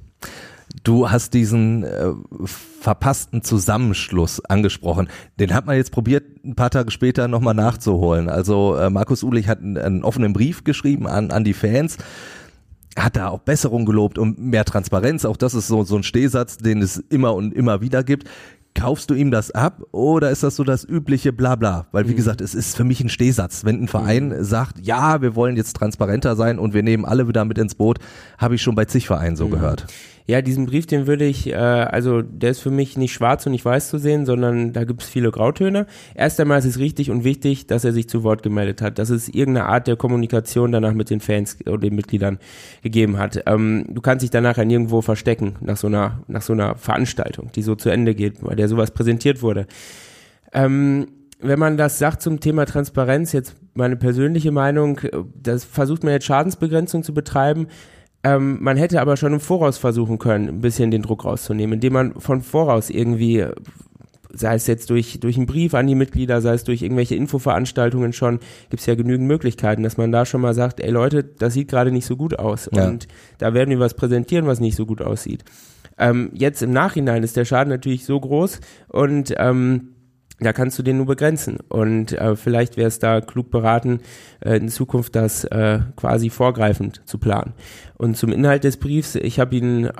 Du 0.84 1.10
hast 1.10 1.34
diesen 1.34 1.84
äh, 1.84 2.12
verpassten 2.44 3.42
Zusammenschluss 3.42 4.44
angesprochen. 4.44 5.08
Den 5.40 5.54
hat 5.54 5.66
man 5.66 5.76
jetzt 5.76 5.90
probiert, 5.90 6.24
ein 6.44 6.54
paar 6.54 6.70
Tage 6.70 6.90
später 6.90 7.28
nochmal 7.28 7.54
nachzuholen. 7.54 8.28
Also 8.28 8.76
äh, 8.76 8.90
Markus 8.90 9.22
Ulich 9.22 9.48
hat 9.48 9.60
einen, 9.60 9.78
einen 9.78 10.04
offenen 10.04 10.32
Brief 10.32 10.64
geschrieben 10.64 11.06
an, 11.06 11.30
an 11.30 11.44
die 11.44 11.54
Fans 11.54 11.98
hat 12.98 13.16
da 13.16 13.28
auch 13.28 13.40
Besserung 13.40 13.84
gelobt 13.84 14.18
und 14.18 14.38
mehr 14.38 14.64
Transparenz. 14.64 15.24
Auch 15.24 15.36
das 15.36 15.54
ist 15.54 15.68
so, 15.68 15.84
so 15.84 15.96
ein 15.96 16.02
Stehsatz, 16.02 16.56
den 16.56 16.80
es 16.80 16.96
immer 16.96 17.34
und 17.34 17.52
immer 17.52 17.82
wieder 17.82 18.02
gibt. 18.02 18.26
Kaufst 18.74 19.08
du 19.08 19.14
ihm 19.14 19.30
das 19.30 19.50
ab 19.50 19.82
oder 19.92 20.30
ist 20.30 20.42
das 20.42 20.56
so 20.56 20.64
das 20.64 20.84
übliche 20.84 21.32
Blabla? 21.32 21.86
Weil 21.92 22.08
wie 22.08 22.12
mhm. 22.12 22.16
gesagt, 22.16 22.40
es 22.42 22.54
ist 22.54 22.76
für 22.76 22.84
mich 22.84 23.00
ein 23.00 23.08
Stehsatz. 23.08 23.64
Wenn 23.64 23.82
ein 23.82 23.88
Verein 23.88 24.28
mhm. 24.28 24.44
sagt, 24.44 24.78
ja, 24.80 25.22
wir 25.22 25.34
wollen 25.34 25.56
jetzt 25.56 25.76
transparenter 25.76 26.36
sein 26.36 26.58
und 26.58 26.74
wir 26.74 26.82
nehmen 26.82 27.04
alle 27.04 27.26
wieder 27.26 27.44
mit 27.44 27.58
ins 27.58 27.74
Boot, 27.74 27.98
habe 28.38 28.54
ich 28.54 28.62
schon 28.62 28.74
bei 28.74 28.84
zig 28.84 29.06
Vereinen 29.06 29.36
so 29.36 29.46
mhm. 29.46 29.52
gehört. 29.52 29.86
Ja, 30.28 30.42
diesen 30.42 30.66
Brief, 30.66 30.86
den 30.86 31.06
würde 31.06 31.24
ich, 31.24 31.52
äh, 31.52 31.54
also 31.54 32.20
der 32.20 32.50
ist 32.50 32.58
für 32.58 32.72
mich 32.72 32.96
nicht 32.96 33.12
schwarz 33.12 33.46
und 33.46 33.52
nicht 33.52 33.64
weiß 33.64 33.88
zu 33.88 33.98
sehen, 33.98 34.26
sondern 34.26 34.72
da 34.72 34.82
gibt 34.82 35.02
es 35.02 35.08
viele 35.08 35.30
Grautöne. 35.30 35.86
Erst 36.16 36.40
einmal 36.40 36.58
ist 36.58 36.64
es 36.64 36.80
richtig 36.80 37.12
und 37.12 37.22
wichtig, 37.22 37.68
dass 37.68 37.84
er 37.84 37.92
sich 37.92 38.08
zu 38.08 38.24
Wort 38.24 38.42
gemeldet 38.42 38.82
hat, 38.82 38.98
dass 38.98 39.10
es 39.10 39.28
irgendeine 39.28 39.66
Art 39.66 39.86
der 39.86 39.94
Kommunikation 39.94 40.72
danach 40.72 40.94
mit 40.94 41.10
den 41.10 41.20
Fans 41.20 41.58
oder 41.64 41.78
den 41.78 41.94
Mitgliedern 41.94 42.38
gegeben 42.82 43.18
hat. 43.18 43.40
Ähm, 43.46 43.86
du 43.88 44.00
kannst 44.00 44.24
dich 44.24 44.30
danach 44.30 44.56
ja 44.56 44.64
nirgendwo 44.64 45.00
verstecken 45.00 45.56
nach 45.60 45.76
so 45.76 45.86
einer, 45.86 46.22
nach 46.26 46.42
so 46.42 46.54
einer 46.54 46.74
Veranstaltung, 46.74 47.52
die 47.54 47.62
so 47.62 47.76
zu 47.76 47.90
Ende 47.90 48.16
geht, 48.16 48.40
bei 48.40 48.56
der 48.56 48.66
sowas 48.66 48.90
präsentiert 48.90 49.42
wurde. 49.42 49.68
Ähm, 50.52 51.06
wenn 51.38 51.58
man 51.58 51.76
das 51.76 51.98
sagt 51.98 52.22
zum 52.22 52.40
Thema 52.40 52.66
Transparenz, 52.66 53.32
jetzt 53.32 53.54
meine 53.74 53.96
persönliche 53.96 54.50
Meinung, 54.50 55.00
das 55.34 55.64
versucht 55.64 56.02
man 56.02 56.14
jetzt 56.14 56.24
Schadensbegrenzung 56.24 57.02
zu 57.02 57.14
betreiben. 57.14 57.68
Ähm, 58.26 58.58
man 58.60 58.76
hätte 58.76 59.00
aber 59.00 59.16
schon 59.16 59.34
im 59.34 59.38
Voraus 59.38 59.78
versuchen 59.78 60.18
können, 60.18 60.48
ein 60.48 60.60
bisschen 60.60 60.90
den 60.90 61.02
Druck 61.02 61.24
rauszunehmen, 61.24 61.74
indem 61.74 61.92
man 61.92 62.14
von 62.14 62.42
voraus 62.42 62.90
irgendwie, 62.90 63.46
sei 64.32 64.56
es 64.56 64.66
jetzt 64.66 64.90
durch, 64.90 65.20
durch 65.20 65.36
einen 65.36 65.46
Brief 65.46 65.74
an 65.74 65.86
die 65.86 65.94
Mitglieder, 65.94 66.40
sei 66.40 66.54
es 66.54 66.64
durch 66.64 66.82
irgendwelche 66.82 67.14
Infoveranstaltungen 67.14 68.12
schon, 68.12 68.40
gibt 68.68 68.80
es 68.80 68.86
ja 68.86 68.96
genügend 68.96 69.28
Möglichkeiten, 69.28 69.84
dass 69.84 69.96
man 69.96 70.10
da 70.10 70.26
schon 70.26 70.40
mal 70.40 70.54
sagt, 70.54 70.80
ey 70.80 70.90
Leute, 70.90 71.22
das 71.22 71.54
sieht 71.54 71.68
gerade 71.68 71.92
nicht 71.92 72.04
so 72.04 72.16
gut 72.16 72.36
aus. 72.36 72.68
Ja. 72.74 72.88
Und 72.88 73.06
da 73.38 73.54
werden 73.54 73.70
wir 73.70 73.78
was 73.78 73.94
präsentieren, 73.94 74.48
was 74.48 74.58
nicht 74.58 74.74
so 74.74 74.86
gut 74.86 75.02
aussieht. 75.02 75.44
Ähm, 75.96 76.30
jetzt 76.34 76.62
im 76.62 76.72
Nachhinein 76.72 77.22
ist 77.22 77.36
der 77.36 77.44
Schaden 77.44 77.70
natürlich 77.70 78.04
so 78.04 78.18
groß 78.18 78.60
und 78.88 79.34
ähm, 79.38 79.92
da 80.38 80.52
kannst 80.52 80.78
du 80.78 80.82
den 80.82 80.98
nur 80.98 81.06
begrenzen. 81.06 81.58
Und 81.68 82.12
äh, 82.12 82.36
vielleicht 82.36 82.76
wäre 82.76 82.88
es 82.88 82.98
da 82.98 83.20
klug 83.20 83.50
beraten, 83.50 84.00
äh, 84.40 84.56
in 84.56 84.68
Zukunft 84.68 85.16
das 85.16 85.44
äh, 85.44 85.80
quasi 85.96 86.30
vorgreifend 86.30 87.00
zu 87.06 87.18
planen. 87.18 87.54
Und 87.96 88.16
zum 88.16 88.32
Inhalt 88.32 88.64
des 88.64 88.76
Briefs, 88.76 89.14
ich 89.14 89.40
habe 89.40 89.56
ihn 89.56 89.90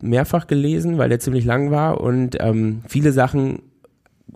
mehrfach 0.00 0.46
gelesen, 0.46 0.98
weil 0.98 1.08
der 1.08 1.20
ziemlich 1.20 1.44
lang 1.44 1.70
war 1.70 2.00
und 2.00 2.36
ähm, 2.40 2.82
viele 2.88 3.12
Sachen 3.12 3.62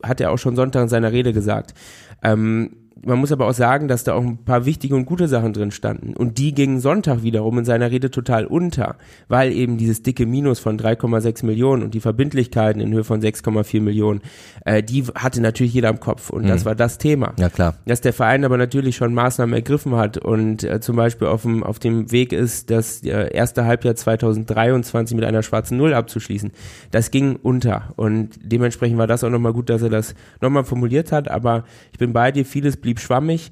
hat 0.02 0.20
er 0.20 0.30
auch 0.30 0.38
schon 0.38 0.56
Sonntag 0.56 0.82
in 0.82 0.88
seiner 0.88 1.12
Rede 1.12 1.32
gesagt. 1.32 1.74
Ähm, 2.22 2.76
man 3.02 3.18
muss 3.18 3.32
aber 3.32 3.46
auch 3.46 3.54
sagen, 3.54 3.88
dass 3.88 4.04
da 4.04 4.14
auch 4.14 4.22
ein 4.22 4.38
paar 4.38 4.66
wichtige 4.66 4.94
und 4.94 5.04
gute 5.04 5.28
Sachen 5.28 5.52
drin 5.52 5.70
standen. 5.70 6.14
Und 6.14 6.38
die 6.38 6.54
gingen 6.54 6.80
Sonntag 6.80 7.22
wiederum 7.22 7.58
in 7.58 7.64
seiner 7.64 7.90
Rede 7.90 8.10
total 8.10 8.46
unter, 8.46 8.96
weil 9.28 9.52
eben 9.52 9.78
dieses 9.78 10.02
dicke 10.02 10.26
Minus 10.26 10.60
von 10.60 10.78
3,6 10.78 11.44
Millionen 11.44 11.82
und 11.82 11.94
die 11.94 12.00
Verbindlichkeiten 12.00 12.80
in 12.80 12.92
Höhe 12.92 13.04
von 13.04 13.20
6,4 13.20 13.80
Millionen, 13.80 14.20
äh, 14.64 14.82
die 14.82 15.04
hatte 15.14 15.40
natürlich 15.40 15.74
jeder 15.74 15.88
im 15.88 16.00
Kopf. 16.00 16.30
Und 16.30 16.44
mhm. 16.44 16.48
das 16.48 16.64
war 16.64 16.74
das 16.74 16.98
Thema. 16.98 17.32
Ja, 17.38 17.48
klar. 17.48 17.74
Dass 17.86 18.00
der 18.00 18.12
Verein 18.12 18.44
aber 18.44 18.56
natürlich 18.56 18.96
schon 18.96 19.12
Maßnahmen 19.12 19.54
ergriffen 19.54 19.96
hat 19.96 20.18
und 20.18 20.64
äh, 20.64 20.80
zum 20.80 20.96
Beispiel 20.96 21.28
auf 21.28 21.42
dem, 21.42 21.62
auf 21.62 21.78
dem 21.78 22.12
Weg 22.12 22.32
ist, 22.32 22.70
das 22.70 23.02
äh, 23.02 23.32
erste 23.32 23.64
Halbjahr 23.64 23.96
2023 23.96 25.16
mit 25.16 25.24
einer 25.24 25.42
schwarzen 25.42 25.76
Null 25.76 25.94
abzuschließen. 25.94 26.52
Das 26.90 27.10
ging 27.10 27.36
unter. 27.42 27.92
Und 27.96 28.38
dementsprechend 28.42 28.98
war 28.98 29.06
das 29.06 29.24
auch 29.24 29.30
nochmal 29.30 29.52
gut, 29.52 29.68
dass 29.68 29.82
er 29.82 29.90
das 29.90 30.14
nochmal 30.40 30.64
formuliert 30.64 31.12
hat. 31.12 31.28
Aber 31.30 31.64
ich 31.92 31.98
bin 31.98 32.12
bei 32.12 32.30
dir, 32.30 32.44
vieles 32.44 32.76
blieb 32.84 33.00
schwammig. 33.00 33.50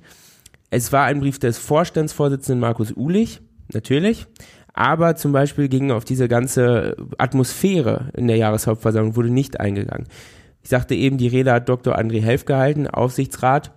Es 0.71 0.93
war 0.93 1.05
ein 1.05 1.21
Brief 1.21 1.39
des 1.39 1.59
Vorstandsvorsitzenden 1.59 2.61
Markus 2.61 2.93
Ulich, 2.93 3.41
natürlich. 3.73 4.27
Aber 4.75 5.17
zum 5.17 5.33
Beispiel 5.33 5.69
ging 5.69 5.91
auf 5.91 6.05
diese 6.05 6.29
ganze 6.29 6.97
Atmosphäre 7.19 8.11
in 8.15 8.29
der 8.29 8.37
Jahreshauptversammlung 8.37 9.17
wurde 9.17 9.31
nicht 9.31 9.59
eingegangen. 9.59 10.07
Ich 10.63 10.71
sagte 10.71 10.95
eben, 10.95 11.19
die 11.19 11.29
Rede 11.29 11.53
hat 11.53 11.69
Dr. 11.69 11.99
André 11.99 12.23
Helf 12.23 12.45
gehalten, 12.45 12.87
Aufsichtsrat. 12.87 13.73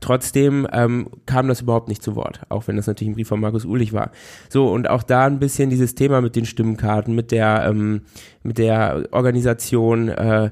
Trotzdem 0.00 0.66
ähm, 0.72 1.08
kam 1.26 1.48
das 1.48 1.60
überhaupt 1.60 1.88
nicht 1.88 2.02
zu 2.02 2.16
Wort, 2.16 2.40
auch 2.48 2.66
wenn 2.68 2.76
das 2.76 2.86
natürlich 2.86 3.12
ein 3.12 3.14
Brief 3.14 3.28
von 3.28 3.40
Markus 3.40 3.64
Ulich 3.64 3.92
war. 3.92 4.10
So, 4.48 4.68
und 4.68 4.88
auch 4.88 5.02
da 5.02 5.26
ein 5.26 5.38
bisschen 5.38 5.70
dieses 5.70 5.94
Thema 5.94 6.20
mit 6.20 6.36
den 6.36 6.46
Stimmkarten, 6.46 7.14
mit 7.14 7.30
der, 7.30 7.64
ähm, 7.68 8.02
mit 8.42 8.58
der 8.58 9.06
Organisation, 9.12 10.08
äh, 10.08 10.50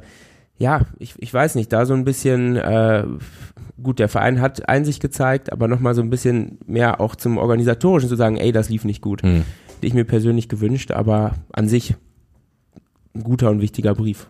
ja, 0.58 0.82
ich, 0.98 1.14
ich 1.18 1.32
weiß 1.32 1.54
nicht, 1.54 1.72
da 1.72 1.86
so 1.86 1.94
ein 1.94 2.04
bisschen, 2.04 2.56
äh, 2.56 3.04
gut, 3.82 3.98
der 3.98 4.08
Verein 4.08 4.40
hat 4.40 4.68
Einsicht 4.68 5.00
gezeigt, 5.00 5.52
aber 5.52 5.68
nochmal 5.68 5.94
so 5.94 6.02
ein 6.02 6.10
bisschen 6.10 6.58
mehr 6.66 7.00
auch 7.00 7.16
zum 7.16 7.38
Organisatorischen 7.38 8.08
zu 8.08 8.16
sagen, 8.16 8.36
ey, 8.36 8.52
das 8.52 8.68
lief 8.68 8.84
nicht 8.84 9.02
gut. 9.02 9.22
Hm. 9.22 9.44
Hätte 9.74 9.86
ich 9.86 9.94
mir 9.94 10.04
persönlich 10.04 10.48
gewünscht, 10.48 10.92
aber 10.92 11.32
an 11.52 11.68
sich 11.68 11.96
ein 13.14 13.24
guter 13.24 13.50
und 13.50 13.60
wichtiger 13.60 13.94
Brief. 13.94 14.28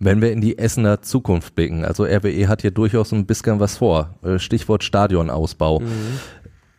Wenn 0.00 0.20
wir 0.20 0.32
in 0.32 0.40
die 0.40 0.58
Essener 0.58 1.02
Zukunft 1.02 1.54
blicken, 1.54 1.84
also 1.84 2.04
RWE 2.04 2.48
hat 2.48 2.62
hier 2.62 2.72
durchaus 2.72 3.12
ein 3.12 3.26
bisschen 3.26 3.60
was 3.60 3.76
vor. 3.76 4.14
Äh, 4.24 4.38
Stichwort 4.38 4.82
Stadionausbau. 4.82 5.80
Mhm. 5.80 5.86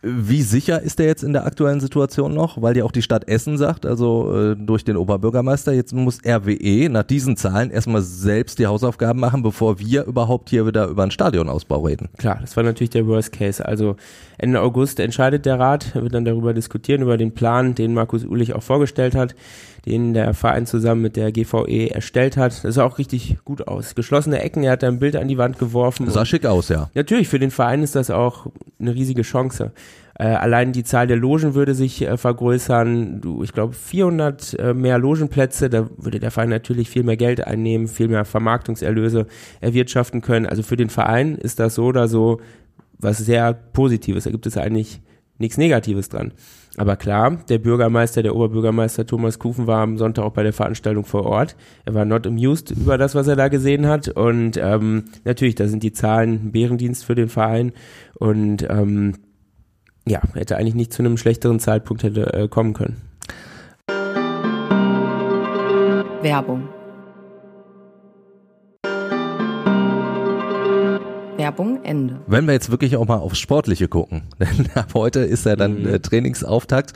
Wie 0.06 0.42
sicher 0.42 0.82
ist 0.82 0.98
der 0.98 1.06
jetzt 1.06 1.24
in 1.24 1.32
der 1.32 1.46
aktuellen 1.46 1.80
Situation 1.80 2.34
noch? 2.34 2.60
Weil 2.60 2.76
ja 2.76 2.84
auch 2.84 2.92
die 2.92 3.00
Stadt 3.00 3.26
Essen 3.26 3.56
sagt, 3.56 3.86
also 3.86 4.52
äh, 4.52 4.56
durch 4.56 4.84
den 4.84 4.98
Oberbürgermeister, 4.98 5.72
jetzt 5.72 5.94
muss 5.94 6.20
RWE 6.26 6.90
nach 6.90 7.04
diesen 7.04 7.38
Zahlen 7.38 7.70
erstmal 7.70 8.02
selbst 8.02 8.58
die 8.58 8.66
Hausaufgaben 8.66 9.18
machen, 9.18 9.42
bevor 9.42 9.78
wir 9.78 10.04
überhaupt 10.04 10.50
hier 10.50 10.66
wieder 10.66 10.88
über 10.88 11.02
einen 11.02 11.10
Stadionausbau 11.10 11.80
reden. 11.80 12.10
Klar, 12.18 12.38
das 12.42 12.54
war 12.54 12.64
natürlich 12.64 12.90
der 12.90 13.06
Worst 13.06 13.32
Case. 13.32 13.64
Also 13.64 13.96
Ende 14.36 14.60
August 14.60 15.00
entscheidet 15.00 15.46
der 15.46 15.58
Rat, 15.58 15.94
wird 15.94 16.12
dann 16.12 16.26
darüber 16.26 16.52
diskutieren, 16.52 17.00
über 17.00 17.16
den 17.16 17.32
Plan, 17.32 17.74
den 17.74 17.94
Markus 17.94 18.24
Ulich 18.26 18.54
auch 18.54 18.62
vorgestellt 18.62 19.14
hat, 19.14 19.34
den 19.86 20.14
der 20.14 20.34
Verein 20.34 20.66
zusammen 20.66 21.02
mit 21.02 21.16
der 21.16 21.32
GVE 21.32 21.90
erstellt 21.90 22.36
hat. 22.36 22.64
Das 22.64 22.76
sah 22.76 22.84
auch 22.84 22.98
richtig 22.98 23.36
gut 23.44 23.68
aus. 23.68 23.94
Geschlossene 23.94 24.40
Ecken, 24.40 24.62
er 24.62 24.72
hat 24.72 24.82
da 24.82 24.88
ein 24.88 24.98
Bild 24.98 25.16
an 25.16 25.28
die 25.28 25.38
Wand 25.38 25.58
geworfen. 25.58 26.06
Das 26.06 26.14
sah 26.14 26.24
schick 26.24 26.46
aus, 26.46 26.68
ja. 26.68 26.90
Natürlich, 26.94 27.28
für 27.28 27.38
den 27.38 27.50
Verein 27.50 27.82
ist 27.82 27.94
das 27.94 28.10
auch 28.10 28.46
eine 28.78 28.94
riesige 28.94 29.22
Chance. 29.22 29.72
Äh, 30.16 30.26
allein 30.26 30.72
die 30.72 30.84
Zahl 30.84 31.06
der 31.06 31.16
Logen 31.16 31.54
würde 31.54 31.74
sich 31.74 32.02
äh, 32.02 32.16
vergrößern. 32.16 33.20
Du, 33.20 33.42
ich 33.42 33.52
glaube, 33.52 33.74
400 33.74 34.58
äh, 34.58 34.74
mehr 34.74 34.98
Logenplätze, 34.98 35.68
da 35.68 35.88
würde 35.96 36.20
der 36.20 36.30
Verein 36.30 36.50
natürlich 36.50 36.88
viel 36.88 37.02
mehr 37.02 37.16
Geld 37.16 37.44
einnehmen, 37.44 37.88
viel 37.88 38.08
mehr 38.08 38.24
Vermarktungserlöse 38.24 39.26
erwirtschaften 39.60 40.20
können. 40.20 40.46
Also 40.46 40.62
für 40.62 40.76
den 40.76 40.88
Verein 40.88 41.34
ist 41.34 41.58
das 41.58 41.74
so 41.74 41.86
oder 41.86 42.06
so 42.06 42.40
was 42.96 43.18
sehr 43.18 43.52
Positives. 43.52 44.24
Da 44.24 44.30
gibt 44.30 44.46
es 44.46 44.56
eigentlich 44.56 45.00
nichts 45.38 45.58
Negatives 45.58 46.08
dran. 46.08 46.32
Aber 46.76 46.96
klar, 46.96 47.38
der 47.48 47.58
Bürgermeister, 47.58 48.22
der 48.22 48.34
Oberbürgermeister 48.34 49.06
Thomas 49.06 49.38
Kufen 49.38 49.66
war 49.66 49.80
am 49.80 49.96
Sonntag 49.96 50.24
auch 50.24 50.32
bei 50.32 50.42
der 50.42 50.52
Veranstaltung 50.52 51.04
vor 51.04 51.24
Ort. 51.24 51.56
Er 51.84 51.94
war 51.94 52.04
not 52.04 52.26
amused 52.26 52.72
über 52.72 52.98
das, 52.98 53.14
was 53.14 53.28
er 53.28 53.36
da 53.36 53.48
gesehen 53.48 53.86
hat. 53.86 54.08
Und 54.08 54.56
ähm, 54.56 55.04
natürlich, 55.24 55.54
da 55.54 55.68
sind 55.68 55.82
die 55.82 55.92
Zahlen 55.92 56.50
Bärendienst 56.52 57.04
für 57.04 57.14
den 57.14 57.28
Verein. 57.28 57.72
Und 58.18 58.66
ähm, 58.68 59.14
ja, 60.06 60.20
hätte 60.34 60.56
eigentlich 60.56 60.74
nicht 60.74 60.92
zu 60.92 61.02
einem 61.02 61.16
schlechteren 61.16 61.60
Zeitpunkt 61.60 62.02
hätte 62.02 62.32
äh, 62.32 62.48
kommen 62.48 62.72
können. 62.74 63.00
Werbung. 66.22 66.68
Werbung 71.44 71.84
Ende. 71.84 72.20
Wenn 72.26 72.46
wir 72.46 72.54
jetzt 72.54 72.70
wirklich 72.70 72.96
auch 72.96 73.06
mal 73.06 73.18
aufs 73.18 73.38
Sportliche 73.38 73.86
gucken, 73.86 74.22
denn 74.40 74.66
ab 74.74 74.94
heute 74.94 75.20
ist 75.20 75.44
ja 75.44 75.56
dann 75.56 75.82
Mhm. 75.82 75.86
äh, 75.86 76.00
Trainingsauftakt 76.00 76.94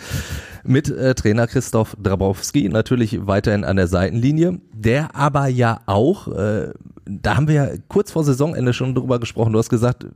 mit 0.64 0.88
äh, 0.88 1.14
Trainer 1.14 1.46
Christoph 1.46 1.94
Drabowski, 2.02 2.70
natürlich 2.70 3.26
weiterhin 3.26 3.64
an 3.64 3.76
der 3.76 3.88
Seitenlinie, 3.88 4.58
der 4.72 5.14
aber 5.14 5.48
ja 5.48 5.80
auch, 5.84 6.28
äh, 6.28 6.72
da 7.04 7.37
haben 7.37 7.46
wir 7.46 7.54
ja 7.54 7.68
kurz 7.88 8.11
vor 8.12 8.24
Saisonende 8.24 8.72
schon 8.72 8.94
drüber 8.94 9.20
gesprochen, 9.20 9.52
du 9.52 9.58
hast 9.58 9.68
gesagt, 9.68 10.06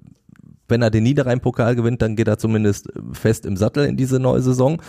wenn 0.67 0.81
er 0.81 0.91
den 0.91 1.03
Niederrhein-Pokal 1.03 1.77
gewinnt, 1.77 2.01
dann 2.01 2.17
geht 2.17 2.29
er 2.29 2.39
zumindest 2.39 2.89
fest 3.13 3.45
im 3.45 3.59
Sattel 3.59 3.85
in 3.85 3.99
diese 3.99 4.19
neue 4.19 4.41
Saison. 4.41 4.81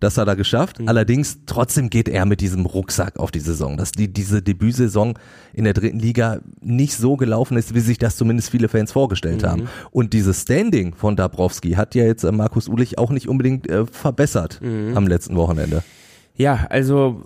Das 0.00 0.18
hat 0.18 0.28
er 0.28 0.36
geschafft. 0.36 0.80
Mhm. 0.80 0.88
Allerdings 0.88 1.38
trotzdem 1.46 1.88
geht 1.90 2.08
er 2.08 2.24
mit 2.26 2.40
diesem 2.40 2.66
Rucksack 2.66 3.18
auf 3.18 3.30
die 3.30 3.40
Saison, 3.40 3.76
dass 3.76 3.92
die, 3.92 4.12
diese 4.12 4.42
Debütsaison 4.42 5.14
in 5.54 5.64
der 5.64 5.72
dritten 5.72 5.98
Liga 5.98 6.40
nicht 6.60 6.96
so 6.96 7.16
gelaufen 7.16 7.56
ist, 7.56 7.74
wie 7.74 7.80
sich 7.80 7.98
das 7.98 8.16
zumindest 8.16 8.50
viele 8.50 8.68
Fans 8.68 8.92
vorgestellt 8.92 9.42
Mhm. 9.42 9.46
haben. 9.46 9.68
Und 9.90 10.12
dieses 10.12 10.42
Standing 10.42 10.94
von 10.94 11.16
Dabrowski 11.16 11.72
hat 11.72 11.94
ja 11.94 12.04
jetzt 12.04 12.24
äh, 12.24 12.32
Markus 12.32 12.68
Ulich 12.68 12.98
auch 12.98 13.10
nicht 13.10 13.28
unbedingt 13.28 13.68
äh, 13.70 13.86
verbessert 13.86 14.60
Mhm. 14.62 14.96
am 14.96 15.06
letzten 15.06 15.36
Wochenende. 15.36 15.82
Ja, 16.38 16.66
also 16.68 17.22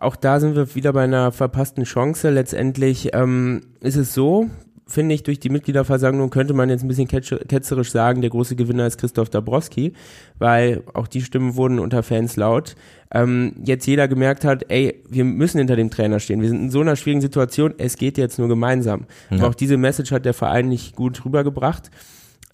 auch 0.00 0.16
da 0.16 0.40
sind 0.40 0.56
wir 0.56 0.74
wieder 0.74 0.94
bei 0.94 1.04
einer 1.04 1.32
verpassten 1.32 1.84
Chance. 1.84 2.30
Letztendlich 2.30 3.10
ähm, 3.12 3.60
ist 3.80 3.96
es 3.96 4.14
so, 4.14 4.48
finde 4.86 5.14
ich, 5.14 5.22
durch 5.22 5.40
die 5.40 5.48
Mitgliederversammlung 5.48 6.30
könnte 6.30 6.52
man 6.52 6.68
jetzt 6.68 6.82
ein 6.82 6.88
bisschen 6.88 7.08
ketzerisch 7.08 7.90
sagen, 7.90 8.20
der 8.20 8.30
große 8.30 8.54
Gewinner 8.54 8.86
ist 8.86 8.98
Christoph 8.98 9.30
Dabrowski, 9.30 9.94
weil 10.38 10.82
auch 10.92 11.06
die 11.06 11.22
Stimmen 11.22 11.56
wurden 11.56 11.78
unter 11.78 12.02
Fans 12.02 12.36
laut. 12.36 12.76
Ähm, 13.10 13.54
jetzt 13.64 13.86
jeder 13.86 14.08
gemerkt 14.08 14.44
hat, 14.44 14.66
ey, 14.68 15.02
wir 15.08 15.24
müssen 15.24 15.58
hinter 15.58 15.76
dem 15.76 15.90
Trainer 15.90 16.20
stehen. 16.20 16.42
Wir 16.42 16.48
sind 16.48 16.62
in 16.64 16.70
so 16.70 16.80
einer 16.80 16.96
schwierigen 16.96 17.22
Situation, 17.22 17.74
es 17.78 17.96
geht 17.96 18.18
jetzt 18.18 18.38
nur 18.38 18.48
gemeinsam. 18.48 19.06
Aber 19.30 19.48
auch 19.48 19.54
diese 19.54 19.76
Message 19.76 20.10
hat 20.10 20.24
der 20.24 20.34
Verein 20.34 20.68
nicht 20.68 20.96
gut 20.96 21.24
rübergebracht. 21.24 21.90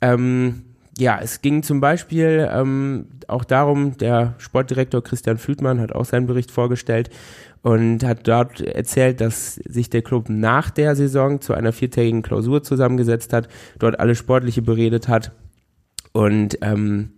Ähm, 0.01 0.63
ja, 0.99 1.19
es 1.23 1.41
ging 1.41 1.63
zum 1.63 1.81
Beispiel 1.81 2.49
ähm, 2.53 3.07
auch 3.29 3.45
darum, 3.45 3.97
der 3.97 4.35
Sportdirektor 4.39 5.03
Christian 5.03 5.39
Flütmann 5.39 5.81
hat 5.81 5.93
auch 5.93 6.05
seinen 6.05 6.27
Bericht 6.27 6.51
vorgestellt 6.51 7.11
und 7.63 8.05
hat 8.05 8.27
dort 8.27 8.61
erzählt, 8.61 9.21
dass 9.21 9.55
sich 9.55 9.91
der 9.91 10.03
Club 10.03 10.29
nach 10.29 10.71
der 10.71 10.97
Saison 10.97 11.41
zu 11.41 11.55
einer 11.55 11.73
viertägigen 11.73 12.23
Klausur 12.23 12.63
zusammengesetzt 12.63 13.33
hat, 13.33 13.49
dort 13.79 14.01
alle 14.01 14.15
Sportliche 14.15 14.63
beredet 14.63 15.09
hat 15.09 15.33
und 16.13 16.59
ähm, 16.63 17.11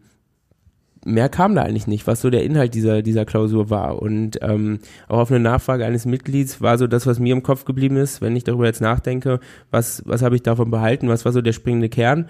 mehr 1.04 1.28
kam 1.28 1.54
da 1.54 1.62
eigentlich 1.62 1.86
nicht, 1.86 2.06
was 2.06 2.20
so 2.20 2.30
der 2.30 2.44
Inhalt 2.44 2.74
dieser, 2.74 3.02
dieser 3.02 3.24
Klausur 3.24 3.70
war. 3.70 4.00
Und 4.00 4.38
ähm, 4.42 4.78
auch 5.08 5.18
auf 5.18 5.30
eine 5.30 5.40
Nachfrage 5.40 5.84
eines 5.84 6.06
Mitglieds 6.06 6.60
war 6.60 6.78
so 6.78 6.86
das, 6.86 7.06
was 7.06 7.18
mir 7.18 7.32
im 7.32 7.42
Kopf 7.42 7.64
geblieben 7.64 7.96
ist, 7.96 8.20
wenn 8.20 8.36
ich 8.36 8.44
darüber 8.44 8.66
jetzt 8.66 8.80
nachdenke, 8.80 9.40
was, 9.70 10.02
was 10.06 10.22
habe 10.22 10.36
ich 10.36 10.42
davon 10.42 10.70
behalten, 10.70 11.08
was 11.08 11.24
war 11.24 11.32
so 11.32 11.40
der 11.40 11.52
springende 11.52 11.88
Kern. 11.88 12.28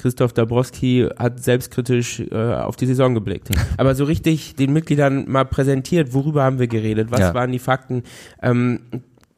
Christoph 0.00 0.32
Dabrowski 0.32 1.08
hat 1.18 1.42
selbstkritisch 1.42 2.20
äh, 2.20 2.34
auf 2.54 2.76
die 2.76 2.86
Saison 2.86 3.14
geblickt. 3.14 3.50
Aber 3.76 3.94
so 3.94 4.04
richtig 4.04 4.54
den 4.56 4.72
Mitgliedern 4.72 5.24
mal 5.28 5.44
präsentiert, 5.44 6.14
worüber 6.14 6.42
haben 6.42 6.58
wir 6.58 6.66
geredet, 6.68 7.10
was 7.10 7.20
Ja. 7.20 7.34
waren 7.34 7.52
die 7.52 7.58
Fakten, 7.58 8.02
ähm, 8.42 8.80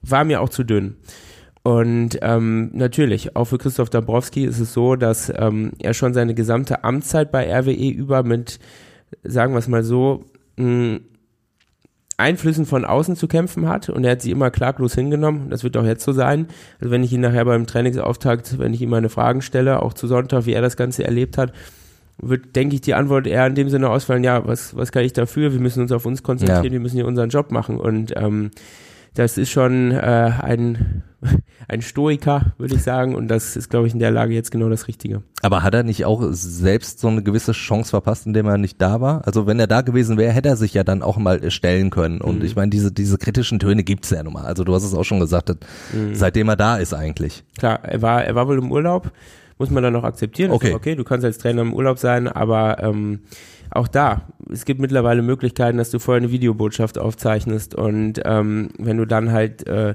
war 0.02 0.24
mir 0.24 0.40
auch 0.40 0.48
zu 0.48 0.64
dünn. 0.64 0.96
Und 1.64 2.18
ähm, 2.22 2.70
natürlich, 2.72 3.36
auch 3.36 3.44
für 3.44 3.58
Christoph 3.58 3.88
Dabrowski 3.90 4.44
ist 4.44 4.58
es 4.58 4.72
so, 4.72 4.96
dass 4.96 5.32
ähm, 5.36 5.72
er 5.80 5.94
schon 5.94 6.12
seine 6.12 6.34
gesamte 6.34 6.82
Amtszeit 6.82 7.30
bei 7.30 7.52
RWE 7.56 7.88
über 7.90 8.24
mit, 8.24 8.58
sagen 9.22 9.52
wir 9.54 9.58
es 9.58 9.68
mal 9.68 9.84
so, 9.84 10.24
mh, 10.56 10.98
Einflüssen 12.18 12.66
von 12.66 12.84
außen 12.84 13.16
zu 13.16 13.26
kämpfen 13.26 13.68
hat 13.68 13.88
und 13.88 14.04
er 14.04 14.12
hat 14.12 14.22
sie 14.22 14.30
immer 14.30 14.50
klaglos 14.50 14.94
hingenommen. 14.94 15.50
Das 15.50 15.64
wird 15.64 15.76
auch 15.76 15.84
jetzt 15.84 16.04
so 16.04 16.12
sein. 16.12 16.46
Also 16.80 16.90
wenn 16.90 17.02
ich 17.02 17.12
ihn 17.12 17.20
nachher 17.20 17.44
beim 17.44 17.66
Trainingsauftakt, 17.66 18.58
wenn 18.58 18.74
ich 18.74 18.82
ihm 18.82 18.90
meine 18.90 19.08
Fragen 19.08 19.42
stelle, 19.42 19.82
auch 19.82 19.92
zu 19.94 20.06
Sonntag, 20.06 20.46
wie 20.46 20.52
er 20.52 20.62
das 20.62 20.76
Ganze 20.76 21.04
erlebt 21.04 21.38
hat, 21.38 21.52
wird, 22.18 22.54
denke 22.54 22.74
ich, 22.74 22.80
die 22.82 22.94
Antwort 22.94 23.26
eher 23.26 23.46
in 23.46 23.54
dem 23.54 23.68
Sinne 23.68 23.88
ausfallen, 23.88 24.22
ja, 24.22 24.46
was, 24.46 24.76
was 24.76 24.92
kann 24.92 25.02
ich 25.04 25.12
dafür? 25.12 25.52
Wir 25.52 25.60
müssen 25.60 25.80
uns 25.82 25.90
auf 25.90 26.06
uns 26.06 26.22
konzentrieren, 26.22 26.64
Ja. 26.64 26.72
wir 26.72 26.80
müssen 26.80 26.96
hier 26.96 27.06
unseren 27.06 27.30
Job 27.30 27.50
machen. 27.50 27.80
Und 27.80 28.12
ähm, 28.16 28.50
das 29.14 29.36
ist 29.38 29.50
schon 29.50 29.90
äh, 29.90 29.96
ein, 30.40 31.02
ein 31.68 31.82
Stoiker, 31.82 32.52
würde 32.58 32.74
ich 32.74 32.82
sagen. 32.82 33.14
Und 33.14 33.28
das 33.28 33.56
ist, 33.56 33.68
glaube 33.70 33.86
ich, 33.86 33.92
in 33.92 33.98
der 33.98 34.10
Lage 34.10 34.32
jetzt 34.34 34.50
genau 34.50 34.68
das 34.68 34.88
Richtige. 34.88 35.22
Aber 35.42 35.62
hat 35.62 35.74
er 35.74 35.82
nicht 35.82 36.04
auch 36.04 36.22
selbst 36.30 37.00
so 37.00 37.08
eine 37.08 37.22
gewisse 37.22 37.52
Chance 37.52 37.90
verpasst, 37.90 38.26
indem 38.26 38.46
er 38.46 38.58
nicht 38.58 38.80
da 38.80 39.00
war? 39.00 39.26
Also 39.26 39.46
wenn 39.46 39.60
er 39.60 39.66
da 39.66 39.82
gewesen 39.82 40.16
wäre, 40.16 40.32
hätte 40.32 40.48
er 40.48 40.56
sich 40.56 40.72
ja 40.74 40.82
dann 40.84 41.02
auch 41.02 41.18
mal 41.18 41.44
äh, 41.44 41.50
stellen 41.50 41.90
können. 41.90 42.20
Und 42.20 42.38
Mhm. 42.40 42.44
ich 42.44 42.56
meine, 42.56 42.70
diese, 42.70 42.90
diese 42.92 43.18
kritischen 43.18 43.58
Töne 43.58 43.84
gibt's 43.84 44.10
ja 44.10 44.22
nun 44.22 44.32
mal. 44.32 44.44
Also 44.46 44.64
du 44.64 44.74
hast 44.74 44.84
es 44.84 44.94
auch 44.94 45.04
schon 45.04 45.20
gesagt, 45.20 45.50
Mhm. 45.92 46.14
seitdem 46.14 46.48
er 46.48 46.56
da 46.56 46.76
ist 46.78 46.94
eigentlich. 46.94 47.44
Klar, 47.58 47.80
er 47.84 48.00
war, 48.02 48.24
er 48.24 48.34
war 48.34 48.48
wohl 48.48 48.58
im 48.58 48.72
Urlaub, 48.72 49.10
muss 49.58 49.70
man 49.70 49.82
dann 49.82 49.94
auch 49.96 50.04
akzeptieren. 50.04 50.50
Okay. 50.50 50.70
doch 50.70 50.76
okay, 50.76 50.94
du 50.96 51.04
kannst 51.04 51.24
als 51.24 51.38
Trainer 51.38 51.62
im 51.62 51.74
Urlaub 51.74 51.98
sein, 51.98 52.26
aber 52.28 52.82
ähm, 52.82 53.20
auch 53.74 53.88
da, 53.88 54.28
es 54.50 54.64
gibt 54.64 54.80
mittlerweile 54.80 55.22
Möglichkeiten, 55.22 55.78
dass 55.78 55.90
du 55.90 55.98
vorher 55.98 56.22
eine 56.22 56.30
Videobotschaft 56.30 56.98
aufzeichnest 56.98 57.74
und 57.74 58.20
ähm, 58.24 58.70
wenn 58.78 58.98
du 58.98 59.06
dann 59.06 59.32
halt 59.32 59.66
äh, 59.66 59.94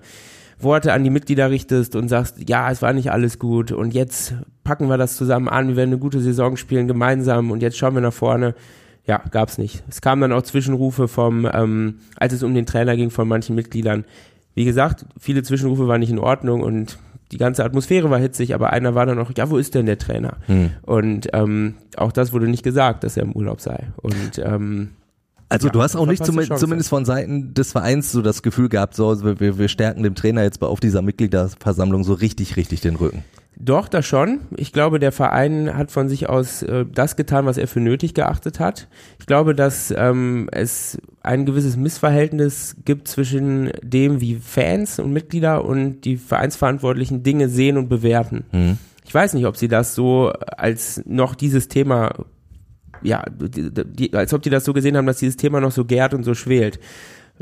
Worte 0.60 0.94
an 0.94 1.04
die 1.04 1.10
Mitglieder 1.10 1.52
richtest 1.52 1.96
und 1.96 2.10
sagst, 2.10 2.50
ja, 2.50 2.72
es 2.72 2.82
war 2.82 2.94
nicht 2.94 3.12
alles 3.12 3.38
gut 3.38 3.72
und 3.72 3.94
jetzt 3.94 4.34
packen 4.64 4.88
wir 4.90 4.98
das 4.98 5.16
zusammen 5.16 5.48
an, 5.48 5.68
wir 5.70 5.76
werden 5.76 5.92
eine 5.92 6.00
gute 6.00 6.20
Saison 6.20 6.58
spielen 6.58 6.88
gemeinsam 6.88 7.52
und 7.52 7.62
jetzt 7.62 7.78
schauen 7.78 7.94
wir 7.94 8.02
nach 8.02 8.14
vorne. 8.14 8.56
Ja, 9.06 9.22
gab's 9.32 9.58
nicht. 9.58 9.84
Es 9.88 10.02
kamen 10.02 10.22
dann 10.22 10.34
auch 10.34 10.42
Zwischenrufe 10.42 11.08
vom, 11.08 11.50
ähm, 11.54 12.00
als 12.18 12.34
es 12.34 12.44
um 12.44 12.54
den 12.54 12.66
Trainer 12.66 12.98
ging, 12.98 13.10
von 13.10 13.26
manchen 13.26 13.56
Mitgliedern. 13.56 14.04
Wie 14.54 14.66
gesagt, 14.66 15.06
viele 15.18 15.44
Zwischenrufe 15.44 15.88
waren 15.88 16.02
nicht 16.02 16.10
in 16.10 16.20
Ordnung 16.20 16.62
und 16.62 16.98
die 17.32 17.38
ganze 17.38 17.64
Atmosphäre 17.66 18.10
war 18.10 18.20
hitzig, 18.20 18.54
aber 18.56 18.72
einer 18.72 18.96
war 18.96 19.06
dann 19.06 19.20
auch, 19.20 19.32
ja, 19.36 19.50
wo 19.50 19.58
ist 19.58 19.76
denn 19.76 19.86
der 19.86 19.98
Trainer? 19.98 20.38
Hm. 20.46 20.72
Und 20.84 21.28
ähm, 21.34 21.76
auch 21.98 22.12
das 22.12 22.32
wurde 22.34 22.48
nicht 22.48 22.64
gesagt, 22.64 23.04
dass 23.04 23.18
er 23.18 23.24
im 23.24 23.34
Urlaub 23.34 23.60
sei. 23.62 23.88
Und 23.98 24.40
ähm, 24.44 24.90
Also 25.50 25.68
Ja, 25.68 25.74
du 25.74 25.82
hast 25.82 25.96
auch 25.96 26.06
nicht 26.06 26.26
zum, 26.26 26.40
zumindest 26.58 26.90
von 26.90 27.06
Seiten 27.06 27.54
des 27.54 27.72
Vereins 27.74 28.12
so 28.12 28.22
das 28.22 28.44
Gefühl 28.44 28.70
gehabt, 28.70 28.96
so 28.96 29.24
wir, 29.24 29.40
wir 29.40 29.58
wir 29.58 29.68
stärken 29.68 30.04
dem 30.04 30.16
Trainer 30.16 30.44
jetzt 30.44 30.60
bei- 30.60 30.68
auf 30.68 30.80
dieser 30.80 31.02
Mitgliederversammlung 31.02 32.04
so 32.04 32.14
richtig, 32.14 32.56
richtig 32.58 32.82
den 32.82 32.96
Rücken. 32.96 33.24
Doch, 33.60 33.88
das 33.88 34.06
schon. 34.06 34.42
Ich 34.56 34.72
glaube, 34.72 35.00
der 35.00 35.12
Verein 35.12 35.76
hat 35.76 35.90
von 35.90 36.10
sich 36.10 36.30
aus 36.30 36.62
äh, 36.62 36.86
das 36.94 37.16
getan, 37.16 37.48
was 37.48 37.58
er 37.58 37.68
für 37.68 37.80
nötig 37.80 38.14
geachtet 38.14 38.60
hat. 38.60 38.88
Ich 39.20 39.26
glaube, 39.26 39.56
dass 39.56 39.92
ähm, 39.96 40.48
es 40.52 41.00
ein 41.24 41.46
gewisses 41.46 41.76
Missverhältnis 41.76 42.76
gibt 42.86 43.08
zwischen 43.08 43.72
dem, 43.82 44.22
wie 44.22 44.36
Fans 44.36 45.00
und 45.00 45.12
Mitglieder 45.12 45.66
und 45.66 46.02
die 46.02 46.18
Vereinsverantwortlichen 46.18 47.24
Dinge 47.24 47.50
sehen 47.50 47.78
und 47.78 47.90
bewerten. 47.90 48.46
Mhm. 48.52 48.78
Ich 49.06 49.14
weiß 49.14 49.34
nicht, 49.34 49.48
ob 49.48 49.58
sie 49.58 49.68
das 49.68 49.96
so 49.96 50.32
als 50.56 51.02
noch 51.06 51.34
dieses 51.34 51.68
Thema 51.68 52.14
ja, 53.02 53.24
die, 53.30 53.72
die, 53.72 54.14
als 54.14 54.34
ob 54.34 54.42
die 54.42 54.50
das 54.50 54.66
so 54.66 54.74
gesehen 54.74 54.98
haben, 54.98 55.06
dass 55.06 55.18
dieses 55.18 55.38
Thema 55.38 55.62
noch 55.62 55.72
so 55.72 55.86
gärt 55.86 56.14
und 56.14 56.24
so 56.24 56.34
schwelt. 56.34 56.80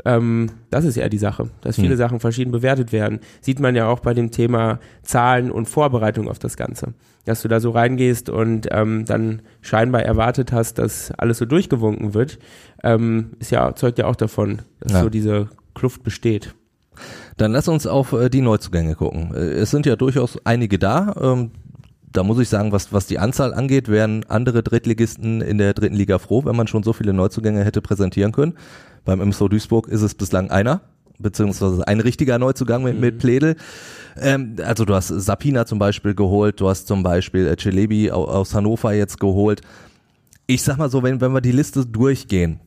Ähm, 0.04 0.50
das 0.70 0.84
ist 0.84 0.96
ja 0.96 1.08
die 1.08 1.18
Sache, 1.18 1.50
dass 1.62 1.76
viele 1.76 1.90
hm. 1.90 1.96
Sachen 1.96 2.20
verschieden 2.20 2.52
bewertet 2.52 2.92
werden. 2.92 3.20
Sieht 3.40 3.60
man 3.60 3.74
ja 3.74 3.88
auch 3.88 4.00
bei 4.00 4.14
dem 4.14 4.30
Thema 4.30 4.78
Zahlen 5.02 5.50
und 5.50 5.68
Vorbereitung 5.68 6.28
auf 6.28 6.38
das 6.38 6.56
Ganze. 6.56 6.94
Dass 7.24 7.42
du 7.42 7.48
da 7.48 7.60
so 7.60 7.70
reingehst 7.70 8.28
und 8.28 8.68
ähm, 8.70 9.04
dann 9.04 9.42
scheinbar 9.60 10.02
erwartet 10.02 10.52
hast, 10.52 10.78
dass 10.78 11.10
alles 11.12 11.38
so 11.38 11.44
durchgewunken 11.44 12.14
wird, 12.14 12.38
ähm, 12.84 13.32
ist 13.38 13.50
ja, 13.50 13.74
zeugt 13.74 13.98
ja 13.98 14.06
auch 14.06 14.16
davon, 14.16 14.62
dass 14.80 14.92
ja. 14.92 15.02
so 15.02 15.08
diese 15.08 15.48
Kluft 15.74 16.02
besteht. 16.02 16.54
Dann 17.36 17.52
lass 17.52 17.68
uns 17.68 17.86
auf 17.86 18.12
äh, 18.12 18.30
die 18.30 18.40
Neuzugänge 18.40 18.94
gucken. 18.94 19.34
Äh, 19.34 19.38
es 19.38 19.70
sind 19.70 19.86
ja 19.86 19.96
durchaus 19.96 20.38
einige 20.44 20.78
da. 20.78 21.14
Ähm, 21.20 21.50
da 22.12 22.22
muss 22.22 22.38
ich 22.38 22.48
sagen, 22.48 22.72
was, 22.72 22.92
was 22.92 23.06
die 23.06 23.18
Anzahl 23.18 23.52
angeht, 23.52 23.88
wären 23.88 24.24
andere 24.28 24.62
Drittligisten 24.62 25.42
in 25.42 25.58
der 25.58 25.74
dritten 25.74 25.96
Liga 25.96 26.18
froh, 26.18 26.44
wenn 26.44 26.56
man 26.56 26.66
schon 26.66 26.82
so 26.82 26.94
viele 26.94 27.12
Neuzugänge 27.12 27.62
hätte 27.62 27.82
präsentieren 27.82 28.32
können. 28.32 28.54
Beim 29.06 29.20
MSV 29.20 29.48
Duisburg 29.48 29.88
ist 29.88 30.02
es 30.02 30.14
bislang 30.14 30.50
einer, 30.50 30.82
beziehungsweise 31.18 31.88
ein 31.88 32.00
richtiger 32.00 32.38
Neuzugang 32.38 32.82
mit, 32.82 32.96
mhm. 32.96 33.00
mit 33.00 33.18
Pledel. 33.18 33.56
Ähm, 34.20 34.56
also 34.62 34.84
du 34.84 34.94
hast 34.94 35.08
Sapina 35.08 35.64
zum 35.64 35.78
Beispiel 35.78 36.14
geholt, 36.14 36.60
du 36.60 36.68
hast 36.68 36.86
zum 36.86 37.02
Beispiel 37.02 37.46
äh, 37.46 37.56
Celebi 37.56 38.10
aus 38.10 38.54
Hannover 38.54 38.92
jetzt 38.92 39.18
geholt. 39.18 39.62
Ich 40.46 40.62
sag 40.62 40.76
mal 40.76 40.90
so, 40.90 41.02
wenn, 41.02 41.20
wenn 41.20 41.32
wir 41.32 41.40
die 41.40 41.52
Liste 41.52 41.86
durchgehen, 41.86 42.60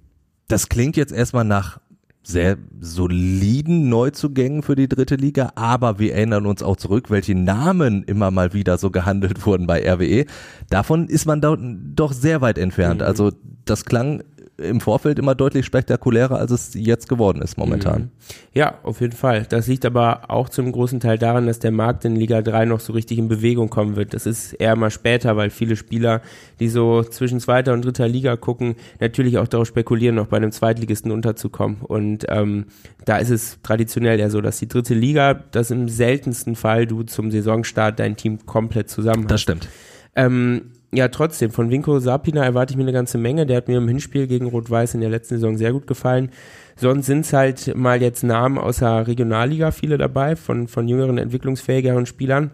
das 0.47 0.69
klingt 0.69 0.97
jetzt 0.97 1.11
erstmal 1.11 1.45
nach 1.45 1.79
sehr 2.23 2.57
soliden 2.79 3.89
Neuzugängen 3.89 4.61
für 4.61 4.75
die 4.75 4.87
dritte 4.87 5.15
Liga, 5.15 5.51
aber 5.55 5.99
wir 5.99 6.13
erinnern 6.13 6.45
uns 6.45 6.61
auch 6.61 6.77
zurück, 6.77 7.09
welche 7.09 7.35
Namen 7.35 8.03
immer 8.03 8.29
mal 8.29 8.53
wieder 8.53 8.77
so 8.77 8.91
gehandelt 8.91 9.45
wurden 9.45 9.67
bei 9.67 9.81
RWE. 9.89 10.25
Davon 10.69 11.07
ist 11.07 11.25
man 11.25 11.41
da 11.41 11.57
doch 11.59 12.13
sehr 12.13 12.41
weit 12.41 12.57
entfernt. 12.57 13.01
Mhm. 13.01 13.07
Also 13.07 13.31
das 13.65 13.85
klang 13.85 14.23
im 14.59 14.81
Vorfeld 14.81 15.19
immer 15.19 15.35
deutlich 15.35 15.65
spektakulärer, 15.65 16.37
als 16.37 16.51
es 16.51 16.73
jetzt 16.73 17.09
geworden 17.09 17.41
ist 17.41 17.57
momentan. 17.57 18.01
Mhm. 18.01 18.09
Ja, 18.53 18.75
auf 18.83 19.01
jeden 19.01 19.15
Fall. 19.15 19.45
Das 19.47 19.67
liegt 19.67 19.85
aber 19.85 20.29
auch 20.29 20.49
zum 20.49 20.71
großen 20.71 20.99
Teil 20.99 21.17
daran, 21.17 21.47
dass 21.47 21.59
der 21.59 21.71
Markt 21.71 22.05
in 22.05 22.15
Liga 22.15 22.41
3 22.41 22.65
noch 22.65 22.79
so 22.79 22.93
richtig 22.93 23.17
in 23.17 23.27
Bewegung 23.27 23.69
kommen 23.69 23.95
wird. 23.95 24.13
Das 24.13 24.25
ist 24.25 24.53
eher 24.53 24.75
mal 24.75 24.91
später, 24.91 25.37
weil 25.37 25.49
viele 25.49 25.75
Spieler, 25.75 26.21
die 26.59 26.69
so 26.69 27.03
zwischen 27.03 27.39
zweiter 27.39 27.73
und 27.73 27.85
dritter 27.85 28.07
Liga 28.07 28.35
gucken, 28.35 28.75
natürlich 28.99 29.37
auch 29.37 29.47
darauf 29.47 29.67
spekulieren, 29.67 30.15
noch 30.15 30.27
bei 30.27 30.37
einem 30.37 30.51
Zweitligisten 30.51 31.11
unterzukommen. 31.11 31.77
Und 31.81 32.25
ähm, 32.29 32.65
da 33.05 33.17
ist 33.17 33.29
es 33.29 33.59
traditionell 33.63 34.19
eher 34.19 34.29
so, 34.29 34.41
dass 34.41 34.59
die 34.59 34.67
dritte 34.67 34.93
Liga, 34.93 35.33
das 35.33 35.71
im 35.71 35.89
seltensten 35.89 36.55
Fall 36.55 36.85
du 36.85 37.03
zum 37.03 37.31
Saisonstart 37.31 37.99
dein 37.99 38.15
Team 38.15 38.45
komplett 38.45 38.89
zusammen 38.89 39.23
hast. 39.23 39.31
Das 39.31 39.41
stimmt. 39.41 39.69
Ähm, 40.15 40.71
ja, 40.91 41.07
trotzdem, 41.09 41.51
von 41.51 41.69
Vinko 41.69 41.99
Sapina 41.99 42.43
erwarte 42.43 42.71
ich 42.73 42.77
mir 42.77 42.83
eine 42.83 42.93
ganze 42.93 43.19
Menge. 43.19 43.45
Der 43.45 43.57
hat 43.57 43.67
mir 43.67 43.77
im 43.77 43.87
Hinspiel 43.87 44.25
gegen 44.25 44.47
Rot-Weiß 44.47 44.95
in 44.95 45.01
der 45.01 45.09
letzten 45.09 45.35
Saison 45.35 45.55
sehr 45.55 45.71
gut 45.71 45.85
gefallen. 45.85 46.31
Sonst 46.75 47.05
sind 47.05 47.21
es 47.21 47.33
halt 47.33 47.75
mal 47.75 48.01
jetzt 48.01 48.23
Namen 48.23 48.57
aus 48.57 48.77
der 48.77 49.05
Regionalliga 49.05 49.71
viele 49.71 49.97
dabei, 49.97 50.35
von, 50.35 50.67
von 50.67 50.87
jüngeren, 50.87 51.17
entwicklungsfähigeren 51.19 52.07
Spielern. 52.07 52.51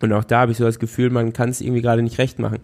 Und 0.00 0.12
auch 0.12 0.24
da 0.24 0.40
habe 0.40 0.52
ich 0.52 0.58
so 0.58 0.64
das 0.64 0.80
Gefühl, 0.80 1.10
man 1.10 1.32
kann 1.32 1.50
es 1.50 1.60
irgendwie 1.60 1.82
gerade 1.82 2.02
nicht 2.02 2.18
recht 2.18 2.40
machen. 2.40 2.58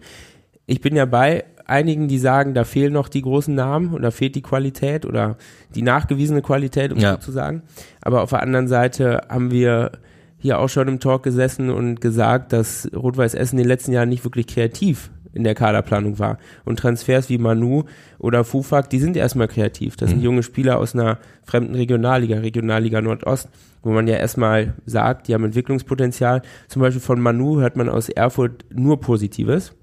Ich 0.65 0.81
bin 0.81 0.95
ja 0.95 1.05
bei 1.05 1.45
einigen, 1.65 2.09
die 2.09 2.19
sagen, 2.19 2.53
da 2.53 2.65
fehlen 2.65 2.91
noch 2.91 3.07
die 3.07 3.21
großen 3.21 3.55
Namen 3.55 3.93
und 3.93 4.01
da 4.01 4.11
fehlt 4.11 4.35
die 4.35 4.41
Qualität 4.41 5.05
oder 5.05 5.37
die 5.75 5.81
nachgewiesene 5.81 6.41
Qualität, 6.41 6.91
um 6.91 6.99
ja. 6.99 7.13
so 7.13 7.17
zu 7.19 7.31
sagen. 7.31 7.63
Aber 8.01 8.23
auf 8.23 8.31
der 8.31 8.41
anderen 8.41 8.67
Seite 8.67 9.21
haben 9.29 9.51
wir 9.51 9.91
hier 10.39 10.59
auch 10.59 10.69
schon 10.69 10.87
im 10.87 10.99
Talk 10.99 11.23
gesessen 11.23 11.69
und 11.69 12.01
gesagt, 12.01 12.53
dass 12.53 12.89
Rot-Weiß 12.95 13.35
Essen 13.35 13.57
in 13.57 13.63
den 13.63 13.67
letzten 13.67 13.91
Jahren 13.91 14.09
nicht 14.09 14.23
wirklich 14.23 14.47
kreativ 14.47 15.11
in 15.33 15.43
der 15.43 15.55
Kaderplanung 15.55 16.17
war. 16.19 16.37
Und 16.65 16.79
Transfers 16.79 17.29
wie 17.29 17.37
Manu 17.37 17.83
oder 18.17 18.43
Fufak, 18.43 18.89
die 18.89 18.99
sind 18.99 19.15
erstmal 19.15 19.47
kreativ. 19.47 19.95
Das 19.95 20.09
mhm. 20.09 20.13
sind 20.13 20.23
junge 20.23 20.43
Spieler 20.43 20.79
aus 20.79 20.95
einer 20.95 21.19
fremden 21.43 21.75
Regionalliga, 21.75 22.39
Regionalliga 22.39 23.01
Nordost, 23.01 23.49
wo 23.83 23.91
man 23.91 24.07
ja 24.07 24.15
erstmal 24.15 24.73
sagt, 24.85 25.27
die 25.27 25.33
haben 25.33 25.45
Entwicklungspotenzial. 25.45 26.41
Zum 26.67 26.81
Beispiel 26.81 27.01
von 27.01 27.21
Manu 27.21 27.59
hört 27.59 27.75
man 27.75 27.89
aus 27.89 28.09
Erfurt 28.09 28.65
nur 28.73 28.99
Positives. 28.99 29.73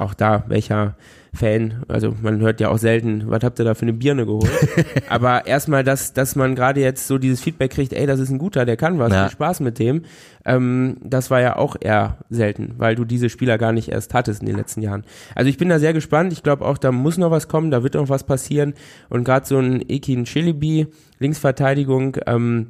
Auch 0.00 0.14
da, 0.14 0.44
welcher 0.48 0.96
Fan. 1.34 1.84
Also 1.88 2.14
man 2.22 2.40
hört 2.40 2.58
ja 2.58 2.70
auch 2.70 2.78
selten, 2.78 3.24
was 3.26 3.44
habt 3.44 3.58
ihr 3.58 3.66
da 3.66 3.74
für 3.74 3.82
eine 3.82 3.92
Birne 3.92 4.24
geholt? 4.24 4.50
Aber 5.10 5.46
erstmal, 5.46 5.84
dass, 5.84 6.14
dass 6.14 6.36
man 6.36 6.54
gerade 6.54 6.80
jetzt 6.80 7.06
so 7.06 7.18
dieses 7.18 7.42
Feedback 7.42 7.72
kriegt, 7.72 7.92
ey, 7.92 8.06
das 8.06 8.18
ist 8.18 8.30
ein 8.30 8.38
guter, 8.38 8.64
der 8.64 8.78
kann 8.78 8.98
was, 8.98 9.12
ja. 9.12 9.24
viel 9.24 9.32
Spaß 9.32 9.60
mit 9.60 9.78
dem. 9.78 10.04
Ähm, 10.46 10.96
das 11.02 11.30
war 11.30 11.42
ja 11.42 11.56
auch 11.56 11.76
eher 11.78 12.16
selten, 12.30 12.76
weil 12.78 12.94
du 12.94 13.04
diese 13.04 13.28
Spieler 13.28 13.58
gar 13.58 13.72
nicht 13.72 13.90
erst 13.90 14.14
hattest 14.14 14.40
in 14.40 14.46
den 14.46 14.56
letzten 14.56 14.80
Jahren. 14.80 15.04
Also 15.34 15.50
ich 15.50 15.58
bin 15.58 15.68
da 15.68 15.78
sehr 15.78 15.92
gespannt. 15.92 16.32
Ich 16.32 16.42
glaube 16.42 16.64
auch, 16.64 16.78
da 16.78 16.92
muss 16.92 17.18
noch 17.18 17.30
was 17.30 17.46
kommen, 17.46 17.70
da 17.70 17.82
wird 17.82 17.92
noch 17.92 18.08
was 18.08 18.24
passieren. 18.24 18.72
Und 19.10 19.24
gerade 19.24 19.46
so 19.46 19.58
ein 19.58 19.84
Ekin 19.86 20.24
Chilibi, 20.24 20.86
Linksverteidigung, 21.18 22.16
ähm, 22.26 22.68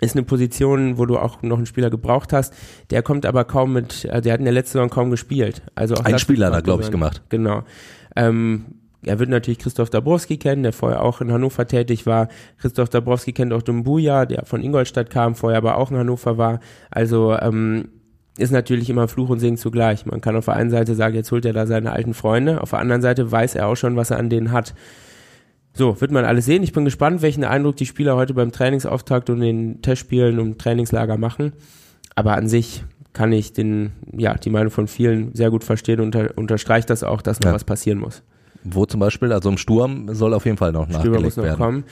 ist 0.00 0.14
eine 0.14 0.24
Position, 0.24 0.98
wo 0.98 1.06
du 1.06 1.18
auch 1.18 1.42
noch 1.42 1.56
einen 1.56 1.66
Spieler 1.66 1.90
gebraucht 1.90 2.32
hast. 2.32 2.52
Der 2.90 3.02
kommt 3.02 3.24
aber 3.24 3.44
kaum 3.44 3.72
mit, 3.72 4.04
äh, 4.04 4.20
der 4.20 4.34
hat 4.34 4.40
in 4.40 4.44
der 4.44 4.54
letzten 4.54 4.74
Saison 4.74 4.90
kaum 4.90 5.10
gespielt. 5.10 5.62
Also 5.74 5.94
auch 5.94 6.04
ein 6.04 6.18
Spieler 6.18 6.50
da, 6.50 6.60
glaube 6.60 6.82
ich, 6.82 6.90
gemacht. 6.90 7.22
Genau. 7.28 7.62
Ähm, 8.14 8.66
er 9.04 9.18
wird 9.18 9.30
natürlich 9.30 9.58
Christoph 9.58 9.90
Dabrowski 9.90 10.36
kennen, 10.36 10.64
der 10.64 10.72
vorher 10.72 11.02
auch 11.02 11.20
in 11.20 11.32
Hannover 11.32 11.66
tätig 11.66 12.06
war. 12.06 12.28
Christoph 12.58 12.88
Dabrowski 12.88 13.32
kennt 13.32 13.52
auch 13.52 13.62
Dumbuya, 13.62 14.26
der 14.26 14.44
von 14.44 14.62
Ingolstadt 14.62 15.10
kam, 15.10 15.34
vorher 15.34 15.58
aber 15.58 15.76
auch 15.76 15.90
in 15.90 15.96
Hannover 15.96 16.38
war. 16.38 16.60
Also 16.90 17.36
ähm, 17.38 17.88
ist 18.36 18.52
natürlich 18.52 18.90
immer 18.90 19.08
Fluch 19.08 19.30
und 19.30 19.38
Segen 19.38 19.56
zugleich. 19.56 20.06
Man 20.06 20.20
kann 20.20 20.36
auf 20.36 20.46
der 20.46 20.54
einen 20.54 20.70
Seite 20.70 20.94
sagen, 20.94 21.14
jetzt 21.14 21.30
holt 21.30 21.44
er 21.44 21.52
da 21.52 21.66
seine 21.66 21.92
alten 21.92 22.14
Freunde. 22.14 22.60
Auf 22.60 22.70
der 22.70 22.80
anderen 22.80 23.00
Seite 23.00 23.30
weiß 23.30 23.54
er 23.54 23.68
auch 23.68 23.76
schon, 23.76 23.96
was 23.96 24.10
er 24.10 24.18
an 24.18 24.28
denen 24.28 24.52
hat. 24.52 24.74
So, 25.76 26.00
wird 26.00 26.10
man 26.10 26.24
alles 26.24 26.46
sehen. 26.46 26.62
Ich 26.62 26.72
bin 26.72 26.86
gespannt, 26.86 27.20
welchen 27.20 27.44
Eindruck 27.44 27.76
die 27.76 27.84
Spieler 27.84 28.16
heute 28.16 28.32
beim 28.32 28.50
Trainingsauftakt 28.50 29.28
und 29.28 29.40
den 29.40 29.82
Testspielen 29.82 30.38
und 30.38 30.58
Trainingslager 30.58 31.18
machen. 31.18 31.52
Aber 32.14 32.32
an 32.32 32.48
sich 32.48 32.82
kann 33.12 33.30
ich 33.30 33.52
den, 33.52 33.92
ja, 34.16 34.34
die 34.34 34.48
Meinung 34.48 34.70
von 34.70 34.88
vielen 34.88 35.34
sehr 35.34 35.50
gut 35.50 35.64
verstehen 35.64 36.00
und 36.00 36.16
unter, 36.16 36.38
unterstreicht 36.38 36.88
das 36.88 37.04
auch, 37.04 37.20
dass 37.20 37.40
noch 37.40 37.50
ja. 37.50 37.54
was 37.54 37.64
passieren 37.64 37.98
muss. 37.98 38.22
Wo 38.64 38.86
zum 38.86 39.00
Beispiel, 39.00 39.32
also 39.34 39.50
im 39.50 39.58
Sturm 39.58 40.14
soll 40.14 40.32
auf 40.32 40.46
jeden 40.46 40.56
Fall 40.56 40.72
noch 40.72 40.88
Sturm 40.88 40.96
nachgelegt 40.96 41.22
muss 41.22 41.36
noch 41.36 41.44
werden. 41.44 41.58
Kommen. 41.58 41.84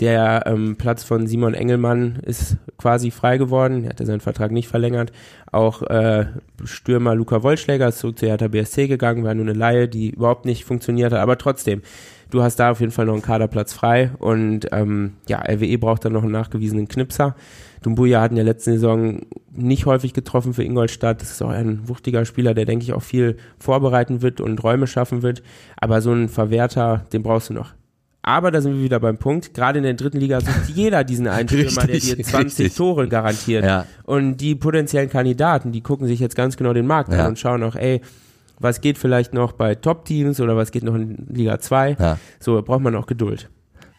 Der 0.00 0.44
ähm, 0.46 0.76
Platz 0.76 1.02
von 1.04 1.26
Simon 1.26 1.54
Engelmann 1.54 2.20
ist 2.22 2.56
quasi 2.76 3.10
frei 3.10 3.38
geworden. 3.38 3.84
Er 3.84 3.90
hatte 3.90 4.06
seinen 4.06 4.20
Vertrag 4.20 4.50
nicht 4.50 4.68
verlängert. 4.68 5.12
Auch 5.50 5.82
äh, 5.82 6.26
Stürmer 6.64 7.14
Luca 7.14 7.42
Wollschläger 7.42 7.88
ist 7.88 7.98
zurück 7.98 8.18
zu 8.18 8.26
Hertha 8.26 8.48
BSC 8.48 8.86
gegangen, 8.86 9.24
war 9.24 9.34
nur 9.34 9.44
eine 9.44 9.52
Laie, 9.54 9.88
die 9.88 10.10
überhaupt 10.10 10.46
nicht 10.46 10.64
funktioniert 10.64 11.12
hat. 11.12 11.20
Aber 11.20 11.36
trotzdem, 11.36 11.82
du 12.30 12.42
hast 12.42 12.56
da 12.56 12.70
auf 12.70 12.80
jeden 12.80 12.92
Fall 12.92 13.06
noch 13.06 13.12
einen 13.14 13.22
Kaderplatz 13.22 13.72
frei 13.72 14.10
und 14.18 14.68
ähm, 14.72 15.14
ja, 15.28 15.38
RWE 15.38 15.78
braucht 15.78 16.04
dann 16.04 16.12
noch 16.12 16.22
einen 16.22 16.32
nachgewiesenen 16.32 16.88
Knipser. 16.88 17.34
Dumbuya 17.82 18.20
hat 18.20 18.30
in 18.30 18.36
der 18.36 18.44
letzten 18.44 18.72
Saison 18.72 19.20
nicht 19.52 19.86
häufig 19.86 20.12
getroffen 20.12 20.52
für 20.52 20.62
Ingolstadt. 20.62 21.22
Das 21.22 21.30
ist 21.30 21.42
auch 21.42 21.50
ein 21.50 21.88
wuchtiger 21.88 22.24
Spieler, 22.24 22.54
der, 22.54 22.66
denke 22.66 22.84
ich, 22.84 22.92
auch 22.92 23.02
viel 23.02 23.38
vorbereiten 23.58 24.22
wird 24.22 24.40
und 24.40 24.62
Räume 24.62 24.86
schaffen 24.86 25.22
wird. 25.22 25.42
Aber 25.76 26.02
so 26.02 26.10
einen 26.10 26.28
Verwerter, 26.28 27.04
den 27.12 27.22
brauchst 27.22 27.48
du 27.48 27.54
noch. 27.54 27.72
Aber 28.22 28.50
da 28.50 28.60
sind 28.60 28.74
wir 28.74 28.82
wieder 28.82 29.00
beim 29.00 29.16
Punkt. 29.16 29.54
Gerade 29.54 29.78
in 29.78 29.84
der 29.84 29.94
dritten 29.94 30.18
Liga 30.18 30.40
sucht 30.40 30.68
jeder 30.74 31.04
diesen 31.04 31.26
einen 31.26 31.48
Stürmer, 31.48 31.86
der 31.86 31.98
dir 31.98 32.22
20 32.22 32.44
richtig. 32.44 32.76
Tore 32.76 33.08
garantiert. 33.08 33.64
Ja. 33.64 33.86
Und 34.04 34.36
die 34.36 34.54
potenziellen 34.54 35.08
Kandidaten, 35.08 35.72
die 35.72 35.80
gucken 35.80 36.06
sich 36.06 36.20
jetzt 36.20 36.36
ganz 36.36 36.58
genau 36.58 36.74
den 36.74 36.86
Markt 36.86 37.12
ja. 37.12 37.20
an 37.20 37.28
und 37.28 37.38
schauen 37.38 37.62
auch, 37.62 37.76
ey, 37.76 38.02
was 38.60 38.80
geht 38.80 38.98
vielleicht 38.98 39.34
noch 39.34 39.52
bei 39.52 39.74
Top-Teams 39.74 40.40
oder 40.40 40.56
was 40.56 40.70
geht 40.70 40.84
noch 40.84 40.94
in 40.94 41.26
Liga 41.28 41.58
2. 41.58 41.96
Ja. 41.98 42.18
So, 42.38 42.60
braucht 42.62 42.82
man 42.82 42.94
auch 42.94 43.06
Geduld. 43.06 43.48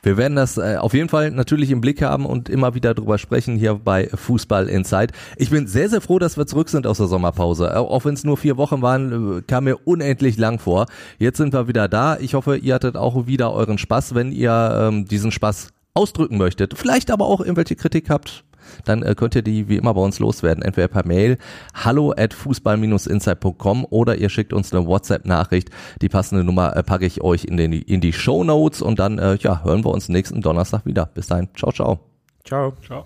Wir 0.03 0.17
werden 0.17 0.35
das 0.35 0.57
äh, 0.57 0.77
auf 0.77 0.93
jeden 0.95 1.09
Fall 1.09 1.29
natürlich 1.29 1.69
im 1.69 1.79
Blick 1.79 2.01
haben 2.01 2.25
und 2.25 2.49
immer 2.49 2.73
wieder 2.73 2.95
drüber 2.95 3.19
sprechen 3.19 3.55
hier 3.55 3.75
bei 3.75 4.07
Fußball 4.07 4.67
Inside. 4.67 5.13
Ich 5.37 5.51
bin 5.51 5.67
sehr, 5.67 5.89
sehr 5.89 6.01
froh, 6.01 6.17
dass 6.17 6.37
wir 6.37 6.47
zurück 6.47 6.69
sind 6.69 6.87
aus 6.87 6.97
der 6.97 7.05
Sommerpause. 7.07 7.77
Auch 7.77 8.05
wenn 8.05 8.15
es 8.15 8.23
nur 8.23 8.37
vier 8.37 8.57
Wochen 8.57 8.81
waren, 8.81 9.37
äh, 9.37 9.41
kam 9.43 9.65
mir 9.65 9.77
unendlich 9.85 10.37
lang 10.37 10.57
vor. 10.57 10.87
Jetzt 11.19 11.37
sind 11.37 11.53
wir 11.53 11.67
wieder 11.67 11.87
da. 11.87 12.17
Ich 12.17 12.33
hoffe, 12.33 12.57
ihr 12.57 12.73
hattet 12.73 12.97
auch 12.97 13.27
wieder 13.27 13.53
euren 13.53 13.77
Spaß, 13.77 14.15
wenn 14.15 14.31
ihr 14.31 14.89
ähm, 14.89 15.05
diesen 15.05 15.31
Spaß 15.31 15.69
ausdrücken 15.93 16.37
möchtet. 16.37 16.75
Vielleicht 16.75 17.11
aber 17.11 17.25
auch 17.25 17.41
irgendwelche 17.41 17.75
Kritik 17.75 18.09
habt 18.09 18.43
dann 18.85 19.03
äh, 19.03 19.15
könnt 19.15 19.35
ihr 19.35 19.41
die 19.41 19.69
wie 19.69 19.77
immer 19.77 19.93
bei 19.93 20.01
uns 20.01 20.19
loswerden. 20.19 20.63
Entweder 20.63 20.87
per 20.87 21.05
Mail 21.05 21.37
hallo 21.73 22.13
at 22.15 22.33
fußball-insight.com 22.33 23.85
oder 23.89 24.15
ihr 24.15 24.29
schickt 24.29 24.53
uns 24.53 24.73
eine 24.73 24.85
WhatsApp-Nachricht. 24.85 25.69
Die 26.01 26.09
passende 26.09 26.43
Nummer 26.43 26.75
äh, 26.75 26.83
packe 26.83 27.05
ich 27.05 27.21
euch 27.21 27.45
in, 27.45 27.57
den, 27.57 27.73
in 27.73 28.01
die 28.01 28.13
Show 28.13 28.43
Notes 28.43 28.81
und 28.81 28.99
dann 28.99 29.19
äh, 29.19 29.37
ja, 29.39 29.63
hören 29.63 29.83
wir 29.83 29.91
uns 29.91 30.09
nächsten 30.09 30.41
Donnerstag 30.41 30.85
wieder. 30.85 31.05
Bis 31.05 31.27
dahin. 31.27 31.49
Ciao, 31.55 31.71
ciao. 31.71 31.99
Ciao. 32.43 32.73
Ciao. 32.85 33.05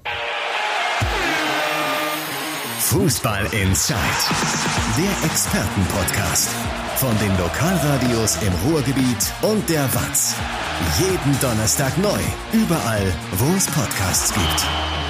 Fußball 2.80 3.46
Inside, 3.52 3.98
der 4.96 5.30
Expertenpodcast 5.30 6.50
von 6.98 7.18
den 7.18 7.36
Lokalradios 7.38 8.38
im 8.44 8.54
Ruhrgebiet 8.70 9.34
und 9.42 9.68
der 9.70 9.84
Watz. 9.96 10.36
Jeden 11.00 11.40
Donnerstag 11.42 11.98
neu, 11.98 12.20
überall, 12.54 13.12
wo 13.34 13.56
es 13.56 13.66
Podcasts 13.68 14.34
gibt. 14.34 15.05